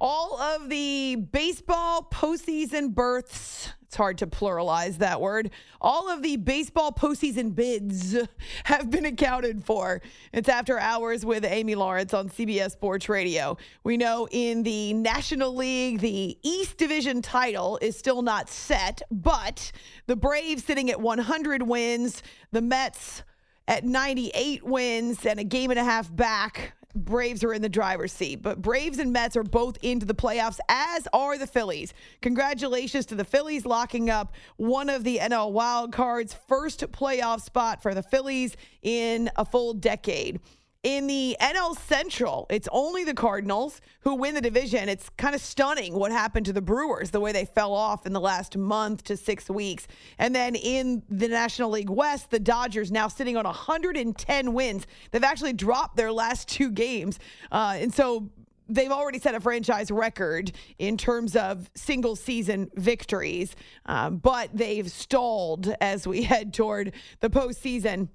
All 0.00 0.40
of 0.40 0.68
the 0.68 1.16
baseball 1.16 2.08
postseason 2.12 2.94
berths, 2.94 3.72
it's 3.82 3.96
hard 3.96 4.18
to 4.18 4.28
pluralize 4.28 4.98
that 4.98 5.20
word. 5.20 5.50
All 5.80 6.08
of 6.08 6.22
the 6.22 6.36
baseball 6.36 6.92
postseason 6.92 7.52
bids 7.52 8.16
have 8.64 8.90
been 8.90 9.06
accounted 9.06 9.64
for. 9.64 10.00
It's 10.32 10.48
after 10.48 10.78
hours 10.78 11.26
with 11.26 11.44
Amy 11.44 11.74
Lawrence 11.74 12.14
on 12.14 12.28
CBS 12.28 12.72
Sports 12.72 13.08
Radio. 13.08 13.56
We 13.82 13.96
know 13.96 14.28
in 14.30 14.62
the 14.62 14.92
National 14.92 15.52
League, 15.52 15.98
the 15.98 16.38
East 16.42 16.76
Division 16.76 17.20
title 17.20 17.76
is 17.82 17.98
still 17.98 18.22
not 18.22 18.48
set, 18.48 19.02
but 19.10 19.72
the 20.06 20.14
Braves 20.14 20.62
sitting 20.62 20.90
at 20.90 21.00
100 21.00 21.62
wins, 21.62 22.22
the 22.52 22.62
Mets 22.62 23.24
at 23.68 23.84
98 23.84 24.64
wins 24.64 25.24
and 25.24 25.38
a 25.38 25.44
game 25.44 25.70
and 25.70 25.78
a 25.78 25.84
half 25.84 26.14
back. 26.14 26.72
Braves 26.94 27.44
are 27.44 27.52
in 27.52 27.62
the 27.62 27.68
driver's 27.68 28.12
seat, 28.12 28.42
but 28.42 28.60
Braves 28.60 28.98
and 28.98 29.12
Mets 29.12 29.36
are 29.36 29.44
both 29.44 29.76
into 29.82 30.06
the 30.06 30.14
playoffs, 30.14 30.58
as 30.68 31.06
are 31.12 31.36
the 31.36 31.46
Phillies. 31.46 31.92
Congratulations 32.22 33.06
to 33.06 33.14
the 33.14 33.24
Phillies 33.24 33.66
locking 33.66 34.08
up 34.10 34.32
one 34.56 34.88
of 34.88 35.04
the 35.04 35.18
NL 35.18 35.52
wild 35.52 35.92
cards, 35.92 36.34
first 36.48 36.80
playoff 36.90 37.42
spot 37.42 37.82
for 37.82 37.94
the 37.94 38.02
Phillies 38.02 38.56
in 38.82 39.30
a 39.36 39.44
full 39.44 39.74
decade. 39.74 40.40
In 40.84 41.08
the 41.08 41.36
NL 41.40 41.76
Central, 41.76 42.46
it's 42.50 42.68
only 42.70 43.02
the 43.02 43.12
Cardinals 43.12 43.80
who 44.02 44.14
win 44.14 44.36
the 44.36 44.40
division. 44.40 44.88
It's 44.88 45.08
kind 45.16 45.34
of 45.34 45.40
stunning 45.40 45.92
what 45.92 46.12
happened 46.12 46.46
to 46.46 46.52
the 46.52 46.62
Brewers, 46.62 47.10
the 47.10 47.18
way 47.18 47.32
they 47.32 47.46
fell 47.46 47.74
off 47.74 48.06
in 48.06 48.12
the 48.12 48.20
last 48.20 48.56
month 48.56 49.02
to 49.04 49.16
six 49.16 49.50
weeks. 49.50 49.88
And 50.18 50.32
then 50.32 50.54
in 50.54 51.02
the 51.10 51.26
National 51.26 51.70
League 51.70 51.90
West, 51.90 52.30
the 52.30 52.38
Dodgers 52.38 52.92
now 52.92 53.08
sitting 53.08 53.36
on 53.36 53.42
110 53.44 54.52
wins. 54.52 54.86
They've 55.10 55.24
actually 55.24 55.54
dropped 55.54 55.96
their 55.96 56.12
last 56.12 56.46
two 56.46 56.70
games. 56.70 57.18
Uh, 57.50 57.76
and 57.80 57.92
so 57.92 58.30
they've 58.68 58.92
already 58.92 59.18
set 59.18 59.34
a 59.34 59.40
franchise 59.40 59.90
record 59.90 60.52
in 60.78 60.96
terms 60.96 61.34
of 61.34 61.68
single 61.74 62.14
season 62.14 62.70
victories, 62.76 63.56
um, 63.86 64.18
but 64.18 64.50
they've 64.54 64.90
stalled 64.90 65.74
as 65.80 66.06
we 66.06 66.22
head 66.32 66.54
toward 66.54 66.92
the 67.18 67.30
postseason. 67.30 68.10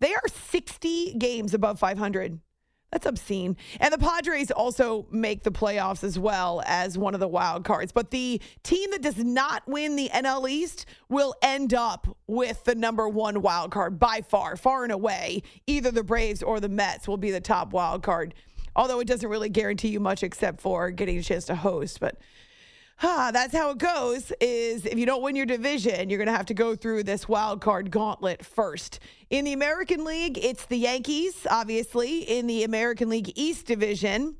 They 0.00 0.14
are 0.14 0.28
60 0.50 1.14
games 1.14 1.54
above 1.54 1.78
500. 1.78 2.40
That's 2.90 3.04
obscene. 3.04 3.56
And 3.80 3.92
the 3.92 3.98
Padres 3.98 4.50
also 4.50 5.06
make 5.10 5.42
the 5.42 5.50
playoffs 5.50 6.02
as 6.02 6.18
well 6.18 6.62
as 6.64 6.96
one 6.96 7.12
of 7.12 7.20
the 7.20 7.28
wild 7.28 7.64
cards. 7.64 7.92
But 7.92 8.10
the 8.10 8.40
team 8.62 8.90
that 8.92 9.02
does 9.02 9.18
not 9.18 9.62
win 9.68 9.96
the 9.96 10.08
NL 10.08 10.48
East 10.48 10.86
will 11.10 11.34
end 11.42 11.74
up 11.74 12.16
with 12.26 12.64
the 12.64 12.74
number 12.74 13.06
one 13.06 13.42
wild 13.42 13.72
card 13.72 13.98
by 13.98 14.22
far, 14.22 14.56
far 14.56 14.84
and 14.84 14.92
away. 14.92 15.42
Either 15.66 15.90
the 15.90 16.02
Braves 16.02 16.42
or 16.42 16.60
the 16.60 16.68
Mets 16.70 17.06
will 17.06 17.18
be 17.18 17.30
the 17.30 17.42
top 17.42 17.74
wild 17.74 18.02
card. 18.02 18.34
Although 18.74 19.00
it 19.00 19.08
doesn't 19.08 19.28
really 19.28 19.50
guarantee 19.50 19.88
you 19.88 20.00
much 20.00 20.22
except 20.22 20.60
for 20.60 20.90
getting 20.90 21.18
a 21.18 21.22
chance 21.22 21.44
to 21.46 21.56
host. 21.56 22.00
But 22.00 22.16
ah, 23.02 23.30
that's 23.32 23.54
how 23.54 23.70
it 23.70 23.78
goes 23.78 24.32
is 24.40 24.84
if 24.84 24.98
you 24.98 25.06
don't 25.06 25.22
win 25.22 25.36
your 25.36 25.46
division 25.46 26.10
you're 26.10 26.18
going 26.18 26.26
to 26.26 26.36
have 26.36 26.46
to 26.46 26.54
go 26.54 26.74
through 26.74 27.02
this 27.02 27.28
wild 27.28 27.60
card 27.60 27.90
gauntlet 27.90 28.44
first. 28.44 28.98
In 29.30 29.44
the 29.44 29.52
american 29.52 30.04
league 30.04 30.38
it's 30.38 30.66
the 30.66 30.76
yankees 30.76 31.46
obviously 31.50 32.20
in 32.20 32.46
the 32.46 32.64
american 32.64 33.08
league 33.08 33.32
east 33.36 33.66
division 33.66 34.36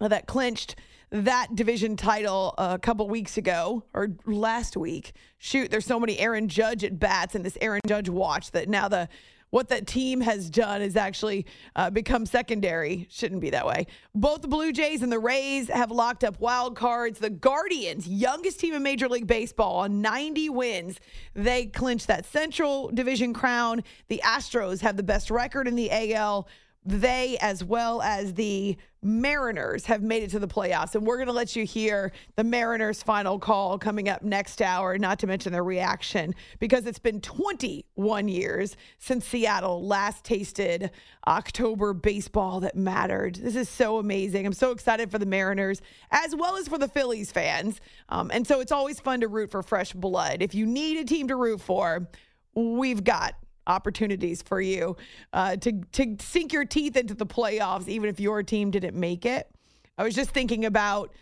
uh, 0.00 0.08
that 0.08 0.26
clinched 0.26 0.76
that 1.10 1.54
division 1.54 1.96
title 1.96 2.54
a 2.58 2.78
couple 2.78 3.06
weeks 3.08 3.36
ago 3.36 3.84
or 3.94 4.08
last 4.26 4.76
week. 4.76 5.12
Shoot 5.38 5.70
there's 5.70 5.86
so 5.86 6.00
many 6.00 6.18
aaron 6.18 6.48
judge 6.48 6.82
at 6.84 6.98
bats 6.98 7.34
and 7.34 7.44
this 7.44 7.58
aaron 7.60 7.80
judge 7.86 8.08
watch 8.08 8.50
that 8.52 8.68
now 8.68 8.88
the 8.88 9.08
what 9.54 9.68
that 9.68 9.86
team 9.86 10.20
has 10.20 10.50
done 10.50 10.80
has 10.80 10.96
actually 10.96 11.46
uh, 11.76 11.88
become 11.88 12.26
secondary. 12.26 13.06
Shouldn't 13.08 13.40
be 13.40 13.50
that 13.50 13.64
way. 13.64 13.86
Both 14.12 14.42
the 14.42 14.48
Blue 14.48 14.72
Jays 14.72 15.00
and 15.00 15.12
the 15.12 15.20
Rays 15.20 15.68
have 15.68 15.92
locked 15.92 16.24
up 16.24 16.40
wild 16.40 16.74
cards. 16.74 17.20
The 17.20 17.30
Guardians, 17.30 18.08
youngest 18.08 18.58
team 18.58 18.74
in 18.74 18.82
Major 18.82 19.08
League 19.08 19.28
Baseball, 19.28 19.76
on 19.76 20.02
90 20.02 20.48
wins, 20.50 20.98
they 21.34 21.66
clinched 21.66 22.08
that 22.08 22.26
Central 22.26 22.90
Division 22.90 23.32
crown. 23.32 23.84
The 24.08 24.20
Astros 24.24 24.80
have 24.80 24.96
the 24.96 25.04
best 25.04 25.30
record 25.30 25.68
in 25.68 25.76
the 25.76 25.88
AL 26.14 26.48
they, 26.84 27.38
as 27.40 27.64
well 27.64 28.02
as 28.02 28.34
the 28.34 28.76
Mariners, 29.02 29.86
have 29.86 30.02
made 30.02 30.22
it 30.22 30.30
to 30.30 30.38
the 30.38 30.48
playoffs. 30.48 30.94
And 30.94 31.06
we're 31.06 31.16
going 31.16 31.28
to 31.28 31.32
let 31.32 31.56
you 31.56 31.64
hear 31.64 32.12
the 32.36 32.44
Mariners' 32.44 33.02
final 33.02 33.38
call 33.38 33.78
coming 33.78 34.08
up 34.08 34.22
next 34.22 34.60
hour, 34.60 34.98
not 34.98 35.18
to 35.20 35.26
mention 35.26 35.52
their 35.52 35.64
reaction, 35.64 36.34
because 36.58 36.86
it's 36.86 36.98
been 36.98 37.20
21 37.20 38.28
years 38.28 38.76
since 38.98 39.26
Seattle 39.26 39.86
last 39.86 40.24
tasted 40.24 40.90
October 41.26 41.94
baseball 41.94 42.60
that 42.60 42.76
mattered. 42.76 43.36
This 43.36 43.56
is 43.56 43.68
so 43.68 43.98
amazing. 43.98 44.46
I'm 44.46 44.52
so 44.52 44.70
excited 44.70 45.10
for 45.10 45.18
the 45.18 45.26
Mariners, 45.26 45.80
as 46.10 46.36
well 46.36 46.56
as 46.56 46.68
for 46.68 46.78
the 46.78 46.88
Phillies 46.88 47.32
fans. 47.32 47.80
Um, 48.10 48.30
and 48.32 48.46
so 48.46 48.60
it's 48.60 48.72
always 48.72 49.00
fun 49.00 49.20
to 49.20 49.28
root 49.28 49.50
for 49.50 49.62
fresh 49.62 49.92
blood. 49.92 50.42
If 50.42 50.54
you 50.54 50.66
need 50.66 50.98
a 50.98 51.04
team 51.04 51.28
to 51.28 51.36
root 51.36 51.60
for, 51.60 52.08
we've 52.54 53.04
got 53.04 53.34
opportunities 53.66 54.42
for 54.42 54.60
you 54.60 54.96
uh, 55.32 55.56
to 55.56 55.72
to 55.92 56.16
sink 56.20 56.52
your 56.52 56.64
teeth 56.64 56.96
into 56.96 57.14
the 57.14 57.26
playoffs, 57.26 57.88
even 57.88 58.08
if 58.08 58.20
your 58.20 58.42
team 58.42 58.70
didn't 58.70 58.98
make 58.98 59.24
it. 59.26 59.48
I 59.96 60.04
was 60.04 60.14
just 60.14 60.30
thinking 60.30 60.64
about 60.64 61.12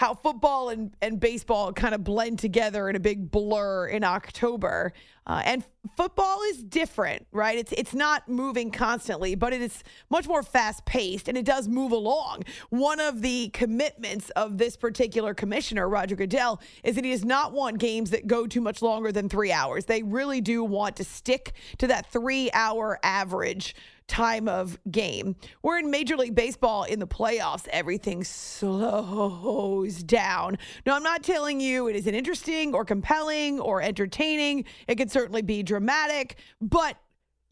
how 0.00 0.14
football 0.14 0.70
and, 0.70 0.96
and 1.02 1.20
baseball 1.20 1.74
kind 1.74 1.94
of 1.94 2.02
blend 2.02 2.38
together 2.38 2.88
in 2.88 2.96
a 2.96 2.98
big 2.98 3.30
blur 3.30 3.86
in 3.86 4.02
October. 4.02 4.94
Uh, 5.26 5.42
and 5.44 5.62
football 5.94 6.38
is 6.48 6.62
different, 6.62 7.26
right? 7.32 7.58
It's 7.58 7.70
it's 7.72 7.92
not 7.92 8.26
moving 8.26 8.70
constantly, 8.70 9.34
but 9.34 9.52
it 9.52 9.60
is 9.60 9.84
much 10.08 10.26
more 10.26 10.42
fast 10.42 10.86
paced 10.86 11.28
and 11.28 11.36
it 11.36 11.44
does 11.44 11.68
move 11.68 11.92
along. 11.92 12.44
One 12.70 12.98
of 12.98 13.20
the 13.20 13.50
commitments 13.50 14.30
of 14.30 14.56
this 14.56 14.74
particular 14.74 15.34
commissioner, 15.34 15.86
Roger 15.86 16.16
Goodell, 16.16 16.62
is 16.82 16.94
that 16.94 17.04
he 17.04 17.10
does 17.10 17.26
not 17.26 17.52
want 17.52 17.76
games 17.76 18.08
that 18.08 18.26
go 18.26 18.46
too 18.46 18.62
much 18.62 18.80
longer 18.80 19.12
than 19.12 19.28
three 19.28 19.52
hours. 19.52 19.84
They 19.84 20.02
really 20.02 20.40
do 20.40 20.64
want 20.64 20.96
to 20.96 21.04
stick 21.04 21.52
to 21.76 21.86
that 21.88 22.10
three 22.10 22.50
hour 22.54 22.98
average 23.02 23.74
time 24.10 24.48
of 24.48 24.76
game. 24.90 25.36
We're 25.62 25.78
in 25.78 25.90
Major 25.90 26.16
League 26.16 26.34
Baseball 26.34 26.82
in 26.82 26.98
the 26.98 27.06
playoffs, 27.06 27.68
everything 27.68 28.24
slows 28.24 30.02
down. 30.02 30.58
Now, 30.84 30.96
I'm 30.96 31.04
not 31.04 31.22
telling 31.22 31.60
you 31.60 31.86
it 31.86 31.94
isn't 31.94 32.14
interesting 32.14 32.74
or 32.74 32.84
compelling 32.84 33.60
or 33.60 33.80
entertaining. 33.80 34.64
It 34.88 34.96
can 34.96 35.08
certainly 35.08 35.42
be 35.42 35.62
dramatic, 35.62 36.36
but 36.60 36.96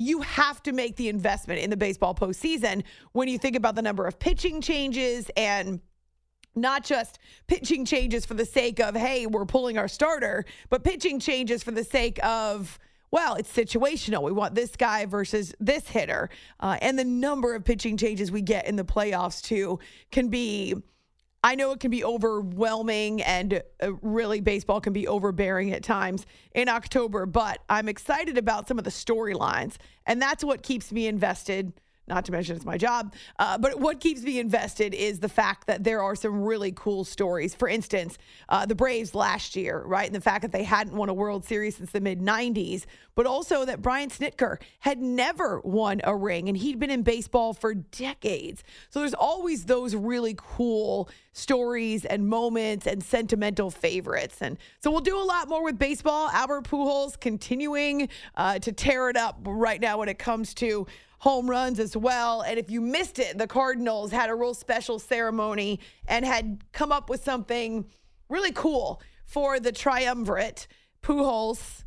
you 0.00 0.20
have 0.22 0.60
to 0.64 0.72
make 0.72 0.96
the 0.96 1.08
investment 1.08 1.60
in 1.60 1.70
the 1.70 1.76
baseball 1.76 2.14
postseason 2.14 2.82
when 3.12 3.28
you 3.28 3.38
think 3.38 3.54
about 3.54 3.76
the 3.76 3.82
number 3.82 4.06
of 4.06 4.18
pitching 4.18 4.60
changes 4.60 5.30
and 5.36 5.80
not 6.56 6.84
just 6.84 7.20
pitching 7.46 7.84
changes 7.84 8.26
for 8.26 8.34
the 8.34 8.44
sake 8.44 8.80
of, 8.80 8.96
hey, 8.96 9.26
we're 9.26 9.46
pulling 9.46 9.78
our 9.78 9.88
starter, 9.88 10.44
but 10.70 10.82
pitching 10.82 11.20
changes 11.20 11.62
for 11.62 11.70
the 11.70 11.84
sake 11.84 12.18
of, 12.24 12.80
well, 13.10 13.34
it's 13.34 13.52
situational. 13.52 14.22
We 14.22 14.32
want 14.32 14.54
this 14.54 14.76
guy 14.76 15.06
versus 15.06 15.54
this 15.60 15.88
hitter. 15.88 16.28
Uh, 16.60 16.78
and 16.82 16.98
the 16.98 17.04
number 17.04 17.54
of 17.54 17.64
pitching 17.64 17.96
changes 17.96 18.30
we 18.30 18.42
get 18.42 18.66
in 18.66 18.76
the 18.76 18.84
playoffs, 18.84 19.42
too, 19.42 19.78
can 20.10 20.28
be. 20.28 20.74
I 21.44 21.54
know 21.54 21.70
it 21.70 21.78
can 21.78 21.92
be 21.92 22.04
overwhelming 22.04 23.22
and 23.22 23.62
uh, 23.80 23.92
really 24.02 24.40
baseball 24.40 24.80
can 24.80 24.92
be 24.92 25.06
overbearing 25.06 25.72
at 25.72 25.84
times 25.84 26.26
in 26.52 26.68
October, 26.68 27.26
but 27.26 27.60
I'm 27.68 27.88
excited 27.88 28.36
about 28.36 28.66
some 28.66 28.76
of 28.76 28.82
the 28.82 28.90
storylines. 28.90 29.76
And 30.04 30.20
that's 30.20 30.42
what 30.42 30.64
keeps 30.64 30.90
me 30.90 31.06
invested 31.06 31.72
not 32.08 32.24
to 32.26 32.32
mention 32.32 32.56
it's 32.56 32.64
my 32.64 32.76
job. 32.76 33.14
Uh, 33.38 33.58
but 33.58 33.78
what 33.78 34.00
keeps 34.00 34.22
me 34.22 34.38
invested 34.38 34.94
is 34.94 35.20
the 35.20 35.28
fact 35.28 35.66
that 35.66 35.84
there 35.84 36.02
are 36.02 36.16
some 36.16 36.42
really 36.42 36.72
cool 36.72 37.04
stories. 37.04 37.54
For 37.54 37.68
instance, 37.68 38.18
uh, 38.48 38.66
the 38.66 38.74
Braves 38.74 39.14
last 39.14 39.56
year, 39.56 39.82
right? 39.86 40.06
And 40.06 40.14
the 40.14 40.20
fact 40.20 40.42
that 40.42 40.52
they 40.52 40.64
hadn't 40.64 40.94
won 40.94 41.08
a 41.08 41.14
World 41.14 41.44
Series 41.44 41.76
since 41.76 41.90
the 41.90 42.00
mid 42.00 42.20
90s, 42.20 42.84
but 43.14 43.26
also 43.26 43.64
that 43.64 43.82
Brian 43.82 44.10
Snitker 44.10 44.58
had 44.78 45.00
never 45.00 45.60
won 45.64 46.00
a 46.04 46.14
ring 46.14 46.48
and 46.48 46.56
he'd 46.56 46.78
been 46.78 46.90
in 46.90 47.02
baseball 47.02 47.52
for 47.52 47.74
decades. 47.74 48.62
So 48.90 49.00
there's 49.00 49.14
always 49.14 49.64
those 49.64 49.94
really 49.94 50.34
cool 50.36 51.08
stories 51.32 52.04
and 52.04 52.28
moments 52.28 52.86
and 52.86 53.02
sentimental 53.02 53.70
favorites. 53.70 54.40
And 54.40 54.58
so 54.80 54.90
we'll 54.90 55.00
do 55.00 55.16
a 55.16 55.22
lot 55.22 55.48
more 55.48 55.64
with 55.64 55.78
baseball. 55.78 56.28
Albert 56.28 56.64
Pujols 56.64 57.18
continuing 57.18 58.08
uh, 58.36 58.58
to 58.60 58.72
tear 58.72 59.08
it 59.10 59.16
up 59.16 59.38
right 59.44 59.80
now 59.80 59.98
when 59.98 60.08
it 60.08 60.18
comes 60.18 60.54
to 60.54 60.86
home 61.18 61.48
runs 61.50 61.78
as 61.78 61.96
well. 61.96 62.42
And 62.42 62.58
if 62.58 62.70
you 62.70 62.80
missed 62.80 63.18
it, 63.18 63.38
the 63.38 63.46
Cardinals 63.46 64.12
had 64.12 64.30
a 64.30 64.34
real 64.34 64.54
special 64.54 64.98
ceremony 64.98 65.80
and 66.06 66.24
had 66.24 66.64
come 66.72 66.92
up 66.92 67.10
with 67.10 67.22
something 67.24 67.86
really 68.28 68.52
cool 68.52 69.02
for 69.24 69.60
the 69.60 69.72
triumvirate 69.72 70.66
Pujols, 71.02 71.84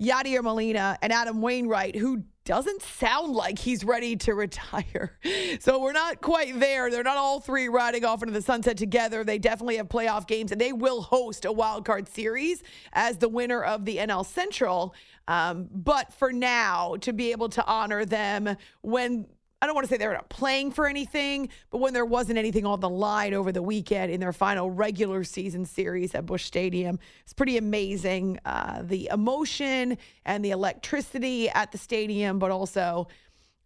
Yadier 0.00 0.42
Molina, 0.42 0.98
and 1.02 1.12
Adam 1.12 1.42
Wainwright, 1.42 1.96
who 1.96 2.24
doesn't 2.44 2.82
sound 2.82 3.34
like 3.34 3.58
he's 3.58 3.84
ready 3.84 4.16
to 4.16 4.34
retire. 4.34 5.18
So 5.60 5.80
we're 5.80 5.92
not 5.92 6.20
quite 6.20 6.58
there. 6.58 6.90
They're 6.90 7.02
not 7.02 7.16
all 7.16 7.40
three 7.40 7.68
riding 7.68 8.04
off 8.04 8.22
into 8.22 8.32
the 8.32 8.40
sunset 8.40 8.76
together. 8.76 9.24
They 9.24 9.38
definitely 9.38 9.76
have 9.76 9.88
playoff 9.88 10.26
games, 10.26 10.52
and 10.52 10.60
they 10.60 10.72
will 10.72 11.02
host 11.02 11.44
a 11.44 11.52
wild 11.52 11.84
card 11.84 12.08
series 12.08 12.62
as 12.92 13.18
the 13.18 13.28
winner 13.28 13.62
of 13.62 13.84
the 13.84 13.98
NL 13.98 14.24
Central. 14.24 14.94
Um, 15.28 15.68
but 15.72 16.12
for 16.12 16.32
now, 16.32 16.96
to 17.00 17.12
be 17.12 17.32
able 17.32 17.48
to 17.50 17.66
honor 17.66 18.04
them 18.04 18.56
when 18.82 19.26
I 19.62 19.66
don't 19.66 19.74
want 19.74 19.86
to 19.86 19.92
say 19.92 19.98
they're 19.98 20.14
not 20.14 20.30
playing 20.30 20.70
for 20.72 20.86
anything, 20.86 21.50
but 21.70 21.78
when 21.78 21.92
there 21.92 22.06
wasn't 22.06 22.38
anything 22.38 22.64
on 22.64 22.80
the 22.80 22.88
line 22.88 23.34
over 23.34 23.52
the 23.52 23.62
weekend 23.62 24.10
in 24.10 24.18
their 24.18 24.32
final 24.32 24.70
regular 24.70 25.22
season 25.22 25.66
series 25.66 26.14
at 26.14 26.24
Busch 26.24 26.44
Stadium, 26.44 26.98
it's 27.24 27.34
pretty 27.34 27.58
amazing. 27.58 28.38
Uh, 28.46 28.80
the 28.82 29.10
emotion 29.12 29.98
and 30.24 30.42
the 30.42 30.52
electricity 30.52 31.50
at 31.50 31.72
the 31.72 31.78
stadium, 31.78 32.38
but 32.38 32.50
also 32.50 33.08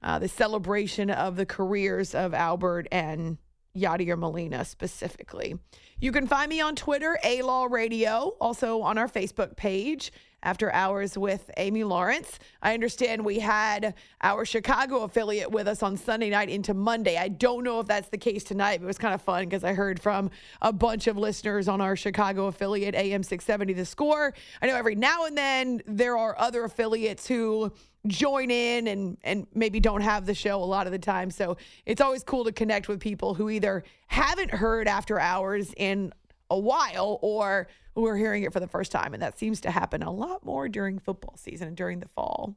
uh, 0.03 0.19
the 0.19 0.29
celebration 0.29 1.11
of 1.11 1.37
the 1.37 1.47
careers 1.47 2.13
of 2.15 2.35
Albert 2.35 2.89
and 2.91 3.39
Yadier 3.77 4.19
Molina 4.19 4.65
specifically. 4.65 5.59
You 6.01 6.13
can 6.13 6.27
find 6.27 6.49
me 6.49 6.61
on 6.61 6.77
Twitter, 6.77 7.19
A 7.25 7.43
Law 7.43 7.67
Radio, 7.67 8.37
also 8.41 8.83
on 8.83 8.99
our 8.99 9.09
Facebook 9.09 9.57
page 9.57 10.13
after 10.45 10.73
hours 10.73 11.19
with 11.19 11.51
Amy 11.57 11.83
Lawrence. 11.83 12.39
I 12.63 12.75
understand 12.75 13.25
we 13.25 13.41
had 13.41 13.95
our 14.23 14.45
Chicago 14.45 15.03
affiliate 15.03 15.51
with 15.51 15.67
us 15.67 15.83
on 15.83 15.97
Sunday 15.97 16.31
night 16.31 16.51
into 16.51 16.75
Monday. 16.75 17.17
I 17.17 17.29
don't 17.29 17.65
know 17.65 17.81
if 17.81 17.87
that's 17.87 18.09
the 18.11 18.19
case 18.19 18.45
tonight, 18.45 18.79
but 18.79 18.85
it 18.85 18.87
was 18.87 18.99
kind 18.99 19.15
of 19.15 19.23
fun 19.23 19.45
because 19.45 19.65
I 19.65 19.73
heard 19.73 20.01
from 20.01 20.31
a 20.63 20.73
bunch 20.73 21.07
of 21.07 21.17
listeners 21.17 21.67
on 21.67 21.81
our 21.81 21.97
Chicago 21.97 22.47
affiliate, 22.47 22.95
AM 22.95 23.23
670 23.23 23.73
The 23.73 23.87
Score. 23.87 24.35
I 24.63 24.67
know 24.67 24.77
every 24.77 24.95
now 24.95 25.25
and 25.25 25.37
then 25.37 25.83
there 25.87 26.17
are 26.17 26.39
other 26.39 26.65
affiliates 26.65 27.27
who 27.27 27.73
join 28.07 28.51
in 28.51 28.87
and 28.87 29.17
and 29.25 29.47
maybe 29.55 29.81
don't 29.81 30.03
have 30.03 30.27
the 30.27 30.35
show 30.35 30.63
a 30.63 30.65
lot 30.65 30.87
of 30.87 30.93
the 30.93 30.99
time. 30.99 31.31
So 31.31 31.57
it's 31.87 32.03
always 32.03 32.23
cool 32.23 32.45
to 32.45 32.53
connect 32.53 32.87
with 32.87 33.01
people 33.01 33.35
who 33.35 33.49
either 33.49 33.83
haven't 34.09 34.51
heard 34.51 34.87
after 34.87 35.19
hours 35.19 35.73
in 35.77 36.13
a 36.55 36.59
while 36.59 37.19
or 37.21 37.69
we're 37.95 38.17
hearing 38.17 38.45
it 38.45 38.53
for 38.53 38.61
the 38.61 38.69
first 38.69 38.93
time. 38.93 39.13
And 39.13 39.23
that 39.23 39.39
seems 39.39 39.61
to 39.63 39.71
happen 39.71 40.03
a 40.03 40.11
lot 40.11 40.45
more 40.45 40.69
during 40.69 40.99
football 40.99 41.37
season 41.37 41.69
and 41.69 41.77
during 41.77 42.01
the 42.01 42.09
fall. 42.09 42.57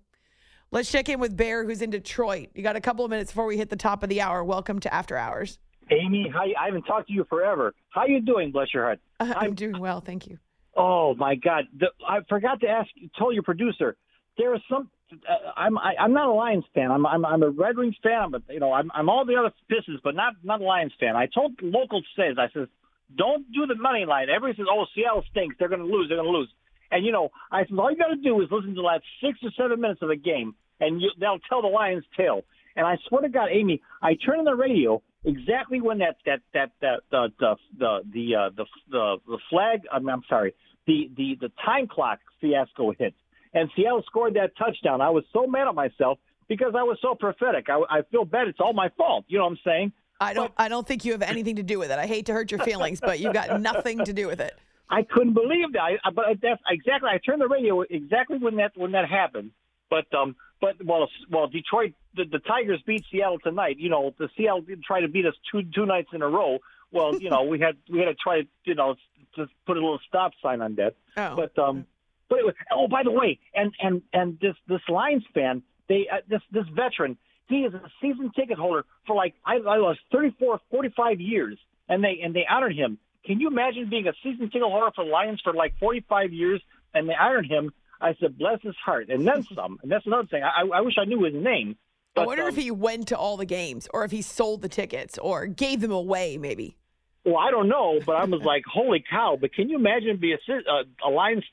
Let's 0.69 0.91
check 0.91 1.09
in 1.09 1.19
with 1.19 1.35
Bear, 1.35 1.65
who's 1.65 1.81
in 1.81 1.89
Detroit. 1.89 2.49
You 2.53 2.61
got 2.61 2.75
a 2.75 2.81
couple 2.81 3.05
of 3.05 3.11
minutes 3.11 3.31
before 3.31 3.45
we 3.45 3.57
hit 3.57 3.69
the 3.69 3.75
top 3.75 4.03
of 4.03 4.09
the 4.09 4.21
hour. 4.21 4.43
Welcome 4.43 4.79
to 4.81 4.93
After 4.93 5.17
Hours. 5.17 5.59
Amy, 5.89 6.29
how 6.31 6.41
I 6.41 6.65
haven't 6.65 6.83
talked 6.83 7.07
to 7.07 7.13
you 7.13 7.25
forever. 7.29 7.73
How 7.89 8.05
you 8.05 8.21
doing? 8.21 8.51
Bless 8.51 8.73
your 8.73 8.83
heart. 8.83 8.99
Uh, 9.19 9.33
I'm, 9.37 9.47
I'm 9.47 9.55
doing 9.55 9.79
well, 9.79 10.01
thank 10.01 10.27
you. 10.27 10.37
Oh 10.75 11.15
my 11.15 11.35
God! 11.35 11.63
The, 11.79 11.87
I 12.05 12.19
forgot 12.27 12.59
to 12.59 12.67
ask. 12.67 12.89
Tell 13.17 13.31
your 13.31 13.43
producer 13.43 13.95
there 14.37 14.53
is 14.55 14.61
some. 14.69 14.89
Uh, 15.11 15.51
I'm 15.55 15.77
I, 15.77 15.93
I'm 15.99 16.13
not 16.13 16.27
a 16.27 16.33
Lions 16.33 16.65
fan. 16.73 16.91
I'm 16.91 17.05
I'm 17.05 17.25
I'm 17.25 17.43
a 17.43 17.49
Red 17.49 17.77
Wings 17.77 17.95
fan. 18.03 18.21
I'm 18.21 18.43
you 18.49 18.59
know 18.59 18.73
I'm 18.73 18.91
I'm 18.93 19.09
all 19.09 19.25
the 19.25 19.35
other 19.35 19.51
Pistons, 19.69 19.99
but 20.03 20.15
not 20.15 20.33
not 20.43 20.61
a 20.61 20.63
Lions 20.63 20.93
fan. 20.99 21.15
I 21.15 21.27
told 21.27 21.53
local 21.61 22.01
says 22.15 22.35
I 22.37 22.47
says 22.53 22.67
don't 23.15 23.51
do 23.51 23.65
the 23.65 23.75
money 23.75 24.05
line. 24.05 24.27
Everybody 24.29 24.57
says, 24.57 24.67
"Oh, 24.69 24.85
Seattle 24.95 25.23
stinks. 25.31 25.55
They're 25.59 25.69
going 25.69 25.81
to 25.81 25.87
lose. 25.87 26.09
They're 26.09 26.17
going 26.17 26.31
to 26.31 26.37
lose." 26.37 26.49
And 26.91 27.05
you 27.05 27.11
know, 27.11 27.29
I 27.51 27.65
said, 27.65 27.77
all 27.77 27.91
you 27.91 27.97
got 27.97 28.07
to 28.07 28.15
do 28.15 28.41
is 28.41 28.47
listen 28.51 28.69
to 28.69 28.75
the 28.75 28.81
last 28.81 29.03
six 29.21 29.39
or 29.43 29.51
seven 29.57 29.81
minutes 29.81 30.01
of 30.01 30.09
the 30.09 30.15
game, 30.15 30.55
and 30.79 31.01
you, 31.01 31.11
they'll 31.19 31.39
tell 31.49 31.61
the 31.61 31.67
Lions' 31.67 32.05
tale. 32.15 32.41
And 32.75 32.85
I 32.85 32.97
swear 33.07 33.21
to 33.21 33.29
God, 33.29 33.49
Amy, 33.51 33.81
I 34.01 34.13
turn 34.13 34.39
on 34.39 34.45
the 34.45 34.55
radio 34.55 35.01
exactly 35.25 35.81
when 35.81 35.97
that 35.99 36.17
that 36.25 36.41
that 36.53 36.71
that 36.81 36.99
the 37.11 37.27
the 37.39 37.55
the 37.77 37.99
the 38.13 38.35
uh, 38.35 38.49
the, 38.55 38.65
the 38.89 39.17
the 39.27 39.37
flag. 39.49 39.81
I'm, 39.91 40.07
I'm 40.07 40.23
sorry, 40.29 40.53
the 40.85 41.09
the 41.15 41.37
the 41.41 41.51
time 41.65 41.87
clock 41.87 42.19
fiasco 42.39 42.91
hit, 42.91 43.13
and 43.53 43.69
Seattle 43.75 44.03
scored 44.05 44.35
that 44.35 44.55
touchdown. 44.57 45.01
I 45.01 45.09
was 45.09 45.23
so 45.33 45.47
mad 45.47 45.67
at 45.67 45.75
myself 45.75 46.19
because 46.47 46.73
I 46.77 46.83
was 46.83 46.97
so 47.01 47.15
prophetic. 47.15 47.65
I, 47.69 47.81
I 47.89 48.01
feel 48.11 48.25
bad. 48.25 48.47
It's 48.47 48.59
all 48.61 48.73
my 48.73 48.89
fault. 48.97 49.25
You 49.27 49.39
know 49.39 49.45
what 49.45 49.51
I'm 49.51 49.59
saying? 49.65 49.93
I 50.19 50.33
don't. 50.33 50.53
But, 50.55 50.63
I 50.63 50.69
don't 50.69 50.87
think 50.87 51.05
you 51.05 51.11
have 51.13 51.21
anything 51.21 51.57
to 51.57 51.63
do 51.63 51.79
with 51.79 51.91
it. 51.91 51.99
I 51.99 52.07
hate 52.07 52.25
to 52.27 52.33
hurt 52.33 52.51
your 52.51 52.59
feelings, 52.61 52.99
but 52.99 53.19
you've 53.19 53.33
got 53.33 53.61
nothing 53.61 54.03
to 54.05 54.13
do 54.13 54.27
with 54.27 54.39
it. 54.39 54.57
I 54.89 55.03
couldn't 55.03 55.33
believe 55.33 55.73
that. 55.73 55.99
I, 56.03 56.09
but 56.11 56.25
that's 56.41 56.61
exactly. 56.69 57.09
I 57.09 57.19
turned 57.25 57.41
the 57.41 57.47
radio 57.47 57.81
exactly 57.81 58.37
when 58.37 58.55
that 58.57 58.71
when 58.75 58.91
that 58.93 59.09
happened. 59.09 59.51
But 59.89 60.13
um, 60.13 60.35
but 60.59 60.75
well, 60.83 61.07
well, 61.29 61.47
Detroit, 61.47 61.93
the, 62.15 62.25
the 62.25 62.39
Tigers 62.39 62.81
beat 62.85 63.03
Seattle 63.11 63.39
tonight. 63.39 63.77
You 63.79 63.89
know, 63.89 64.13
the 64.17 64.29
Seattle 64.37 64.63
try 64.85 65.01
to 65.01 65.07
beat 65.07 65.25
us 65.25 65.35
two 65.51 65.63
two 65.73 65.85
nights 65.85 66.09
in 66.13 66.21
a 66.21 66.27
row. 66.27 66.59
Well, 66.91 67.19
you 67.19 67.29
know, 67.29 67.43
we 67.43 67.59
had 67.59 67.75
we 67.91 67.99
had 67.99 68.05
to 68.05 68.15
try 68.15 68.41
to 68.41 68.47
you 68.63 68.75
know 68.75 68.95
just 69.35 69.51
put 69.65 69.77
a 69.77 69.79
little 69.79 69.99
stop 70.07 70.31
sign 70.41 70.61
on 70.61 70.75
that. 70.75 70.95
Oh. 71.15 71.35
But 71.35 71.59
um, 71.61 71.85
but 72.29 72.39
it 72.39 72.45
was, 72.45 72.55
oh, 72.71 72.87
by 72.87 73.03
the 73.03 73.11
way, 73.11 73.39
and 73.53 73.73
and 73.79 74.01
and 74.13 74.37
this 74.41 74.55
this 74.67 74.81
Lions 74.89 75.23
fan, 75.33 75.63
they 75.87 76.07
uh, 76.11 76.17
this 76.27 76.41
this 76.51 76.65
veteran, 76.73 77.17
he 77.47 77.59
is 77.59 77.73
a 77.73 77.81
season 78.01 78.31
ticket 78.35 78.57
holder 78.57 78.85
for 79.05 79.15
like 79.15 79.33
I, 79.45 79.55
I 79.55 79.77
was 79.77 79.97
34, 80.11 80.59
45 80.69 81.19
years, 81.21 81.57
and 81.87 82.03
they 82.03 82.19
and 82.23 82.35
they 82.35 82.45
honored 82.49 82.75
him. 82.75 82.97
Can 83.25 83.39
you 83.39 83.47
imagine 83.47 83.89
being 83.89 84.07
a 84.07 84.13
season 84.23 84.47
ticket 84.47 84.63
holder 84.63 84.91
for 84.95 85.05
the 85.05 85.11
Lions 85.11 85.41
for 85.43 85.53
like 85.53 85.73
45 85.79 86.31
years, 86.31 86.61
and 86.93 87.09
they 87.09 87.13
honored 87.13 87.47
him? 87.47 87.71
I 87.99 88.15
said, 88.19 88.37
bless 88.37 88.61
his 88.61 88.75
heart, 88.75 89.09
and 89.09 89.27
then 89.27 89.43
some. 89.55 89.79
And 89.81 89.91
that's 89.91 90.05
another 90.05 90.27
thing. 90.27 90.43
I, 90.43 90.67
I 90.67 90.81
wish 90.81 90.95
I 90.99 91.05
knew 91.05 91.23
his 91.23 91.33
name. 91.33 91.75
But, 92.13 92.23
I 92.23 92.25
wonder 92.25 92.43
um, 92.43 92.49
if 92.49 92.55
he 92.55 92.69
went 92.69 93.07
to 93.07 93.17
all 93.17 93.37
the 93.37 93.45
games, 93.45 93.87
or 93.93 94.03
if 94.03 94.11
he 94.11 94.21
sold 94.21 94.61
the 94.61 94.69
tickets, 94.69 95.17
or 95.17 95.47
gave 95.47 95.81
them 95.81 95.91
away, 95.91 96.37
maybe. 96.37 96.77
Well, 97.25 97.37
I 97.37 97.51
don't 97.51 97.67
know, 97.67 97.99
but 98.05 98.15
I 98.15 98.25
was 98.25 98.41
like, 98.43 98.63
holy 98.71 99.03
cow! 99.09 99.37
But 99.39 99.53
can 99.53 99.69
you 99.69 99.77
imagine 99.77 100.17
be 100.17 100.33
a, 100.33 100.37
uh, 100.37 100.83
a 101.05 101.09
Lions 101.09 101.43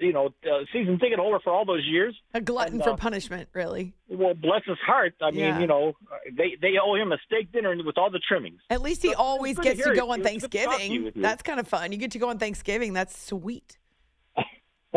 you 0.00 0.12
know, 0.12 0.26
uh, 0.44 0.64
season 0.72 0.98
ticket 0.98 1.18
holder 1.18 1.38
for 1.42 1.52
all 1.52 1.64
those 1.64 1.84
years. 1.84 2.14
A 2.34 2.40
glutton 2.40 2.74
and, 2.74 2.82
uh, 2.82 2.92
for 2.92 2.96
punishment, 2.96 3.48
really. 3.52 3.92
Well, 4.08 4.34
bless 4.34 4.62
his 4.66 4.78
heart. 4.84 5.14
I 5.20 5.30
Yeah. 5.30 5.52
mean, 5.52 5.60
you 5.62 5.66
know, 5.66 5.94
they 6.32 6.56
they 6.60 6.74
owe 6.82 6.94
him 6.94 7.12
a 7.12 7.18
steak 7.26 7.52
dinner 7.52 7.74
with 7.84 7.98
all 7.98 8.10
the 8.10 8.18
trimmings. 8.20 8.60
At 8.70 8.82
least 8.82 9.02
he 9.02 9.12
So, 9.12 9.18
always 9.18 9.56
to 9.56 9.62
gets 9.62 9.82
to 9.84 9.94
go 9.94 10.10
on 10.10 10.20
It 10.20 10.22
to 10.24 10.28
to 10.40 10.48
Thanksgiving. 10.48 11.12
That's 11.16 11.42
kind 11.42 11.58
of 11.60 11.66
fun. 11.68 11.92
You 11.92 11.98
get 11.98 12.10
to 12.12 12.18
go 12.18 12.28
on 12.30 12.38
Thanksgiving. 12.38 12.92
That's 12.92 13.16
sweet. 13.20 13.78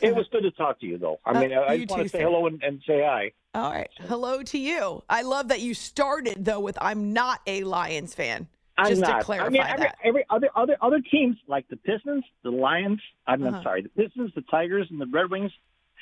It 0.00 0.14
was 0.14 0.28
good 0.30 0.42
to 0.42 0.50
talk 0.52 0.78
to 0.80 0.86
you, 0.86 0.96
though. 0.98 1.18
I 1.24 1.30
Uh, 1.30 1.40
mean, 1.40 1.52
I 1.52 1.76
just 1.78 1.90
want 1.90 2.02
to 2.04 2.08
say 2.08 2.18
sir. 2.18 2.24
hello 2.24 2.46
and, 2.46 2.62
and 2.62 2.80
say 2.86 3.02
hi. 3.04 3.32
All 3.54 3.72
right. 3.72 3.88
Hello 4.06 4.42
to 4.44 4.58
you. 4.58 5.02
I 5.08 5.22
love 5.22 5.48
that 5.48 5.60
you 5.60 5.74
started 5.74 6.44
though 6.44 6.60
with 6.60 6.78
I'm 6.80 7.12
not 7.12 7.40
a 7.46 7.64
Lions 7.64 8.14
fan. 8.14 8.46
I'm 8.78 8.88
Just 8.90 9.00
not. 9.02 9.18
to 9.18 9.24
clarify 9.24 9.46
I 9.46 9.50
mean, 9.50 9.62
every, 9.62 9.78
that. 9.86 9.98
every 10.04 10.24
other 10.30 10.48
other 10.54 10.76
other 10.80 11.00
teams 11.00 11.36
like 11.48 11.66
the 11.68 11.76
Pistons, 11.76 12.24
the 12.44 12.50
Lions. 12.50 13.00
I'm, 13.26 13.42
Uh-huh. 13.42 13.56
I'm 13.56 13.62
sorry, 13.62 13.82
the 13.82 13.88
Pistons, 13.90 14.30
the 14.34 14.42
Tigers, 14.42 14.86
and 14.90 15.00
the 15.00 15.06
Red 15.06 15.30
Wings. 15.30 15.50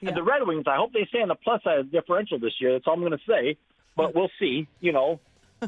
Yeah. 0.03 0.11
And 0.11 0.17
the 0.19 0.23
Red 0.23 0.47
Wings, 0.47 0.65
I 0.67 0.77
hope 0.77 0.93
they 0.93 1.07
stay 1.09 1.23
on 1.23 1.29
the 1.29 1.35
plus 1.37 1.63
side 1.65 1.79
of 1.79 1.91
the 1.91 1.99
differential 2.01 2.39
this 2.39 2.53
year. 2.61 2.73
That's 2.73 2.87
all 2.87 2.93
I'm 2.95 3.01
going 3.01 3.13
to 3.13 3.19
say. 3.27 3.57
But 3.97 4.15
we'll 4.15 4.31
see. 4.39 4.69
You 4.81 4.93
know. 4.93 5.21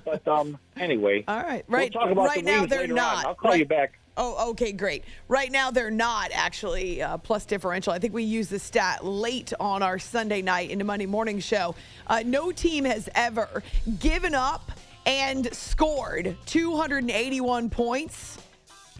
But 0.04 0.28
um, 0.28 0.58
anyway. 0.76 1.24
All 1.26 1.42
right. 1.42 1.64
Right. 1.66 1.90
We'll 1.94 2.02
talk 2.04 2.12
about 2.12 2.26
right 2.26 2.44
the 2.44 2.50
now 2.52 2.66
they're 2.66 2.86
not. 2.86 3.18
On. 3.20 3.26
I'll 3.26 3.34
call 3.34 3.52
Right- 3.52 3.60
you 3.60 3.66
back. 3.66 3.98
Oh, 4.20 4.50
okay, 4.50 4.72
great. 4.72 5.04
Right 5.28 5.48
now 5.50 5.70
they're 5.70 5.92
not 5.92 6.32
actually 6.34 7.00
uh, 7.00 7.18
plus 7.18 7.46
differential. 7.46 7.92
I 7.92 8.00
think 8.00 8.12
we 8.12 8.24
used 8.24 8.50
the 8.50 8.58
stat 8.58 9.04
late 9.04 9.52
on 9.60 9.80
our 9.80 10.00
Sunday 10.00 10.42
night 10.42 10.70
into 10.70 10.84
Monday 10.84 11.06
morning 11.06 11.38
show. 11.38 11.76
Uh, 12.04 12.24
no 12.26 12.50
team 12.50 12.84
has 12.84 13.08
ever 13.14 13.62
given 14.00 14.34
up 14.34 14.72
and 15.08 15.52
scored 15.54 16.36
281 16.44 17.70
points 17.70 18.36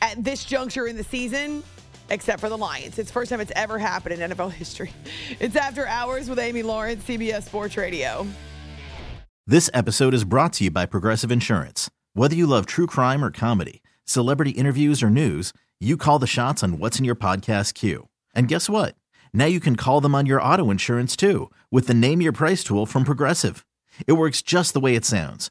at 0.01 0.25
this 0.25 0.43
juncture 0.43 0.87
in 0.87 0.97
the 0.97 1.05
season, 1.05 1.63
except 2.09 2.41
for 2.41 2.49
the 2.49 2.57
Lions. 2.57 2.99
It's 2.99 3.11
the 3.11 3.13
first 3.13 3.31
time 3.31 3.43
it's 3.43 3.53
ever 3.55 3.79
happened 3.79 4.21
in 4.21 4.31
NFL 4.31 4.53
history. 4.53 4.91
It's 5.41 5.55
After 5.55 5.87
Hours 5.87 6.31
with 6.31 6.39
Amy 6.39 6.63
Lawrence, 6.63 7.05
CBS 7.05 7.45
Sports 7.45 7.77
Radio. 7.77 8.27
This 9.47 9.69
episode 9.75 10.15
is 10.15 10.25
brought 10.25 10.55
to 10.55 10.65
you 10.65 10.71
by 10.71 10.87
Progressive 10.87 11.31
Insurance. 11.31 11.91
Whether 12.15 12.35
you 12.35 12.47
love 12.47 12.65
true 12.65 12.87
crime 12.87 13.23
or 13.23 13.31
comedy, 13.31 13.83
celebrity 14.07 14.53
interviews 14.53 15.03
or 15.03 15.11
news, 15.11 15.53
you 15.79 15.99
call 15.99 16.19
the 16.19 16.27
shots 16.27 16.63
on 16.65 16.79
what's 16.79 16.99
in 16.99 17.05
your 17.05 17.17
podcast 17.17 17.75
queue. 17.75 18.09
And 18.35 18.49
guess 18.49 18.71
what? 18.71 18.95
Now 19.35 19.45
you 19.45 19.61
can 19.61 19.77
call 19.77 20.01
them 20.01 20.15
on 20.15 20.25
your 20.25 20.41
auto 20.41 20.71
insurance 20.71 21.17
too 21.17 21.51
with 21.71 21.87
the 21.87 21.95
Name 21.95 22.23
Your 22.23 22.33
Price 22.33 22.65
tool 22.65 22.87
from 22.87 23.05
Progressive. 23.05 23.67
It 24.07 24.15
works 24.15 24.41
just 24.41 24.73
the 24.73 24.81
way 24.81 24.95
it 24.97 25.05
sounds. 25.05 25.51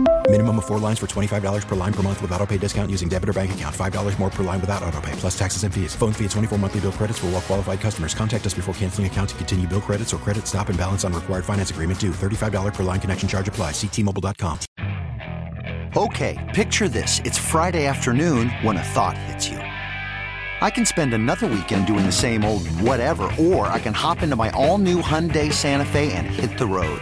Minimum 0.31 0.59
of 0.59 0.65
four 0.65 0.79
lines 0.79 0.97
for 0.97 1.07
$25 1.07 1.67
per 1.67 1.75
line 1.75 1.91
per 1.91 2.01
month 2.03 2.21
with 2.21 2.31
auto 2.31 2.45
pay 2.45 2.57
discount 2.57 2.89
using 2.89 3.09
debit 3.09 3.27
or 3.27 3.33
bank 3.33 3.53
account. 3.53 3.75
$5 3.75 4.17
more 4.17 4.29
per 4.29 4.45
line 4.45 4.61
without 4.61 4.81
auto 4.81 5.01
pay, 5.01 5.11
plus 5.17 5.37
taxes 5.37 5.65
and 5.65 5.73
fees. 5.73 5.93
Phone 5.93 6.13
fee 6.13 6.23
at 6.23 6.31
24 6.31 6.57
monthly 6.57 6.79
bill 6.79 6.93
credits 6.93 7.19
for 7.19 7.27
well 7.27 7.41
qualified 7.41 7.81
customers. 7.81 8.13
Contact 8.13 8.45
us 8.45 8.53
before 8.53 8.73
canceling 8.75 9.07
account 9.07 9.31
to 9.31 9.35
continue 9.35 9.67
bill 9.67 9.81
credits 9.81 10.13
or 10.13 10.17
credit 10.19 10.47
stop 10.47 10.69
and 10.69 10.77
balance 10.77 11.03
on 11.03 11.11
required 11.11 11.43
finance 11.43 11.69
agreement 11.71 11.99
due. 11.99 12.11
$35 12.11 12.73
per 12.73 12.83
line 12.83 13.01
connection 13.01 13.27
charge 13.27 13.49
applies. 13.49 13.75
See 13.75 13.87
T-Mobile.com. 13.87 14.59
Okay, 15.97 16.51
picture 16.55 16.87
this. 16.87 17.19
It's 17.25 17.37
Friday 17.37 17.85
afternoon 17.85 18.51
when 18.61 18.77
a 18.77 18.83
thought 18.83 19.17
hits 19.17 19.49
you. 19.49 19.57
I 19.57 20.69
can 20.69 20.85
spend 20.85 21.13
another 21.13 21.47
weekend 21.47 21.87
doing 21.87 22.05
the 22.05 22.11
same 22.13 22.45
old 22.45 22.65
whatever, 22.79 23.23
or 23.37 23.67
I 23.67 23.79
can 23.79 23.93
hop 23.93 24.23
into 24.23 24.37
my 24.37 24.49
all-new 24.51 25.01
Hyundai 25.01 25.51
Santa 25.51 25.83
Fe 25.83 26.13
and 26.13 26.25
hit 26.27 26.57
the 26.57 26.67
road. 26.67 27.01